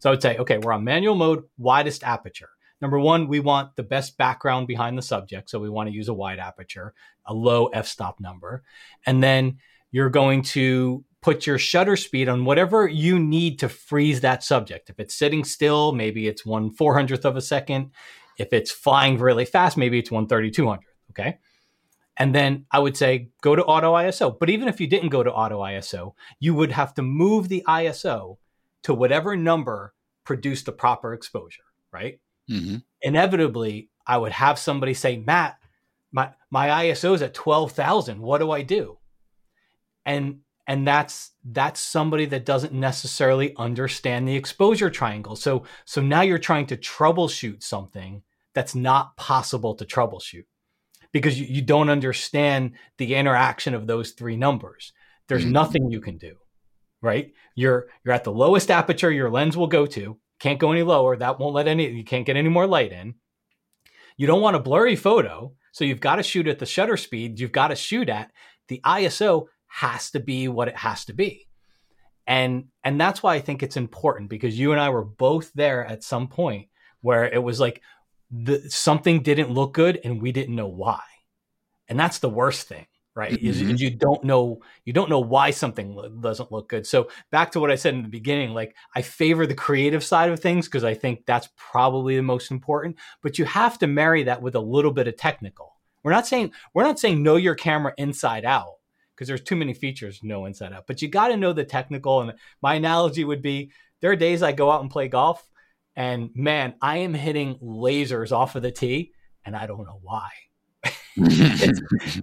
So 0.00 0.10
I 0.10 0.12
would 0.12 0.22
say, 0.22 0.36
okay, 0.38 0.58
we're 0.58 0.72
on 0.72 0.84
manual 0.84 1.14
mode, 1.14 1.44
widest 1.58 2.02
aperture. 2.02 2.50
Number 2.80 2.98
one, 2.98 3.28
we 3.28 3.38
want 3.38 3.76
the 3.76 3.84
best 3.84 4.18
background 4.18 4.66
behind 4.66 4.98
the 4.98 5.02
subject, 5.02 5.48
so 5.48 5.60
we 5.60 5.70
want 5.70 5.88
to 5.88 5.94
use 5.94 6.08
a 6.08 6.14
wide 6.14 6.40
aperture, 6.40 6.94
a 7.24 7.32
low 7.32 7.66
f-stop 7.66 8.18
number, 8.18 8.64
and 9.06 9.22
then 9.22 9.58
you're 9.92 10.10
going 10.10 10.42
to 10.42 11.04
put 11.20 11.46
your 11.46 11.58
shutter 11.58 11.96
speed 11.96 12.28
on 12.28 12.44
whatever 12.44 12.88
you 12.88 13.20
need 13.20 13.60
to 13.60 13.68
freeze 13.68 14.22
that 14.22 14.42
subject. 14.42 14.90
If 14.90 14.98
it's 14.98 15.14
sitting 15.14 15.44
still, 15.44 15.92
maybe 15.92 16.26
it's 16.26 16.44
one 16.44 16.72
four 16.72 16.96
hundredth 16.96 17.24
of 17.24 17.36
a 17.36 17.40
second. 17.40 17.92
If 18.38 18.52
it's 18.52 18.72
flying 18.72 19.18
really 19.18 19.44
fast, 19.44 19.76
maybe 19.76 20.00
it's 20.00 20.10
one 20.10 20.26
thirty 20.26 20.50
two 20.50 20.66
hundredth. 20.66 20.88
Okay. 21.10 21.38
And 22.18 22.34
then 22.34 22.66
I 22.70 22.78
would 22.78 22.96
say 22.96 23.30
go 23.40 23.56
to 23.56 23.64
auto 23.64 23.94
ISO. 23.94 24.38
But 24.38 24.50
even 24.50 24.68
if 24.68 24.80
you 24.80 24.86
didn't 24.86 25.08
go 25.08 25.22
to 25.22 25.32
auto 25.32 25.60
ISO, 25.60 26.12
you 26.40 26.54
would 26.54 26.72
have 26.72 26.94
to 26.94 27.02
move 27.02 27.48
the 27.48 27.64
ISO 27.66 28.36
to 28.82 28.94
whatever 28.94 29.36
number 29.36 29.94
produced 30.24 30.66
the 30.66 30.72
proper 30.72 31.14
exposure, 31.14 31.64
right? 31.92 32.20
hmm 32.48 32.76
Inevitably, 33.00 33.88
I 34.06 34.18
would 34.18 34.32
have 34.32 34.58
somebody 34.58 34.94
say, 34.94 35.16
Matt, 35.16 35.58
my, 36.12 36.30
my 36.50 36.68
ISO 36.84 37.14
is 37.14 37.22
at 37.22 37.34
12,000. 37.34 38.20
What 38.20 38.38
do 38.38 38.50
I 38.50 38.62
do? 38.62 38.98
And 40.04 40.40
and 40.66 40.86
that's 40.86 41.32
that's 41.44 41.80
somebody 41.80 42.26
that 42.26 42.44
doesn't 42.44 42.72
necessarily 42.72 43.54
understand 43.56 44.26
the 44.26 44.36
exposure 44.36 44.90
triangle 44.90 45.36
so 45.36 45.64
so 45.84 46.00
now 46.00 46.22
you're 46.22 46.38
trying 46.38 46.66
to 46.66 46.76
troubleshoot 46.76 47.62
something 47.62 48.22
that's 48.54 48.74
not 48.74 49.16
possible 49.16 49.74
to 49.74 49.84
troubleshoot 49.84 50.44
because 51.12 51.38
you, 51.38 51.46
you 51.46 51.62
don't 51.62 51.88
understand 51.90 52.72
the 52.98 53.14
interaction 53.14 53.74
of 53.74 53.86
those 53.86 54.12
three 54.12 54.36
numbers. 54.36 54.92
There's 55.28 55.44
Mhm. 55.44 55.52
nothing 55.52 55.90
you 55.90 56.00
can 56.00 56.18
do 56.18 56.36
right? 57.04 57.32
You're 57.56 57.88
you're 58.04 58.14
at 58.14 58.22
the 58.22 58.30
lowest 58.32 58.70
aperture 58.70 59.10
your 59.10 59.28
lens 59.28 59.56
will 59.56 59.66
go 59.66 59.86
to. 59.86 60.18
Can't 60.38 60.60
go 60.60 60.70
any 60.70 60.84
lower. 60.84 61.16
That 61.16 61.38
won't 61.38 61.52
let 61.54 61.66
any 61.66 61.88
you 61.90 62.04
can't 62.04 62.24
get 62.24 62.36
any 62.36 62.48
more 62.48 62.66
light 62.66 62.92
in. 62.92 63.16
You 64.16 64.28
don't 64.28 64.40
want 64.40 64.54
a 64.56 64.60
blurry 64.60 64.94
photo 64.96 65.52
so 65.72 65.84
you've 65.84 66.00
got 66.00 66.16
to 66.16 66.22
shoot 66.22 66.46
at 66.46 66.58
the 66.60 66.66
shutter 66.66 66.96
speed 66.96 67.40
you've 67.40 67.50
got 67.50 67.68
to 67.68 67.74
shoot 67.74 68.08
at. 68.08 68.30
The 68.68 68.80
iso 68.84 69.46
has 69.66 70.12
to 70.12 70.20
be 70.20 70.46
what 70.46 70.68
it 70.68 70.76
has 70.76 71.04
to 71.06 71.12
be. 71.12 71.48
And 72.26 72.66
and 72.84 73.00
that's 73.00 73.20
why 73.22 73.34
i 73.34 73.40
think 73.40 73.62
it's 73.62 73.76
important 73.76 74.30
because 74.30 74.56
you 74.56 74.70
and 74.70 74.80
i 74.80 74.90
were 74.90 75.04
both 75.04 75.52
there 75.54 75.84
at 75.84 76.04
some 76.04 76.28
point 76.28 76.68
where 77.00 77.24
it 77.24 77.42
was 77.42 77.58
like 77.58 77.82
the 78.32 78.60
something 78.70 79.22
didn't 79.22 79.50
look 79.50 79.74
good 79.74 80.00
and 80.04 80.20
we 80.22 80.32
didn't 80.32 80.56
know 80.56 80.66
why 80.66 81.00
and 81.88 82.00
that's 82.00 82.18
the 82.18 82.30
worst 82.30 82.66
thing 82.66 82.86
right 83.14 83.32
is, 83.42 83.62
Mhm. 83.62 83.74
is 83.74 83.80
you 83.82 83.90
don't 83.90 84.24
know 84.24 84.62
you 84.86 84.92
don't 84.94 85.10
know 85.10 85.20
why 85.20 85.50
something 85.50 85.94
lo- 85.94 86.08
doesn't 86.08 86.50
look 86.50 86.68
good 86.68 86.86
so 86.86 87.08
back 87.30 87.52
to 87.52 87.60
what 87.60 87.70
i 87.70 87.74
said 87.74 87.92
in 87.92 88.02
the 88.02 88.08
beginning 88.08 88.54
like 88.54 88.74
i 88.96 89.02
favor 89.02 89.46
the 89.46 89.54
creative 89.54 90.02
side 90.02 90.30
of 90.30 90.40
things 90.40 90.66
because 90.66 90.82
i 90.82 90.94
think 90.94 91.26
that's 91.26 91.48
probably 91.56 92.16
the 92.16 92.22
most 92.22 92.50
important 92.50 92.96
but 93.22 93.38
you 93.38 93.44
have 93.44 93.78
to 93.78 93.86
marry 93.86 94.22
that 94.22 94.40
with 94.40 94.54
a 94.54 94.60
little 94.60 94.92
bit 94.92 95.06
of 95.08 95.16
technical 95.16 95.74
we're 96.02 96.10
not 96.12 96.26
saying 96.26 96.52
we're 96.72 96.84
not 96.84 96.98
saying 96.98 97.22
know 97.22 97.36
your 97.36 97.54
camera 97.54 97.92
inside 97.98 98.46
out 98.46 98.76
because 99.14 99.28
there's 99.28 99.42
too 99.44 99.56
many 99.56 99.74
features 99.74 100.20
know 100.24 100.46
inside 100.46 100.72
out. 100.72 100.86
But 100.86 101.02
you 101.02 101.06
got 101.08 101.28
to 101.28 101.36
know 101.36 101.52
the 101.52 101.64
technical. 101.64 102.22
And 102.22 102.32
my 102.62 102.74
analogy 102.74 103.22
would 103.24 103.42
be 103.42 103.70
there 104.00 104.10
are 104.10 104.16
days 104.16 104.42
I 104.42 104.52
go 104.52 104.70
out 104.70 104.80
and 104.80 104.90
play 104.90 105.06
golf, 105.06 105.46
and 105.96 106.30
man, 106.34 106.74
I 106.80 106.98
am 106.98 107.14
hitting 107.14 107.56
lasers 107.58 108.32
off 108.32 108.56
of 108.56 108.62
the 108.62 108.70
tee, 108.70 109.12
and 109.44 109.56
I 109.56 109.66
don't 109.66 109.84
know 109.84 110.00
why. 110.02 110.28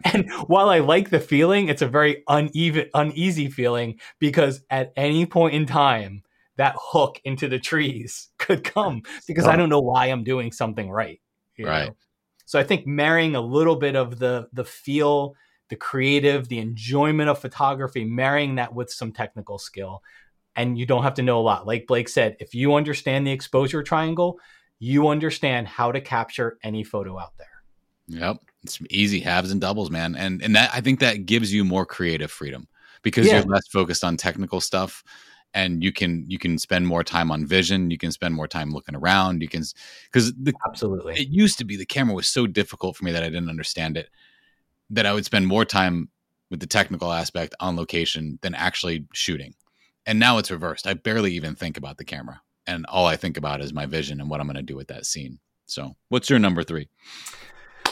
And 0.04 0.30
while 0.48 0.70
I 0.70 0.80
like 0.80 1.10
the 1.12 1.20
feeling, 1.20 1.70
it's 1.70 1.84
a 1.84 1.88
very 1.88 2.24
uneven, 2.28 2.90
uneasy 2.94 3.50
feeling 3.50 4.00
because 4.18 4.64
at 4.72 4.94
any 4.96 5.28
point 5.28 5.54
in 5.54 5.68
time, 5.68 6.24
that 6.58 6.76
hook 6.78 7.22
into 7.24 7.48
the 7.48 7.60
trees 7.60 8.30
could 8.38 8.64
come 8.64 9.04
because 9.28 9.48
I 9.48 9.56
don't 9.56 9.70
know 9.70 9.80
why 9.80 10.08
I'm 10.08 10.24
doing 10.24 10.52
something 10.52 10.90
right. 10.90 11.22
Right. 11.58 11.88
know? 11.88 11.96
So 12.46 12.60
I 12.60 12.64
think 12.64 12.88
marrying 12.88 13.36
a 13.36 13.42
little 13.42 13.76
bit 13.76 13.96
of 13.96 14.18
the 14.18 14.48
the 14.54 14.66
feel, 14.66 15.36
the 15.70 15.76
creative, 15.76 16.48
the 16.48 16.60
enjoyment 16.60 17.30
of 17.30 17.40
photography, 17.40 18.06
marrying 18.06 18.56
that 18.56 18.74
with 18.74 18.90
some 18.92 19.12
technical 19.12 19.60
skill, 19.60 20.02
and 20.56 20.78
you 20.78 20.86
don't 20.86 21.04
have 21.04 21.14
to 21.16 21.22
know 21.22 21.40
a 21.40 21.42
lot. 21.42 21.68
Like 21.68 21.88
Blake 21.88 22.10
said, 22.10 22.36
if 22.40 22.54
you 22.54 22.76
understand 22.76 23.26
the 23.26 23.32
exposure 23.32 23.84
triangle, 23.84 24.40
you 24.80 25.08
understand 25.10 25.68
how 25.68 25.92
to 25.92 26.02
capture 26.02 26.58
any 26.64 26.84
photo 26.84 27.20
out 27.20 27.34
there. 27.38 27.48
Yep. 28.08 28.38
It's 28.64 28.80
easy 28.90 29.20
halves 29.20 29.52
and 29.52 29.62
doubles, 29.62 29.90
man. 29.90 30.16
And 30.16 30.42
and 30.42 30.56
that 30.56 30.72
I 30.74 30.82
think 30.82 31.00
that 31.00 31.26
gives 31.26 31.54
you 31.54 31.64
more 31.64 31.86
creative 31.86 32.32
freedom 32.32 32.68
because 33.04 33.28
Yeah. 33.28 33.36
you're 33.36 33.44
less 33.44 33.68
focused 33.68 34.04
on 34.04 34.18
technical 34.18 34.60
stuff 34.60 35.04
and 35.54 35.84
you 35.84 35.92
can 35.92 36.26
you 36.28 36.38
can 36.40 36.58
spend 36.58 36.88
more 36.88 37.04
time 37.04 37.32
on 37.32 37.46
vision, 37.46 37.92
you 37.92 37.98
can 37.98 38.12
spend 38.12 38.36
more 38.36 38.48
time 38.48 38.72
looking 38.72 38.96
around, 38.96 39.42
you 39.42 39.48
can 39.48 39.64
cuz 40.12 40.34
the 40.34 40.54
Absolutely. 40.68 41.14
it 41.16 41.30
used 41.30 41.58
to 41.60 41.66
be 41.66 41.76
the 41.78 41.86
camera 41.86 42.16
was 42.16 42.28
so 42.28 42.48
difficult 42.48 42.98
for 42.98 43.06
me 43.06 43.12
that 43.12 43.24
I 43.24 43.30
didn't 43.30 43.50
understand 43.50 43.96
it 43.96 44.10
that 44.90 45.06
I 45.06 45.14
would 45.14 45.26
spend 45.26 45.46
more 45.48 45.66
time 45.66 46.10
with 46.50 46.60
the 46.60 46.68
technical 46.68 47.12
aspect 47.12 47.54
on 47.60 47.76
location 47.76 48.40
than 48.42 48.56
actually 48.56 49.06
shooting. 49.14 49.54
And 50.06 50.20
now 50.20 50.38
it's 50.38 50.52
reversed. 50.52 50.88
I 50.88 50.94
barely 50.94 51.34
even 51.34 51.56
think 51.56 51.78
about 51.78 51.98
the 51.98 52.06
camera. 52.06 52.42
And 52.66 52.86
all 52.88 53.06
I 53.06 53.16
think 53.16 53.38
about 53.38 53.62
is 53.62 53.74
my 53.74 53.86
vision 53.86 54.20
and 54.20 54.30
what 54.30 54.40
I'm 54.40 54.48
going 54.48 54.56
to 54.56 54.62
do 54.62 54.76
with 54.76 54.88
that 54.88 55.06
scene. 55.06 55.40
So, 55.66 55.96
what's 56.10 56.30
your 56.30 56.40
number 56.40 56.64
three? 56.64 56.90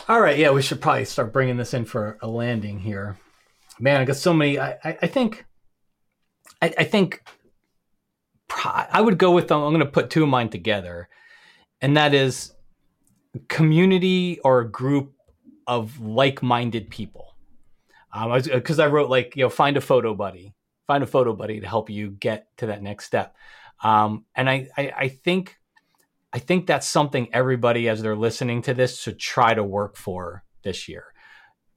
All 0.07 0.21
right. 0.21 0.37
Yeah, 0.37 0.51
we 0.51 0.61
should 0.61 0.81
probably 0.81 1.05
start 1.05 1.33
bringing 1.33 1.57
this 1.57 1.73
in 1.73 1.85
for 1.85 2.17
a 2.21 2.27
landing 2.27 2.79
here. 2.79 3.17
Man, 3.79 4.01
I 4.01 4.05
got 4.05 4.15
so 4.15 4.33
many. 4.33 4.59
I, 4.59 4.71
I, 4.83 4.97
I 5.03 5.07
think, 5.07 5.45
I, 6.61 6.73
I 6.77 6.83
think 6.83 7.23
I 8.49 9.01
would 9.01 9.17
go 9.17 9.31
with, 9.31 9.51
I'm 9.51 9.59
going 9.59 9.79
to 9.79 9.85
put 9.85 10.09
two 10.09 10.23
of 10.23 10.29
mine 10.29 10.49
together. 10.49 11.09
And 11.81 11.95
that 11.97 12.13
is 12.13 12.53
community 13.47 14.39
or 14.43 14.61
a 14.61 14.69
group 14.69 15.13
of 15.67 15.99
like-minded 15.99 16.89
people. 16.89 17.35
Um, 18.13 18.41
because 18.41 18.79
I, 18.79 18.85
I, 18.85 18.87
wrote 18.87 19.09
like 19.09 19.35
you 19.35 19.43
know 19.43 19.49
find 19.49 19.77
a 19.77 19.81
photo 19.81 20.15
buddy, 20.15 20.53
find 20.87 21.03
a 21.03 21.07
photo 21.07 21.33
buddy 21.33 21.59
to 21.59 21.67
help 21.67 21.89
you 21.89 22.11
get 22.11 22.47
to 22.57 22.67
that 22.67 22.81
next 22.81 23.05
step. 23.05 23.35
Um, 23.83 24.25
and 24.33 24.49
I, 24.49 24.69
I 24.75 24.93
I 24.97 25.07
think 25.09 25.57
I 26.33 26.39
think 26.39 26.65
that's 26.65 26.87
something 26.87 27.29
everybody 27.33 27.87
as 27.89 28.01
they're 28.01 28.15
listening 28.15 28.63
to 28.63 28.73
this 28.73 28.99
should 28.99 29.19
try 29.19 29.53
to 29.53 29.63
work 29.63 29.95
for 29.97 30.43
this 30.63 30.87
year. 30.87 31.05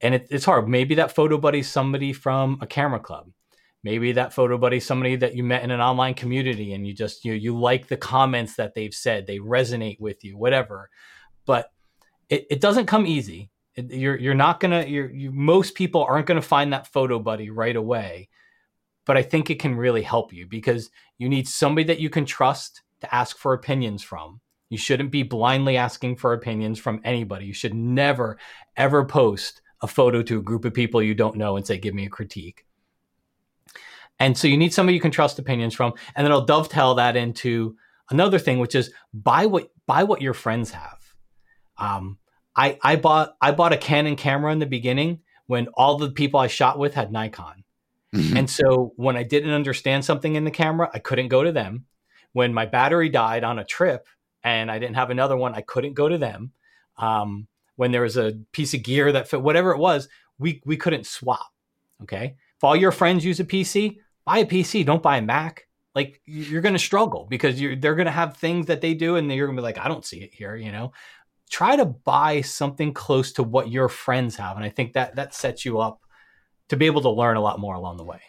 And 0.01 0.15
it, 0.15 0.27
it's 0.31 0.45
hard. 0.45 0.67
Maybe 0.67 0.95
that 0.95 1.13
photo 1.13 1.37
buddy 1.37 1.61
somebody 1.61 2.11
from 2.11 2.57
a 2.61 2.67
camera 2.67 2.99
club. 2.99 3.29
Maybe 3.83 4.11
that 4.13 4.33
photo 4.33 4.57
buddy 4.57 4.79
somebody 4.79 5.15
that 5.17 5.35
you 5.35 5.43
met 5.43 5.63
in 5.63 5.71
an 5.71 5.81
online 5.81 6.15
community 6.15 6.73
and 6.73 6.87
you 6.87 6.93
just 6.93 7.23
you 7.23 7.33
you 7.33 7.57
like 7.57 7.87
the 7.87 7.97
comments 7.97 8.55
that 8.55 8.73
they've 8.73 8.93
said, 8.93 9.27
they 9.27 9.37
resonate 9.37 9.99
with 9.99 10.23
you, 10.23 10.37
whatever. 10.37 10.89
But 11.45 11.71
it, 12.29 12.47
it 12.49 12.61
doesn't 12.61 12.85
come 12.87 13.05
easy 13.05 13.51
you're 13.75 14.17
you're 14.17 14.33
not 14.33 14.59
gonna 14.59 14.85
you're 14.85 15.09
you 15.09 15.31
most 15.31 15.75
people 15.75 16.03
aren't 16.03 16.25
gonna 16.25 16.41
find 16.41 16.73
that 16.73 16.87
photo 16.87 17.19
buddy 17.19 17.49
right 17.49 17.75
away 17.75 18.27
but 19.05 19.17
i 19.17 19.21
think 19.21 19.49
it 19.49 19.59
can 19.59 19.75
really 19.75 20.01
help 20.01 20.33
you 20.33 20.47
because 20.47 20.89
you 21.17 21.29
need 21.29 21.47
somebody 21.47 21.85
that 21.85 21.99
you 21.99 22.09
can 22.09 22.25
trust 22.25 22.81
to 23.01 23.13
ask 23.13 23.37
for 23.37 23.53
opinions 23.53 24.01
from. 24.01 24.39
You 24.69 24.77
shouldn't 24.77 25.11
be 25.11 25.23
blindly 25.23 25.75
asking 25.75 26.15
for 26.15 26.33
opinions 26.33 26.79
from 26.79 27.01
anybody. 27.03 27.45
You 27.45 27.53
should 27.53 27.73
never 27.73 28.37
ever 28.77 29.05
post 29.05 29.61
a 29.81 29.87
photo 29.87 30.21
to 30.23 30.39
a 30.39 30.43
group 30.43 30.63
of 30.63 30.73
people 30.73 31.01
you 31.01 31.13
don't 31.13 31.35
know 31.35 31.57
and 31.57 31.67
say 31.67 31.77
give 31.77 31.93
me 31.93 32.05
a 32.05 32.09
critique. 32.09 32.65
And 34.19 34.37
so 34.37 34.47
you 34.47 34.55
need 34.55 34.73
somebody 34.73 34.95
you 34.95 35.01
can 35.01 35.11
trust 35.11 35.39
opinions 35.39 35.73
from. 35.73 35.93
And 36.15 36.25
then 36.25 36.31
i'll 36.31 36.45
dovetail 36.45 36.95
that 36.95 37.15
into 37.15 37.75
another 38.09 38.39
thing 38.39 38.59
which 38.59 38.75
is 38.75 38.93
buy 39.13 39.47
what 39.47 39.71
buy 39.87 40.03
what 40.03 40.21
your 40.21 40.35
friends 40.35 40.71
have. 40.71 40.99
Um, 41.77 42.17
I 42.55 42.77
I 42.81 42.95
bought 42.95 43.35
I 43.41 43.51
bought 43.51 43.73
a 43.73 43.77
Canon 43.77 44.15
camera 44.15 44.53
in 44.53 44.59
the 44.59 44.65
beginning 44.65 45.19
when 45.47 45.67
all 45.73 45.97
the 45.97 46.11
people 46.11 46.39
I 46.39 46.47
shot 46.47 46.79
with 46.79 46.93
had 46.93 47.11
Nikon. 47.11 47.60
Mm-hmm. 48.15 48.37
And 48.37 48.49
so 48.49 48.93
when 48.95 49.15
I 49.15 49.23
didn't 49.23 49.51
understand 49.51 50.03
something 50.03 50.35
in 50.35 50.43
the 50.43 50.51
camera, 50.51 50.89
I 50.93 50.99
couldn't 50.99 51.29
go 51.29 51.43
to 51.43 51.51
them. 51.51 51.85
When 52.33 52.53
my 52.53 52.65
battery 52.65 53.09
died 53.09 53.43
on 53.43 53.59
a 53.59 53.65
trip 53.65 54.07
and 54.43 54.71
I 54.71 54.79
didn't 54.79 54.95
have 54.95 55.09
another 55.09 55.37
one, 55.37 55.53
I 55.53 55.61
couldn't 55.61 55.93
go 55.93 56.09
to 56.09 56.17
them. 56.17 56.51
Um, 56.97 57.47
when 57.75 57.91
there 57.91 58.01
was 58.01 58.17
a 58.17 58.33
piece 58.51 58.73
of 58.73 58.83
gear 58.83 59.11
that 59.11 59.27
fit 59.27 59.41
whatever 59.41 59.71
it 59.71 59.77
was, 59.77 60.07
we 60.37 60.61
we 60.65 60.77
couldn't 60.77 61.05
swap. 61.05 61.51
Okay. 62.03 62.35
If 62.57 62.63
all 62.63 62.75
your 62.75 62.91
friends 62.91 63.25
use 63.25 63.39
a 63.39 63.45
PC, 63.45 63.97
buy 64.25 64.39
a 64.39 64.45
PC, 64.45 64.85
don't 64.85 65.03
buy 65.03 65.17
a 65.17 65.21
Mac. 65.21 65.67
Like 65.95 66.21
you're 66.25 66.61
going 66.61 66.73
to 66.73 66.79
struggle 66.79 67.27
because 67.29 67.59
you're, 67.59 67.75
they're 67.75 67.95
going 67.95 68.05
to 68.05 68.11
have 68.11 68.37
things 68.37 68.67
that 68.67 68.81
they 68.81 68.93
do 68.93 69.17
and 69.17 69.31
you're 69.31 69.47
going 69.47 69.57
to 69.57 69.61
be 69.61 69.65
like, 69.65 69.77
I 69.77 69.87
don't 69.87 70.05
see 70.05 70.21
it 70.21 70.33
here, 70.33 70.55
you 70.55 70.71
know? 70.71 70.93
try 71.51 71.75
to 71.75 71.85
buy 71.85 72.41
something 72.41 72.93
close 72.93 73.33
to 73.33 73.43
what 73.43 73.69
your 73.69 73.89
friends 73.89 74.37
have 74.37 74.55
and 74.55 74.65
i 74.65 74.69
think 74.69 74.93
that 74.93 75.15
that 75.15 75.35
sets 75.35 75.65
you 75.65 75.79
up 75.79 76.01
to 76.71 76.77
be 76.77 76.85
able 76.85 77.01
to 77.01 77.09
learn 77.09 77.35
a 77.35 77.41
lot 77.41 77.59
more 77.59 77.75
along 77.75 77.97
the 77.97 78.03
way. 78.03 78.21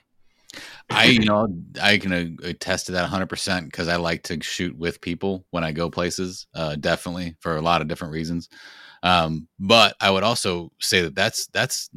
I 0.90 1.05
you 1.05 1.24
know 1.24 1.48
i 1.81 1.96
can 1.96 2.37
attest 2.42 2.87
to 2.87 2.92
that 2.92 3.09
100% 3.09 3.64
because 3.64 3.88
i 3.88 3.96
like 3.96 4.24
to 4.24 4.42
shoot 4.42 4.76
with 4.76 5.00
people 5.00 5.46
when 5.50 5.64
i 5.64 5.72
go 5.72 5.88
places 5.88 6.46
uh, 6.55 6.76
definitely 6.76 7.37
for 7.40 7.57
a 7.57 7.62
lot 7.62 7.81
of 7.81 7.88
different 7.88 8.12
reasons. 8.12 8.50
Um, 9.02 9.48
but 9.59 9.96
i 10.00 10.11
would 10.11 10.24
also 10.24 10.72
say 10.81 11.02
that 11.02 11.14
that's 11.14 11.46
that's 11.46 11.88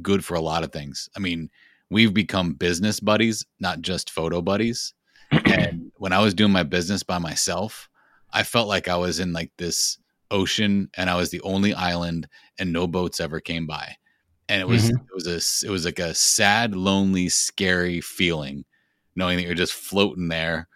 good 0.00 0.24
for 0.24 0.34
a 0.36 0.40
lot 0.40 0.64
of 0.64 0.72
things. 0.72 1.10
I 1.14 1.20
mean 1.20 1.50
we've 1.90 2.14
become 2.14 2.54
business 2.54 3.00
buddies 3.00 3.44
not 3.58 3.82
just 3.82 4.10
photo 4.10 4.40
buddies. 4.40 4.94
And 5.32 5.92
when 5.96 6.12
i 6.12 6.20
was 6.20 6.34
doing 6.34 6.52
my 6.52 6.62
business 6.62 7.02
by 7.02 7.18
myself 7.18 7.88
i 8.32 8.42
felt 8.44 8.68
like 8.68 8.88
i 8.88 8.96
was 8.96 9.20
in 9.20 9.32
like 9.32 9.50
this 9.58 9.98
ocean 10.30 10.88
and 10.96 11.10
I 11.10 11.16
was 11.16 11.30
the 11.30 11.40
only 11.42 11.74
island 11.74 12.28
and 12.58 12.72
no 12.72 12.86
boats 12.86 13.20
ever 13.20 13.40
came 13.40 13.66
by. 13.66 13.96
And 14.50 14.60
it 14.60 14.68
was 14.68 14.90
mm-hmm. 14.90 14.96
it 14.96 15.14
was 15.14 15.26
a 15.26 15.66
it 15.66 15.70
was 15.70 15.84
like 15.84 15.98
a 15.98 16.14
sad, 16.14 16.74
lonely, 16.74 17.28
scary 17.28 18.00
feeling 18.00 18.64
knowing 19.16 19.36
that 19.36 19.44
you're 19.44 19.54
just 19.54 19.72
floating 19.72 20.28
there 20.28 20.68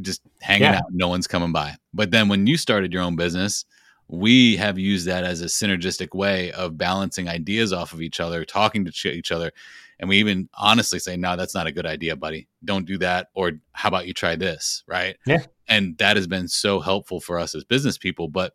just 0.00 0.20
hanging 0.40 0.62
yeah. 0.62 0.76
out, 0.76 0.84
no 0.90 1.08
one's 1.08 1.26
coming 1.26 1.50
by. 1.50 1.74
But 1.92 2.10
then 2.10 2.28
when 2.28 2.46
you 2.46 2.56
started 2.56 2.92
your 2.92 3.02
own 3.02 3.16
business, 3.16 3.64
we 4.06 4.56
have 4.56 4.78
used 4.78 5.06
that 5.06 5.24
as 5.24 5.40
a 5.40 5.46
synergistic 5.46 6.14
way 6.14 6.52
of 6.52 6.78
balancing 6.78 7.28
ideas 7.28 7.72
off 7.72 7.92
of 7.92 8.00
each 8.00 8.20
other, 8.20 8.44
talking 8.44 8.84
to 8.84 9.08
each 9.08 9.32
other. 9.32 9.50
And 9.98 10.08
we 10.08 10.18
even 10.18 10.48
honestly 10.54 11.00
say, 11.00 11.16
no, 11.16 11.36
that's 11.36 11.54
not 11.54 11.66
a 11.66 11.72
good 11.72 11.86
idea, 11.86 12.14
buddy. 12.14 12.46
Don't 12.64 12.86
do 12.86 12.98
that. 12.98 13.28
Or 13.34 13.52
how 13.72 13.88
about 13.88 14.06
you 14.06 14.14
try 14.14 14.36
this? 14.36 14.84
Right. 14.86 15.16
Yeah 15.26 15.44
and 15.68 15.96
that 15.98 16.16
has 16.16 16.26
been 16.26 16.48
so 16.48 16.80
helpful 16.80 17.20
for 17.20 17.38
us 17.38 17.54
as 17.54 17.64
business 17.64 17.98
people 17.98 18.28
but 18.28 18.54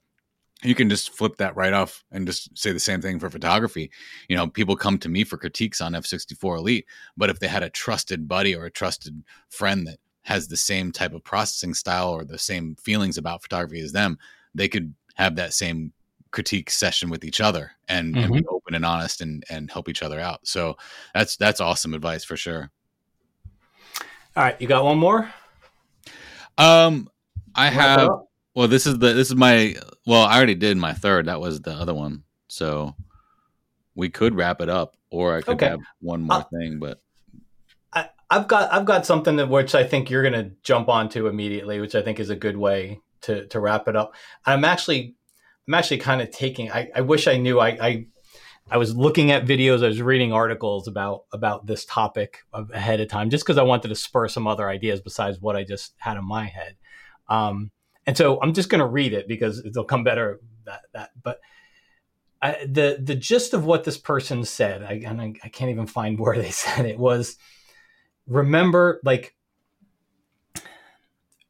you 0.64 0.76
can 0.76 0.90
just 0.90 1.12
flip 1.12 1.38
that 1.38 1.56
right 1.56 1.74
off 1.74 2.04
and 2.12 2.26
just 2.26 2.58
say 2.58 2.72
the 2.72 2.80
same 2.80 3.02
thing 3.02 3.20
for 3.20 3.30
photography. 3.30 3.92
You 4.30 4.36
know, 4.36 4.48
people 4.48 4.76
come 4.76 4.98
to 5.00 5.10
me 5.10 5.24
for 5.24 5.38
critiques 5.38 5.82
on 5.82 5.94
F64 5.94 6.58
Elite, 6.58 6.86
but 7.18 7.30
if 7.30 7.40
they 7.40 7.48
had 7.48 7.64
a 7.64 7.70
trusted 7.70 8.28
buddy 8.28 8.56
or 8.56 8.66
a 8.66 8.72
trusted 8.72 9.24
friend 9.50 9.88
that 9.88 10.00
has 10.24 10.48
the 10.48 10.58
same 10.58 10.92
type 10.92 11.14
of 11.14 11.24
processing 11.24 11.74
style 11.74 12.12
or 12.12 12.24
the 12.24 12.38
same 12.38 12.76
feelings 12.76 13.18
about 13.18 13.42
photography 13.42 13.82
as 13.82 13.92
them, 13.92 14.18
they 14.56 14.68
could 14.68 14.94
have 15.16 15.36
that 15.36 15.54
same 15.54 15.92
critique 16.32 16.70
session 16.70 17.10
with 17.10 17.24
each 17.24 17.40
other 17.40 17.72
and, 17.88 18.16
mm-hmm. 18.16 18.24
and 18.24 18.34
be 18.34 18.40
mm-hmm. 18.40 18.56
open 18.56 18.74
and 18.74 18.86
honest 18.86 19.22
and 19.22 19.44
and 19.50 19.72
help 19.72 19.88
each 19.88 20.02
other 20.02 20.20
out. 20.20 20.46
So 20.48 20.78
that's 21.14 21.38
that's 21.38 21.62
awesome 21.62 21.94
advice 21.94 22.24
for 22.24 22.36
sure. 22.36 22.72
All 24.36 24.44
right, 24.44 24.60
you 24.60 24.68
got 24.68 24.84
one 24.84 24.98
more? 24.98 25.32
Um, 26.58 27.10
I 27.56 27.70
have. 27.70 28.10
Well, 28.56 28.68
this 28.68 28.86
is 28.86 29.00
the 29.00 29.14
this 29.14 29.30
is 29.30 29.36
my. 29.36 29.76
Well, 30.06 30.24
I 30.24 30.38
already 30.38 30.56
did 30.56 30.78
my 30.78 30.94
third. 30.94 31.26
That 31.26 31.42
was 31.42 31.62
the 31.62 31.72
other 31.72 31.94
one. 31.94 32.24
So 32.48 32.96
we 33.96 34.10
could 34.10 34.36
wrap 34.36 34.62
it 34.62 34.70
up, 34.70 34.96
or 35.10 35.36
I 35.36 35.42
could 35.42 35.56
okay. 35.56 35.70
have 35.70 35.80
one 36.02 36.22
more 36.22 36.38
uh, 36.38 36.44
thing. 36.44 36.80
But 36.80 37.02
I, 37.92 38.10
I've 38.30 38.48
got 38.48 38.72
I've 38.72 38.86
got 38.86 39.06
something 39.06 39.38
that 39.38 39.50
which 39.50 39.74
I 39.74 39.84
think 39.84 40.10
you're 40.10 40.22
going 40.22 40.34
to 40.34 40.52
jump 40.62 40.88
onto 40.88 41.28
immediately, 41.28 41.80
which 41.80 41.96
I 41.96 42.02
think 42.02 42.20
is 42.20 42.30
a 42.30 42.36
good 42.36 42.58
way 42.58 43.00
to 43.22 43.48
to 43.48 43.60
wrap 43.60 43.88
it 43.88 43.96
up. 43.96 44.14
I'm 44.46 44.64
actually 44.64 45.16
I'm 45.68 45.74
actually 45.74 46.00
kind 46.00 46.22
of 46.22 46.30
taking. 46.30 46.72
I, 46.72 46.90
I 46.96 47.02
wish 47.02 47.28
I 47.28 47.38
knew. 47.38 47.60
I, 47.60 47.70
I 47.70 48.06
I 48.70 48.78
was 48.78 48.96
looking 48.96 49.32
at 49.32 49.46
videos, 49.46 49.84
I 49.84 49.88
was 49.88 50.02
reading 50.02 50.32
articles 50.32 50.88
about 50.88 51.26
about 51.32 51.66
this 51.66 51.86
topic 51.86 52.40
ahead 52.54 53.00
of 53.00 53.10
time, 53.10 53.30
just 53.30 53.44
because 53.44 53.58
I 53.58 53.64
wanted 53.64 53.90
to 53.90 53.96
spur 53.96 54.28
some 54.28 54.48
other 54.48 54.70
ideas 54.70 55.02
besides 55.02 55.40
what 55.42 55.56
I 55.56 55.64
just 55.64 55.94
had 55.98 56.18
in 56.18 56.26
my 56.26 56.46
head. 56.46 56.78
Um, 57.28 57.72
and 58.06 58.18
so 58.18 58.40
I'm 58.42 58.54
just 58.54 58.70
going 58.70 58.80
to 58.80 58.88
read 58.88 59.14
it 59.14 59.28
because 59.28 59.64
it'll 59.66 59.84
come 59.84 60.04
better 60.04 60.40
that 60.66 60.82
that. 60.94 61.12
But 61.22 61.40
I, 62.42 62.66
the 62.66 62.98
the 63.02 63.16
gist 63.16 63.54
of 63.54 63.66
what 63.66 63.84
this 63.84 63.98
person 63.98 64.44
said, 64.46 64.84
I, 64.84 65.02
and 65.06 65.22
I, 65.22 65.34
I 65.44 65.50
can't 65.50 65.72
even 65.72 65.88
find 65.88 66.20
where 66.20 66.38
they 66.38 66.52
said 66.52 66.86
it 66.86 67.00
was. 67.00 67.38
Remember, 68.28 69.02
like 69.04 69.36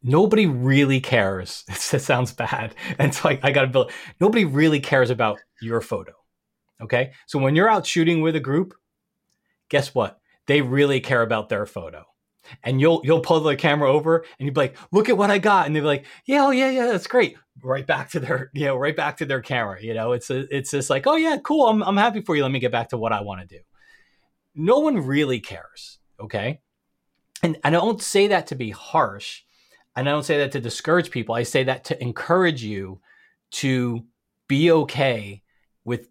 nobody 0.02 0.46
really 0.46 1.00
cares. 1.00 1.64
it 1.70 2.02
sounds 2.02 2.34
bad, 2.34 2.76
and 2.98 3.08
it's 3.10 3.24
like 3.24 3.42
I 3.44 3.52
got 3.52 3.62
to 3.62 3.68
build. 3.68 3.92
Nobody 4.20 4.46
really 4.46 4.80
cares 4.80 5.10
about 5.10 5.40
your 5.62 5.82
photo 5.82 6.14
Okay. 6.84 7.14
So 7.28 7.40
when 7.40 7.56
you're 7.56 7.70
out 7.70 7.88
shooting 7.88 8.22
with 8.22 8.36
a 8.36 8.42
group, 8.42 8.74
guess 9.70 9.96
what? 9.96 10.20
They 10.48 10.62
really 10.62 11.00
care 11.00 11.22
about 11.22 11.48
their 11.50 11.66
photo. 11.66 12.04
And 12.64 12.82
you'll 12.82 13.02
you'll 13.04 13.22
pull 13.22 13.40
the 13.40 13.56
camera 13.56 13.92
over 13.92 14.18
and 14.18 14.46
you'll 14.46 14.54
be 14.54 14.62
like, 14.62 14.78
look 14.92 15.10
at 15.10 15.18
what 15.18 15.32
I 15.32 15.38
got. 15.38 15.66
And 15.66 15.76
they'll 15.76 15.84
be 15.84 15.88
like, 15.88 16.06
Yeah, 16.26 16.46
oh 16.46 16.52
yeah, 16.52 16.70
yeah, 16.70 16.88
that's 16.88 17.08
great. 17.08 17.38
Right 17.62 17.86
back 17.86 18.10
to 18.12 18.20
their, 18.20 18.50
you 18.54 18.66
know, 18.66 18.76
right 18.76 18.96
back 18.96 19.18
to 19.18 19.26
their 19.26 19.42
camera. 19.42 19.82
You 19.82 19.94
know, 19.94 20.12
it's 20.12 20.30
a, 20.30 20.46
it's 20.56 20.72
just 20.72 20.90
like, 20.90 21.08
oh 21.08 21.16
yeah, 21.16 21.38
cool. 21.44 21.68
I'm 21.68 21.82
I'm 21.84 21.98
happy 21.98 22.22
for 22.22 22.36
you. 22.36 22.44
Let 22.44 22.52
me 22.52 22.60
get 22.60 22.72
back 22.72 22.90
to 22.90 22.98
what 22.98 23.14
I 23.14 23.22
want 23.22 23.42
to 23.42 23.58
do. 23.58 23.62
No 24.56 24.80
one 24.80 25.06
really 25.06 25.40
cares. 25.40 26.00
Okay. 26.20 26.62
And, 27.42 27.58
and 27.64 27.76
I 27.76 27.80
don't 27.80 28.02
say 28.02 28.28
that 28.28 28.48
to 28.48 28.56
be 28.56 28.70
harsh. 28.70 29.42
And 29.96 30.08
I 30.08 30.12
don't 30.12 30.24
say 30.24 30.38
that 30.40 30.52
to 30.54 30.62
discourage 30.62 31.12
people. 31.12 31.36
I 31.36 31.44
say 31.44 31.64
that 31.66 31.84
to 31.86 32.02
encourage 32.02 32.64
you 32.64 33.02
to 33.52 34.06
be 34.48 34.72
okay 34.72 35.44
with 35.86 36.08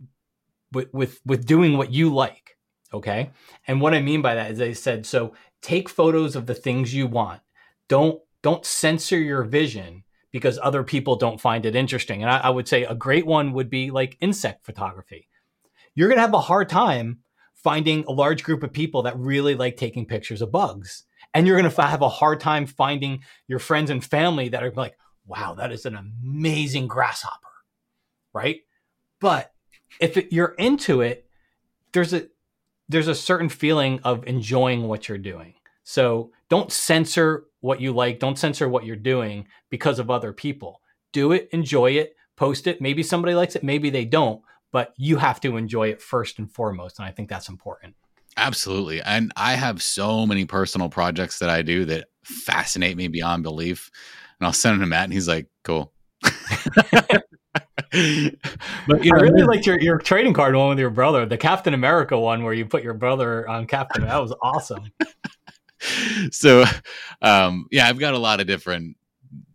with 0.73 0.93
with 0.93 1.21
with 1.25 1.47
doing 1.47 1.77
what 1.77 1.93
you 1.93 2.15
like 2.15 2.52
okay 2.93 3.31
and 3.67 3.81
what 3.81 3.95
i 3.95 4.01
mean 4.01 4.23
by 4.23 4.35
that 4.35 4.51
is 4.51 4.61
i 4.61 4.73
said 4.73 5.07
so 5.07 5.33
take 5.61 5.89
photos 5.89 6.37
of 6.37 6.47
the 6.47 6.55
things 6.55 6.95
you 6.95 7.07
want 7.07 7.41
don't 7.89 8.21
don't 8.43 8.67
censor 8.67 9.19
your 9.19 9.43
vision 9.43 10.03
because 10.31 10.59
other 10.63 10.83
people 10.83 11.17
don't 11.17 11.41
find 11.41 11.67
it 11.67 11.77
interesting 11.77 12.23
and 12.23 12.31
I, 12.31 12.39
I 12.39 12.51
would 12.51 12.69
say 12.69 12.85
a 12.85 12.95
great 12.95 13.27
one 13.27 13.53
would 13.53 13.71
be 13.71 13.91
like 13.91 14.17
insect 14.21 14.65
photography 14.65 15.29
you're 15.95 16.09
to 16.09 16.21
have 16.21 16.35
a 16.35 16.41
hard 16.41 16.69
time 16.69 17.19
finding 17.63 18.05
a 18.05 18.13
large 18.13 18.43
group 18.43 18.63
of 18.63 18.73
people 18.73 19.03
that 19.03 19.19
really 19.19 19.55
like 19.55 19.77
taking 19.77 20.07
pictures 20.07 20.43
of 20.43 20.51
bugs. 20.51 21.05
And 21.33 21.47
you're 21.47 21.59
going 21.59 21.71
to 21.71 21.83
have 21.83 22.03
a 22.03 22.09
hard 22.09 22.41
time 22.41 22.67
finding 22.67 23.23
your 23.47 23.59
friends 23.59 23.91
and 23.91 24.05
family 24.05 24.49
that 24.51 24.63
are 24.63 24.73
like, 24.73 24.97
wow, 25.27 25.55
that 25.55 25.73
is 25.73 25.87
an 25.87 25.97
amazing 25.97 26.89
grasshopper. 26.89 27.39
Right. 28.35 28.61
But 29.21 29.53
if 30.01 30.17
it, 30.17 30.33
you're 30.33 30.55
into 30.59 31.01
it, 31.01 31.27
there's 31.93 32.13
a, 32.13 32.27
there's 32.93 33.09
a 33.09 33.15
certain 33.15 33.49
feeling 33.49 34.01
of 34.05 34.27
enjoying 34.27 34.87
what 34.87 35.09
you're 35.09 35.19
doing. 35.19 35.55
So 35.83 36.31
don't 36.49 36.71
censor 36.71 37.45
what 37.61 37.81
you 37.81 37.93
like. 37.93 38.21
Don't 38.21 38.39
censor 38.39 38.69
what 38.69 38.85
you're 38.85 38.97
doing 38.97 39.49
because 39.71 39.99
of 39.99 40.11
other 40.11 40.33
people. 40.33 40.81
Do 41.13 41.33
it, 41.33 41.49
enjoy 41.53 41.93
it, 41.93 42.17
post 42.37 42.67
it. 42.67 42.81
Maybe 42.81 43.03
somebody 43.03 43.35
likes 43.35 43.57
it, 43.57 43.65
maybe 43.65 43.91
they 43.91 44.05
don't, 44.05 44.43
but 44.71 44.95
you 44.97 45.17
have 45.17 45.41
to 45.41 45.57
enjoy 45.57 45.89
it 45.89 46.01
first 46.01 46.39
and 46.39 46.51
foremost. 46.51 46.99
And 46.99 47.07
I 47.07 47.11
think 47.11 47.29
that's 47.29 47.49
important. 47.49 47.95
Absolutely. 48.37 49.03
And 49.03 49.33
I 49.37 49.55
have 49.55 49.83
so 49.83 50.27
many 50.27 50.45
personal 50.45 50.89
projects 50.89 51.39
that 51.41 51.51
I 51.51 51.63
do 51.63 51.85
that 51.87 52.09
fascinate 52.25 52.97
me 52.97 53.09
beyond 53.09 53.43
belief. 53.43 53.91
And 54.39 54.47
I'll 54.47 54.53
send 54.53 54.75
them 54.75 54.81
to 54.81 54.87
Matt 54.87 55.05
and 55.05 55.13
he's 55.13 55.29
like, 55.29 55.49
cool. 55.65 55.93
but 57.91 59.05
you 59.05 59.13
know, 59.13 59.19
I 59.19 59.21
really 59.21 59.43
liked 59.43 59.67
your, 59.67 59.81
your 59.81 59.99
trading 59.99 60.35
card 60.35 60.55
one 60.55 60.69
with 60.69 60.79
your 60.79 60.91
brother, 60.91 61.25
the 61.25 61.39
Captain 61.39 61.75
America 61.75 62.19
one 62.19 62.45
where 62.45 62.53
you 62.53 62.67
put 62.67 62.83
your 62.83 62.95
brother 62.95 63.49
on 63.49 63.67
Captain. 63.67 64.03
America. 64.03 64.17
That 64.17 64.23
was 64.23 64.35
awesome. 64.43 64.93
so 66.31 66.65
um 67.23 67.67
yeah, 67.71 67.87
I've 67.89 67.99
got 67.99 68.15
a 68.15 68.19
lot 68.19 68.41
of 68.41 68.47
different 68.47 68.97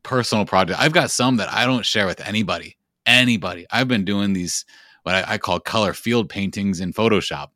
personal 0.04 0.46
projects. 0.46 0.80
I've 0.80 0.94
got 0.94 1.12
some 1.12 1.38
that 1.38 1.52
I 1.54 1.66
don't 1.66 1.86
share 1.86 2.06
with 2.08 2.20
anybody. 2.26 2.78
Anybody. 3.06 3.66
I've 3.72 3.88
been 3.88 4.04
doing 4.04 4.34
these 4.34 4.66
what 5.04 5.16
I, 5.16 5.34
I 5.34 5.38
call 5.38 5.60
color 5.60 5.94
field 5.94 6.28
paintings 6.28 6.82
in 6.82 6.94
Photoshop 6.94 7.50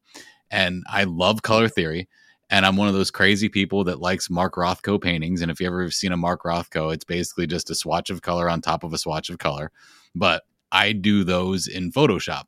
and 0.51 0.83
I 0.89 1.05
love 1.05 1.41
color 1.41 1.67
theory. 1.69 2.07
And 2.49 2.65
I'm 2.65 2.75
one 2.75 2.89
of 2.89 2.93
those 2.93 3.11
crazy 3.11 3.47
people 3.47 3.85
that 3.85 4.01
likes 4.01 4.29
Mark 4.29 4.55
Rothko 4.55 5.01
paintings. 5.01 5.41
And 5.41 5.49
if 5.49 5.61
you 5.61 5.67
ever 5.67 5.83
have 5.83 5.93
seen 5.93 6.11
a 6.11 6.17
Mark 6.17 6.43
Rothko, 6.43 6.93
it's 6.93 7.05
basically 7.05 7.47
just 7.47 7.69
a 7.69 7.75
swatch 7.75 8.09
of 8.09 8.21
color 8.21 8.49
on 8.49 8.59
top 8.59 8.83
of 8.83 8.91
a 8.91 8.97
swatch 8.97 9.29
of 9.29 9.39
color. 9.39 9.71
But 10.13 10.43
I 10.71 10.93
do 10.93 11.23
those 11.23 11.67
in 11.67 11.91
Photoshop. 11.91 12.43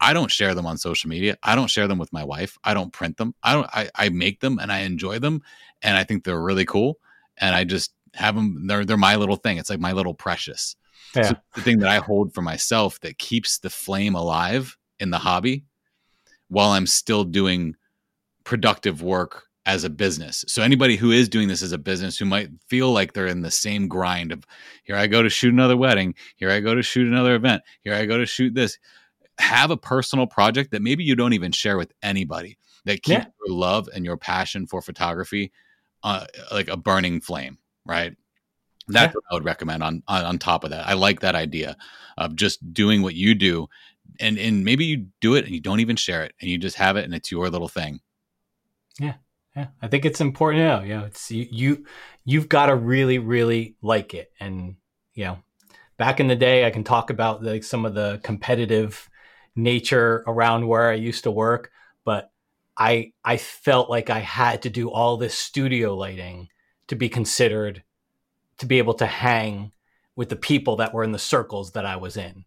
I 0.00 0.12
don't 0.12 0.30
share 0.30 0.54
them 0.54 0.66
on 0.66 0.78
social 0.78 1.08
media. 1.08 1.38
I 1.44 1.54
don't 1.54 1.70
share 1.70 1.86
them 1.86 1.98
with 1.98 2.12
my 2.12 2.24
wife. 2.24 2.58
I 2.64 2.74
don't 2.74 2.92
print 2.92 3.18
them. 3.18 3.34
I 3.42 3.52
don't. 3.52 3.66
I, 3.72 3.88
I 3.94 4.08
make 4.08 4.40
them 4.40 4.58
and 4.58 4.72
I 4.72 4.80
enjoy 4.80 5.20
them, 5.20 5.42
and 5.80 5.96
I 5.96 6.02
think 6.02 6.24
they're 6.24 6.42
really 6.42 6.64
cool. 6.64 6.98
And 7.38 7.54
I 7.54 7.64
just 7.64 7.92
have 8.14 8.34
them. 8.34 8.66
They're 8.66 8.84
they're 8.84 8.96
my 8.96 9.16
little 9.16 9.36
thing. 9.36 9.58
It's 9.58 9.70
like 9.70 9.80
my 9.80 9.92
little 9.92 10.14
precious. 10.14 10.74
Yeah. 11.14 11.22
So 11.22 11.34
the 11.54 11.60
thing 11.60 11.78
that 11.78 11.88
I 11.88 11.98
hold 11.98 12.34
for 12.34 12.42
myself 12.42 12.98
that 13.00 13.18
keeps 13.18 13.58
the 13.58 13.70
flame 13.70 14.14
alive 14.14 14.76
in 14.98 15.10
the 15.10 15.18
hobby 15.18 15.64
while 16.48 16.70
I'm 16.70 16.86
still 16.86 17.24
doing 17.24 17.76
productive 18.44 19.02
work 19.02 19.44
as 19.64 19.84
a 19.84 19.90
business. 19.90 20.44
So 20.48 20.62
anybody 20.62 20.96
who 20.96 21.10
is 21.10 21.28
doing 21.28 21.48
this 21.48 21.62
as 21.62 21.72
a 21.72 21.78
business 21.78 22.18
who 22.18 22.24
might 22.24 22.50
feel 22.66 22.90
like 22.90 23.12
they're 23.12 23.26
in 23.26 23.42
the 23.42 23.50
same 23.50 23.88
grind 23.88 24.32
of 24.32 24.44
here 24.84 24.96
I 24.96 25.06
go 25.06 25.22
to 25.22 25.30
shoot 25.30 25.52
another 25.52 25.76
wedding, 25.76 26.14
here 26.36 26.50
I 26.50 26.60
go 26.60 26.74
to 26.74 26.82
shoot 26.82 27.06
another 27.06 27.34
event, 27.34 27.62
here 27.82 27.94
I 27.94 28.06
go 28.06 28.18
to 28.18 28.26
shoot 28.26 28.54
this. 28.54 28.78
Have 29.38 29.70
a 29.70 29.76
personal 29.76 30.26
project 30.26 30.72
that 30.72 30.82
maybe 30.82 31.04
you 31.04 31.16
don't 31.16 31.32
even 31.32 31.52
share 31.52 31.76
with 31.78 31.92
anybody 32.02 32.58
that 32.84 33.02
keeps 33.02 33.24
yeah. 33.24 33.30
your 33.46 33.56
love 33.56 33.88
and 33.94 34.04
your 34.04 34.16
passion 34.16 34.66
for 34.66 34.82
photography 34.82 35.52
uh, 36.02 36.26
like 36.50 36.68
a 36.68 36.76
burning 36.76 37.20
flame, 37.20 37.58
right? 37.86 38.14
That's 38.88 39.12
yeah. 39.12 39.14
what 39.14 39.24
I 39.30 39.34
would 39.34 39.44
recommend 39.44 39.82
on, 39.82 40.02
on 40.08 40.24
on 40.24 40.38
top 40.38 40.64
of 40.64 40.70
that. 40.70 40.86
I 40.86 40.94
like 40.94 41.20
that 41.20 41.36
idea 41.36 41.76
of 42.18 42.34
just 42.34 42.74
doing 42.74 43.00
what 43.02 43.14
you 43.14 43.34
do 43.34 43.68
and 44.20 44.38
and 44.38 44.64
maybe 44.64 44.84
you 44.84 45.06
do 45.20 45.34
it 45.34 45.44
and 45.44 45.54
you 45.54 45.60
don't 45.60 45.80
even 45.80 45.96
share 45.96 46.24
it 46.24 46.34
and 46.40 46.50
you 46.50 46.58
just 46.58 46.76
have 46.76 46.96
it 46.96 47.04
and 47.04 47.14
it's 47.14 47.30
your 47.30 47.48
little 47.48 47.68
thing 47.68 48.00
yeah 48.98 49.14
yeah 49.56 49.68
i 49.80 49.88
think 49.88 50.04
it's 50.04 50.20
important 50.20 50.62
yeah 50.62 50.82
you 50.82 50.94
know 50.94 51.04
it's 51.04 51.30
you, 51.30 51.46
you 51.50 51.86
you've 52.24 52.48
got 52.48 52.66
to 52.66 52.74
really 52.74 53.18
really 53.18 53.76
like 53.82 54.14
it 54.14 54.32
and 54.40 54.76
you 55.14 55.24
know 55.24 55.38
back 55.96 56.20
in 56.20 56.28
the 56.28 56.36
day 56.36 56.66
i 56.66 56.70
can 56.70 56.84
talk 56.84 57.10
about 57.10 57.42
like 57.42 57.64
some 57.64 57.84
of 57.84 57.94
the 57.94 58.20
competitive 58.22 59.08
nature 59.54 60.24
around 60.26 60.66
where 60.66 60.90
i 60.90 60.94
used 60.94 61.24
to 61.24 61.30
work 61.30 61.70
but 62.04 62.30
i 62.76 63.12
i 63.24 63.36
felt 63.36 63.90
like 63.90 64.10
i 64.10 64.20
had 64.20 64.62
to 64.62 64.70
do 64.70 64.90
all 64.90 65.16
this 65.16 65.36
studio 65.36 65.94
lighting 65.94 66.48
to 66.86 66.96
be 66.96 67.08
considered 67.08 67.82
to 68.58 68.66
be 68.66 68.78
able 68.78 68.94
to 68.94 69.06
hang 69.06 69.72
with 70.16 70.28
the 70.28 70.36
people 70.36 70.76
that 70.76 70.94
were 70.94 71.04
in 71.04 71.12
the 71.12 71.18
circles 71.18 71.72
that 71.72 71.84
i 71.84 71.96
was 71.96 72.16
in 72.16 72.44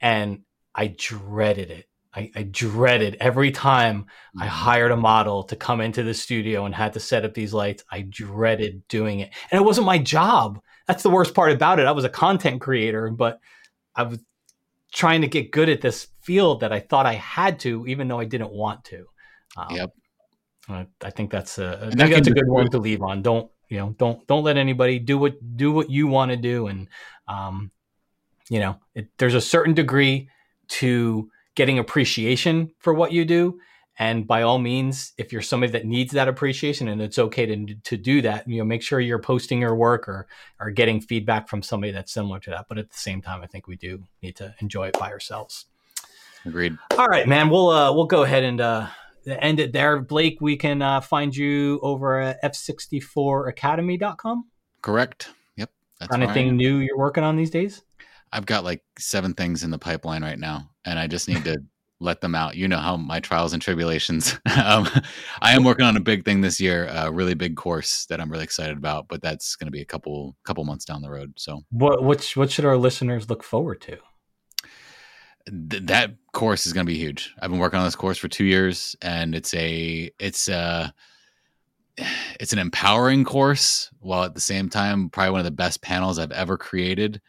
and 0.00 0.42
I 0.74 0.94
dreaded 0.96 1.70
it. 1.70 1.86
I, 2.14 2.30
I, 2.34 2.42
dreaded 2.42 3.16
every 3.20 3.52
time 3.52 4.06
I 4.36 4.46
mm-hmm. 4.46 4.48
hired 4.48 4.90
a 4.90 4.96
model 4.96 5.44
to 5.44 5.56
come 5.56 5.80
into 5.80 6.02
the 6.02 6.14
studio 6.14 6.64
and 6.64 6.74
had 6.74 6.92
to 6.94 7.00
set 7.00 7.24
up 7.24 7.34
these 7.34 7.54
lights. 7.54 7.84
I 7.90 8.02
dreaded 8.02 8.86
doing 8.88 9.20
it. 9.20 9.30
And 9.50 9.60
it 9.60 9.64
wasn't 9.64 9.86
my 9.86 9.98
job. 9.98 10.60
That's 10.86 11.04
the 11.04 11.10
worst 11.10 11.34
part 11.34 11.52
about 11.52 11.78
it. 11.78 11.86
I 11.86 11.92
was 11.92 12.04
a 12.04 12.08
content 12.08 12.60
creator, 12.60 13.10
but 13.10 13.40
I 13.94 14.04
was 14.04 14.18
trying 14.92 15.20
to 15.20 15.28
get 15.28 15.52
good 15.52 15.68
at 15.68 15.80
this 15.80 16.08
field 16.20 16.60
that 16.60 16.72
I 16.72 16.80
thought 16.80 17.06
I 17.06 17.14
had 17.14 17.60
to, 17.60 17.86
even 17.86 18.08
though 18.08 18.18
I 18.18 18.24
didn't 18.24 18.52
want 18.52 18.84
to. 18.86 19.06
Um, 19.56 19.68
yep. 19.70 19.90
I, 20.68 20.86
I, 21.02 21.10
think 21.10 21.30
that's 21.30 21.58
a, 21.58 21.78
I 21.80 21.90
think 21.90 22.12
that's 22.12 22.28
a 22.28 22.32
good 22.32 22.48
one 22.48 22.68
to 22.70 22.78
leave 22.78 23.02
on. 23.02 23.22
Don't, 23.22 23.50
you 23.68 23.78
know, 23.78 23.94
don't, 23.98 24.26
don't 24.26 24.42
let 24.42 24.56
anybody 24.56 24.98
do 24.98 25.16
what, 25.16 25.34
do 25.56 25.70
what 25.70 25.90
you 25.90 26.08
want 26.08 26.32
to 26.32 26.36
do. 26.36 26.66
And, 26.66 26.88
um, 27.28 27.70
you 28.48 28.58
know, 28.58 28.80
it, 28.96 29.08
there's 29.18 29.34
a 29.34 29.40
certain 29.40 29.74
degree 29.74 30.28
to 30.68 31.30
getting 31.54 31.78
appreciation 31.78 32.72
for 32.78 32.94
what 32.94 33.12
you 33.12 33.24
do. 33.24 33.58
And 33.98 34.26
by 34.26 34.42
all 34.42 34.58
means, 34.58 35.12
if 35.18 35.32
you're 35.32 35.42
somebody 35.42 35.72
that 35.72 35.84
needs 35.84 36.12
that 36.12 36.26
appreciation 36.26 36.88
and 36.88 37.02
it's 37.02 37.18
okay 37.18 37.44
to, 37.44 37.74
to 37.74 37.96
do 37.98 38.22
that, 38.22 38.48
you 38.48 38.58
know, 38.58 38.64
make 38.64 38.82
sure 38.82 38.98
you're 38.98 39.18
posting 39.18 39.60
your 39.60 39.74
work 39.74 40.08
or, 40.08 40.26
or 40.58 40.70
getting 40.70 41.02
feedback 41.02 41.48
from 41.48 41.62
somebody 41.62 41.92
that's 41.92 42.12
similar 42.12 42.40
to 42.40 42.50
that. 42.50 42.66
But 42.68 42.78
at 42.78 42.90
the 42.90 42.96
same 42.96 43.20
time, 43.20 43.42
I 43.42 43.46
think 43.46 43.66
we 43.66 43.76
do 43.76 44.04
need 44.22 44.36
to 44.36 44.54
enjoy 44.60 44.88
it 44.88 44.98
by 44.98 45.10
ourselves. 45.10 45.66
Agreed. 46.46 46.78
All 46.96 47.08
right, 47.08 47.28
man. 47.28 47.50
We'll, 47.50 47.68
uh, 47.68 47.92
we'll 47.92 48.06
go 48.06 48.22
ahead 48.22 48.42
and, 48.42 48.60
uh, 48.60 48.86
end 49.26 49.60
it 49.60 49.72
there. 49.72 50.00
Blake, 50.00 50.38
we 50.40 50.56
can 50.56 50.80
uh, 50.80 51.00
find 51.00 51.36
you 51.36 51.78
over 51.82 52.20
at 52.20 52.42
f64academy.com. 52.42 54.44
Correct. 54.82 55.30
Yep. 55.56 55.70
That's 55.98 56.14
Anything 56.14 56.56
new 56.56 56.78
you're 56.78 56.96
working 56.96 57.24
on 57.24 57.36
these 57.36 57.50
days? 57.50 57.82
I've 58.32 58.46
got 58.46 58.64
like 58.64 58.82
seven 58.98 59.34
things 59.34 59.62
in 59.62 59.70
the 59.70 59.78
pipeline 59.78 60.22
right 60.22 60.38
now, 60.38 60.69
and 60.84 60.98
I 60.98 61.06
just 61.06 61.28
need 61.28 61.44
to 61.44 61.58
let 62.02 62.22
them 62.22 62.34
out. 62.34 62.56
You 62.56 62.66
know 62.66 62.78
how 62.78 62.96
my 62.96 63.20
trials 63.20 63.52
and 63.52 63.60
tribulations. 63.60 64.38
um, 64.64 64.88
I 65.42 65.54
am 65.54 65.64
working 65.64 65.84
on 65.84 65.96
a 65.96 66.00
big 66.00 66.24
thing 66.24 66.40
this 66.40 66.60
year, 66.60 66.86
a 66.90 67.12
really 67.12 67.34
big 67.34 67.56
course 67.56 68.06
that 68.06 68.20
I'm 68.20 68.30
really 68.30 68.44
excited 68.44 68.76
about, 68.78 69.06
but 69.08 69.20
that's 69.20 69.56
going 69.56 69.66
to 69.66 69.72
be 69.72 69.82
a 69.82 69.86
couple 69.86 70.36
couple 70.44 70.64
months 70.64 70.84
down 70.84 71.02
the 71.02 71.10
road. 71.10 71.34
So, 71.36 71.62
what 71.70 72.02
what 72.02 72.24
what 72.34 72.50
should 72.50 72.64
our 72.64 72.76
listeners 72.76 73.28
look 73.28 73.42
forward 73.42 73.80
to? 73.82 73.98
Th- 75.46 75.82
that 75.84 76.12
course 76.32 76.66
is 76.66 76.72
going 76.72 76.86
to 76.86 76.92
be 76.92 76.98
huge. 76.98 77.34
I've 77.40 77.50
been 77.50 77.58
working 77.60 77.78
on 77.78 77.84
this 77.84 77.96
course 77.96 78.18
for 78.18 78.28
two 78.28 78.44
years, 78.44 78.96
and 79.02 79.34
it's 79.34 79.52
a 79.54 80.10
it's 80.18 80.48
a 80.48 80.94
it's 82.40 82.52
an 82.54 82.58
empowering 82.58 83.24
course, 83.24 83.90
while 83.98 84.24
at 84.24 84.34
the 84.34 84.40
same 84.40 84.70
time, 84.70 85.10
probably 85.10 85.32
one 85.32 85.40
of 85.40 85.44
the 85.44 85.50
best 85.50 85.82
panels 85.82 86.18
I've 86.18 86.32
ever 86.32 86.56
created 86.56 87.20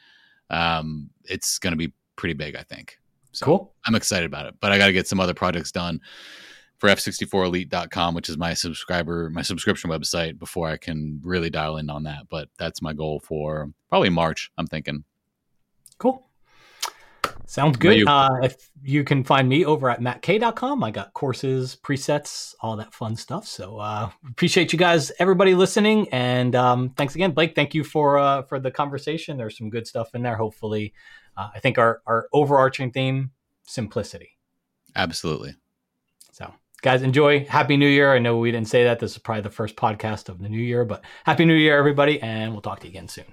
um, 0.52 1.10
it's 1.24 1.58
going 1.58 1.72
to 1.72 1.78
be 1.78 1.93
pretty 2.16 2.34
big, 2.34 2.56
I 2.56 2.64
think. 2.64 2.97
So 3.32 3.45
cool. 3.45 3.73
I'm 3.86 3.95
excited 3.95 4.25
about 4.25 4.45
it, 4.45 4.55
but 4.59 4.71
I 4.71 4.77
got 4.77 4.88
to 4.88 4.93
get 4.93 5.07
some 5.07 5.19
other 5.19 5.34
projects 5.34 5.71
done 5.71 5.99
for 6.82 6.89
f64elite.com, 6.89 8.15
which 8.15 8.27
is 8.27 8.38
my 8.38 8.53
subscriber, 8.53 9.29
my 9.29 9.43
subscription 9.43 9.89
website 9.89 10.39
before 10.39 10.67
I 10.67 10.77
can 10.77 11.21
really 11.23 11.49
dial 11.49 11.77
in 11.77 11.89
on 11.89 12.03
that. 12.03 12.23
But 12.29 12.49
that's 12.57 12.82
my 12.82 12.91
goal 12.91 13.19
for 13.19 13.71
probably 13.89 14.09
March. 14.09 14.51
I'm 14.57 14.67
thinking. 14.67 15.03
Cool. 15.99 16.27
Sounds 17.45 17.77
good. 17.77 17.97
You? 17.97 18.07
Uh, 18.07 18.39
if 18.43 18.71
you 18.82 19.03
can 19.03 19.23
find 19.23 19.47
me 19.47 19.65
over 19.65 19.89
at 19.89 19.99
mattk.com, 19.99 20.84
I 20.84 20.89
got 20.89 21.13
courses, 21.13 21.75
presets, 21.75 22.55
all 22.61 22.77
that 22.77 22.93
fun 22.93 23.15
stuff. 23.15 23.45
So 23.45 23.77
uh, 23.77 24.09
appreciate 24.29 24.71
you 24.71 24.79
guys, 24.79 25.11
everybody 25.19 25.53
listening, 25.53 26.07
and 26.13 26.55
um, 26.55 26.91
thanks 26.91 27.13
again, 27.13 27.32
Blake. 27.32 27.53
Thank 27.53 27.73
you 27.75 27.84
for 27.84 28.17
uh, 28.17 28.43
for 28.43 28.59
the 28.59 28.71
conversation. 28.71 29.38
There's 29.38 29.57
some 29.57 29.69
good 29.69 29.86
stuff 29.86 30.15
in 30.15 30.23
there. 30.23 30.38
Hopefully, 30.38 30.93
uh, 31.38 31.49
I 31.53 31.59
think 31.59 31.77
our 31.77 32.01
our 32.05 32.27
overarching 32.34 32.91
theme 32.91 33.32
simplicity. 33.63 34.38
Absolutely. 34.95 35.55
So, 36.32 36.53
guys, 36.82 37.01
enjoy. 37.01 37.45
Happy 37.45 37.77
New 37.77 37.88
Year. 37.88 38.13
I 38.13 38.19
know 38.19 38.38
we 38.38 38.51
didn't 38.51 38.67
say 38.67 38.84
that. 38.84 38.99
This 38.99 39.11
is 39.11 39.17
probably 39.17 39.41
the 39.41 39.49
first 39.49 39.75
podcast 39.75 40.29
of 40.29 40.39
the 40.39 40.49
new 40.49 40.61
year, 40.61 40.86
but 40.86 41.03
Happy 41.25 41.45
New 41.45 41.55
Year, 41.55 41.77
everybody, 41.77 42.21
and 42.21 42.51
we'll 42.51 42.61
talk 42.61 42.79
to 42.82 42.88
you 42.88 42.91
again 42.91 43.07
soon. 43.07 43.25